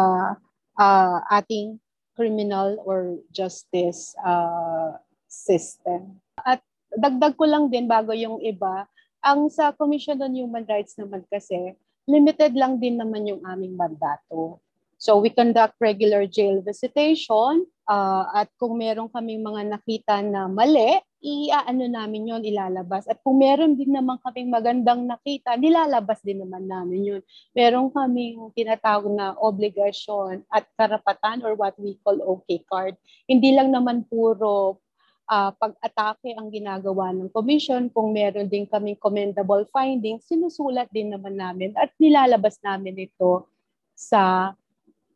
uh, 0.76 1.18
ating 1.32 1.80
criminal 2.20 2.76
or 2.84 3.16
justice 3.32 4.12
uh, 4.20 5.00
system. 5.32 6.20
At 6.44 6.60
dagdag 6.92 7.40
ko 7.40 7.48
lang 7.48 7.72
din 7.72 7.88
bago 7.88 8.12
yung 8.12 8.44
iba, 8.44 8.84
ang 9.24 9.48
sa 9.48 9.72
Commission 9.72 10.20
on 10.20 10.36
Human 10.36 10.68
Rights 10.68 11.00
naman 11.00 11.24
kasi, 11.32 11.80
limited 12.06 12.54
lang 12.60 12.78
din 12.78 13.00
naman 13.00 13.24
yung 13.24 13.42
aming 13.48 13.80
mandato. 13.80 14.60
So 15.00 15.20
we 15.20 15.32
conduct 15.32 15.76
regular 15.80 16.24
jail 16.24 16.64
visitation 16.64 17.68
uh, 17.88 18.24
at 18.32 18.48
kung 18.56 18.80
meron 18.80 19.12
kaming 19.12 19.44
mga 19.44 19.76
nakita 19.76 20.24
na 20.24 20.48
mali, 20.48 21.04
iaano 21.26 21.90
namin 21.90 22.30
yon 22.30 22.44
ilalabas. 22.46 23.10
At 23.10 23.18
kung 23.26 23.42
meron 23.42 23.74
din 23.74 23.98
naman 23.98 24.22
kaming 24.22 24.54
magandang 24.54 25.10
nakita, 25.10 25.58
nilalabas 25.58 26.22
din 26.22 26.46
naman 26.46 26.70
namin 26.70 27.02
yun. 27.02 27.22
Meron 27.58 27.90
kaming 27.90 28.54
tinatawag 28.54 29.10
na 29.10 29.34
obligasyon 29.42 30.46
at 30.54 30.70
karapatan 30.78 31.42
or 31.42 31.58
what 31.58 31.74
we 31.82 31.98
call 32.06 32.14
OK 32.22 32.62
card. 32.70 32.94
Hindi 33.26 33.58
lang 33.58 33.74
naman 33.74 34.06
puro 34.06 34.78
uh, 35.26 35.52
pag-atake 35.58 36.38
ang 36.38 36.54
ginagawa 36.54 37.10
ng 37.10 37.34
commission. 37.34 37.90
Kung 37.90 38.14
meron 38.14 38.46
din 38.46 38.70
kaming 38.70 38.98
commendable 38.98 39.66
findings, 39.74 40.30
sinusulat 40.30 40.90
din 40.94 41.10
naman 41.10 41.34
namin 41.34 41.74
at 41.74 41.90
nilalabas 41.98 42.62
namin 42.62 43.10
ito 43.10 43.50
sa 43.98 44.54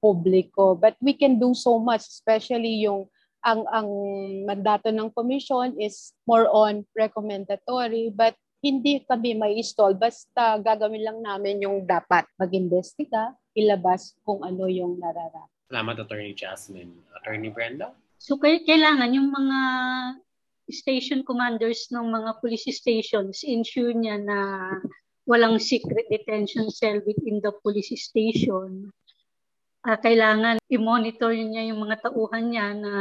publiko. 0.02 0.74
But 0.74 0.98
we 1.04 1.14
can 1.14 1.38
do 1.38 1.54
so 1.54 1.78
much, 1.78 2.08
especially 2.08 2.88
yung 2.88 3.06
ang 3.46 3.64
ang 3.72 3.90
mandato 4.44 4.92
ng 4.92 5.12
commission 5.16 5.72
is 5.80 6.12
more 6.28 6.48
on 6.52 6.84
recommendatory 6.96 8.12
but 8.12 8.36
hindi 8.60 9.00
kami 9.08 9.40
may 9.40 9.56
install 9.56 9.96
basta 9.96 10.60
gagawin 10.60 11.04
lang 11.04 11.20
namin 11.24 11.64
yung 11.64 11.88
dapat 11.88 12.28
mag-imbestiga, 12.36 13.32
ilabas 13.56 14.20
kung 14.28 14.44
ano 14.44 14.68
yung 14.68 15.00
nararapat. 15.00 15.48
Salamat 15.72 15.96
Attorney 16.04 16.36
Jasmine. 16.36 16.92
Attorney 17.16 17.48
Brenda? 17.48 17.96
So 18.20 18.36
kailangan 18.36 19.16
yung 19.16 19.32
mga 19.32 19.60
station 20.70 21.24
commanders 21.24 21.88
ng 21.90 22.12
mga 22.12 22.44
police 22.44 22.68
stations 22.68 23.42
ensure 23.48 23.96
niya 23.96 24.20
na 24.20 24.40
walang 25.24 25.58
secret 25.58 26.06
detention 26.12 26.68
cell 26.68 27.00
within 27.08 27.40
the 27.40 27.54
police 27.64 27.96
station 27.96 28.92
uh, 29.88 29.98
kailangan 30.00 30.60
i-monitor 30.68 31.32
niya 31.32 31.72
yung 31.72 31.86
mga 31.86 32.04
tauhan 32.04 32.52
niya 32.52 32.68
na 32.76 32.94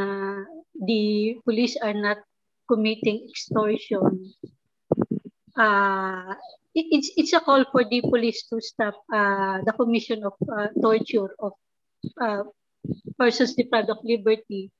the 0.78 1.34
police 1.42 1.74
are 1.82 1.96
not 1.96 2.22
committing 2.68 3.26
extortion. 3.26 4.30
Uh, 5.58 6.36
it, 6.74 6.86
it's, 6.94 7.10
it's 7.16 7.32
a 7.34 7.40
call 7.40 7.64
for 7.72 7.82
the 7.82 7.98
police 8.02 8.46
to 8.46 8.60
stop 8.60 8.94
uh, 9.10 9.58
the 9.66 9.74
commission 9.74 10.22
of 10.22 10.34
uh, 10.46 10.68
torture 10.78 11.34
of 11.42 11.52
uh, 12.20 12.46
persons 13.18 13.54
deprived 13.54 13.90
of 13.90 13.98
liberty 14.04 14.70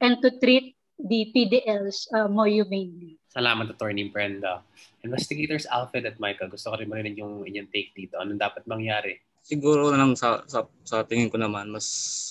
and 0.00 0.18
to 0.22 0.32
treat 0.42 0.74
the 0.98 1.30
PDLs 1.30 2.10
uh, 2.14 2.26
more 2.26 2.48
humanely. 2.48 3.18
Salamat, 3.30 3.70
Attorney 3.70 4.10
Brenda. 4.10 4.62
Investigators 5.02 5.66
Alfred 5.66 6.06
at 6.06 6.18
Michael, 6.18 6.48
gusto 6.48 6.70
ko 6.70 6.78
rin 6.80 6.88
marinig 6.88 7.18
yung 7.18 7.42
inyong 7.44 7.68
take 7.70 7.92
dito. 7.92 8.16
Anong 8.18 8.40
dapat 8.40 8.64
mangyari? 8.64 9.20
Siguro 9.44 9.92
na 9.92 10.00
lang 10.00 10.16
sa, 10.16 10.40
sa, 10.48 10.64
sa 10.88 11.04
tingin 11.04 11.28
ko 11.28 11.36
naman 11.36 11.68
mas 11.68 11.86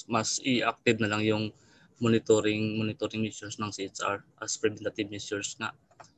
mas 0.09 0.41
i-active 0.41 0.97
na 0.97 1.13
lang 1.13 1.21
yung 1.21 1.53
monitoring 2.01 2.81
monitoring 2.81 3.21
measures 3.21 3.61
ng 3.61 3.69
CHR 3.69 4.25
as 4.41 4.57
preventative 4.57 5.07
measures 5.13 5.55
na 5.61 5.69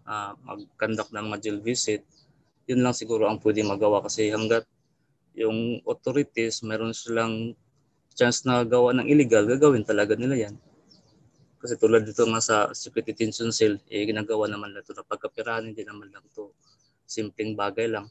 uh, 0.08 0.32
mag-conduct 0.48 1.12
ng 1.12 1.28
mga 1.30 1.40
jail 1.44 1.60
visit. 1.60 2.02
Yun 2.66 2.82
lang 2.82 2.96
siguro 2.96 3.28
ang 3.28 3.38
pwede 3.44 3.62
magawa 3.62 4.02
kasi 4.02 4.32
hanggat 4.32 4.66
yung 5.36 5.84
authorities 5.84 6.64
meron 6.64 6.96
silang 6.96 7.54
chance 8.16 8.48
na 8.48 8.64
gawa 8.64 8.96
ng 8.96 9.12
illegal 9.12 9.44
gagawin 9.44 9.84
talaga 9.84 10.16
nila 10.16 10.48
yan. 10.48 10.56
Kasi 11.60 11.76
tulad 11.76 12.08
dito 12.08 12.24
nga 12.24 12.40
sa 12.40 12.58
secret 12.72 13.04
detention 13.04 13.52
cell 13.52 13.76
eh 13.92 14.08
ginagawa 14.08 14.48
naman 14.48 14.72
nila 14.72 14.82
ito 14.82 14.96
na 14.96 15.04
pagkapirahan 15.04 15.76
hindi 15.76 15.84
naman 15.84 16.08
lang 16.08 16.24
to 16.32 16.56
simpleng 17.04 17.54
bagay 17.54 17.92
lang 17.92 18.08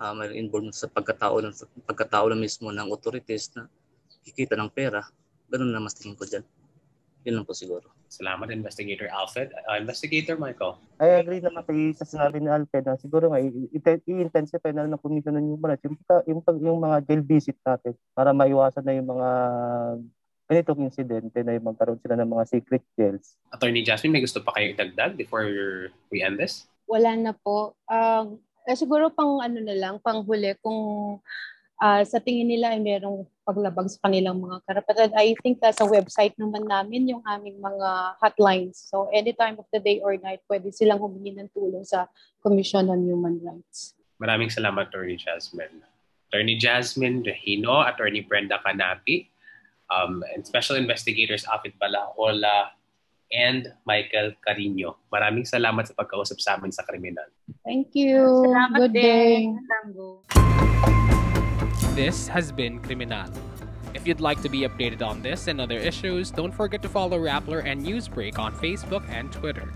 uh, 0.00 0.14
may 0.16 0.32
involvement 0.40 0.74
sa 0.74 0.88
pagkatao 0.88 1.44
ng 1.44 1.54
pagkatao 1.84 2.32
na 2.32 2.38
mismo 2.40 2.72
ng 2.72 2.88
authorities 2.88 3.52
na 3.52 3.68
kikita 4.24 4.56
ng 4.56 4.72
pera. 4.72 5.04
Ganun 5.52 5.70
na 5.70 5.84
mas 5.84 5.94
tingin 5.94 6.16
ko 6.16 6.24
diyan. 6.24 6.44
Yun 7.28 7.34
lang 7.36 7.46
po 7.46 7.52
siguro. 7.52 7.84
Salamat, 8.08 8.48
Investigator 8.48 9.06
Alfred. 9.12 9.52
Uh, 9.68 9.76
Investigator 9.76 10.40
Michael. 10.40 10.80
I 10.98 11.20
agree 11.20 11.44
naman 11.44 11.62
kay 11.68 11.92
sa 11.92 12.08
sinabi 12.08 12.40
ni 12.40 12.48
Alfred 12.48 12.82
na 12.88 12.96
siguro 12.96 13.28
nga 13.28 13.38
i-intensify 13.38 14.72
na 14.72 14.88
ng 14.88 14.98
Commission 14.98 15.36
ng 15.36 15.52
Human 15.54 15.76
Rights 15.76 15.84
yung, 15.84 15.96
yung, 16.26 16.40
yung 16.64 16.78
mga 16.80 16.96
jail 17.04 17.22
visit 17.22 17.58
natin 17.60 17.92
para 18.16 18.32
maiwasan 18.32 18.82
na 18.88 18.96
yung 18.96 19.08
mga 19.12 19.28
ganitong 20.50 20.82
insidente 20.82 21.38
na 21.46 21.54
yung 21.54 21.70
magkaroon 21.70 22.02
sila 22.02 22.18
ng 22.18 22.30
mga 22.34 22.44
secret 22.50 22.82
jails. 22.98 23.38
Attorney 23.54 23.86
Jasmine, 23.86 24.16
may 24.16 24.24
gusto 24.24 24.42
pa 24.42 24.56
kayo 24.58 24.74
idagdag 24.74 25.14
before 25.14 25.46
we 26.10 26.24
end 26.24 26.40
this? 26.40 26.66
Wala 26.90 27.14
na 27.14 27.30
po. 27.30 27.78
Um, 27.86 28.42
eh, 28.68 28.76
siguro 28.76 29.08
pang 29.12 29.40
ano 29.40 29.58
na 29.60 29.76
lang, 29.76 29.96
pang 30.02 30.24
huli, 30.24 30.56
kung 30.60 30.80
uh, 31.80 32.02
sa 32.04 32.20
tingin 32.20 32.46
nila 32.46 32.76
ay 32.76 32.80
merong 32.80 33.24
paglabag 33.42 33.88
sa 33.88 34.06
kanilang 34.06 34.38
mga 34.38 34.60
karapatan, 34.68 35.10
I 35.16 35.34
think 35.40 35.58
sa 35.64 35.88
website 35.88 36.36
naman 36.36 36.68
namin 36.68 37.08
yung 37.08 37.24
aming 37.24 37.58
mga 37.58 38.20
hotlines. 38.20 38.76
So 38.92 39.08
any 39.10 39.32
time 39.32 39.56
of 39.56 39.66
the 39.72 39.80
day 39.80 39.98
or 40.04 40.14
night, 40.20 40.44
pwede 40.46 40.70
silang 40.70 41.00
humingi 41.00 41.34
ng 41.40 41.50
tulong 41.56 41.82
sa 41.82 42.06
Commission 42.44 42.86
on 42.92 43.02
Human 43.08 43.40
Rights. 43.40 43.96
Maraming 44.20 44.52
salamat, 44.52 44.92
Attorney 44.92 45.16
Jasmine. 45.16 45.80
Attorney 46.30 46.60
Jasmine 46.60 47.24
Regino, 47.26 47.82
Attorney 47.82 48.22
Brenda 48.22 48.60
Canapi, 48.62 49.26
um, 49.90 50.22
and 50.30 50.46
Special 50.46 50.78
Investigators 50.78 51.42
Afid 51.50 51.74
Balaola, 51.80 52.70
and 53.32 53.72
Michael 53.86 54.32
Carino. 54.42 54.98
Maraming 55.12 55.46
salamat 55.46 55.86
sa 55.86 55.94
pagkausap 55.94 56.40
sa 56.42 56.58
amin 56.58 56.74
sa 56.74 56.82
kriminal. 56.82 57.26
Thank 57.62 57.94
you. 57.94 58.46
Salamat 58.46 58.78
Good 58.78 58.94
din. 58.94 59.02
day. 59.02 59.36
This 61.94 62.28
has 62.28 62.50
been 62.50 62.78
Criminal. 62.80 63.30
If 63.94 64.06
you'd 64.06 64.22
like 64.22 64.40
to 64.42 64.48
be 64.48 64.62
updated 64.62 65.02
on 65.02 65.22
this 65.22 65.48
and 65.48 65.60
other 65.60 65.76
issues, 65.76 66.30
don't 66.30 66.54
forget 66.54 66.80
to 66.82 66.88
follow 66.88 67.18
Rappler 67.18 67.66
and 67.66 67.82
Newsbreak 67.82 68.38
on 68.38 68.54
Facebook 68.54 69.02
and 69.10 69.30
Twitter. 69.32 69.68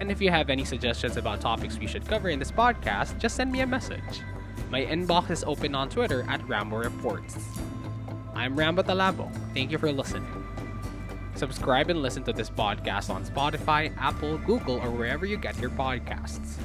And 0.00 0.10
if 0.10 0.20
you 0.20 0.30
have 0.30 0.50
any 0.50 0.64
suggestions 0.64 1.16
about 1.16 1.40
topics 1.40 1.78
we 1.78 1.86
should 1.86 2.06
cover 2.06 2.28
in 2.28 2.38
this 2.38 2.52
podcast, 2.52 3.18
just 3.18 3.36
send 3.36 3.50
me 3.50 3.60
a 3.60 3.66
message. 3.66 4.20
My 4.70 4.84
inbox 4.84 5.30
is 5.30 5.44
open 5.44 5.74
on 5.74 5.88
Twitter 5.88 6.26
at 6.28 6.46
Rambo 6.48 6.76
Reports. 6.76 7.36
I'm 8.34 8.56
Rambo 8.56 8.82
Talabo. 8.82 9.32
Thank 9.54 9.70
you 9.70 9.78
for 9.78 9.90
listening. 9.90 10.43
Subscribe 11.34 11.90
and 11.90 12.00
listen 12.00 12.22
to 12.24 12.32
this 12.32 12.48
podcast 12.48 13.10
on 13.10 13.24
Spotify, 13.24 13.92
Apple, 13.98 14.38
Google, 14.38 14.76
or 14.76 14.90
wherever 14.90 15.26
you 15.26 15.36
get 15.36 15.58
your 15.58 15.70
podcasts. 15.70 16.58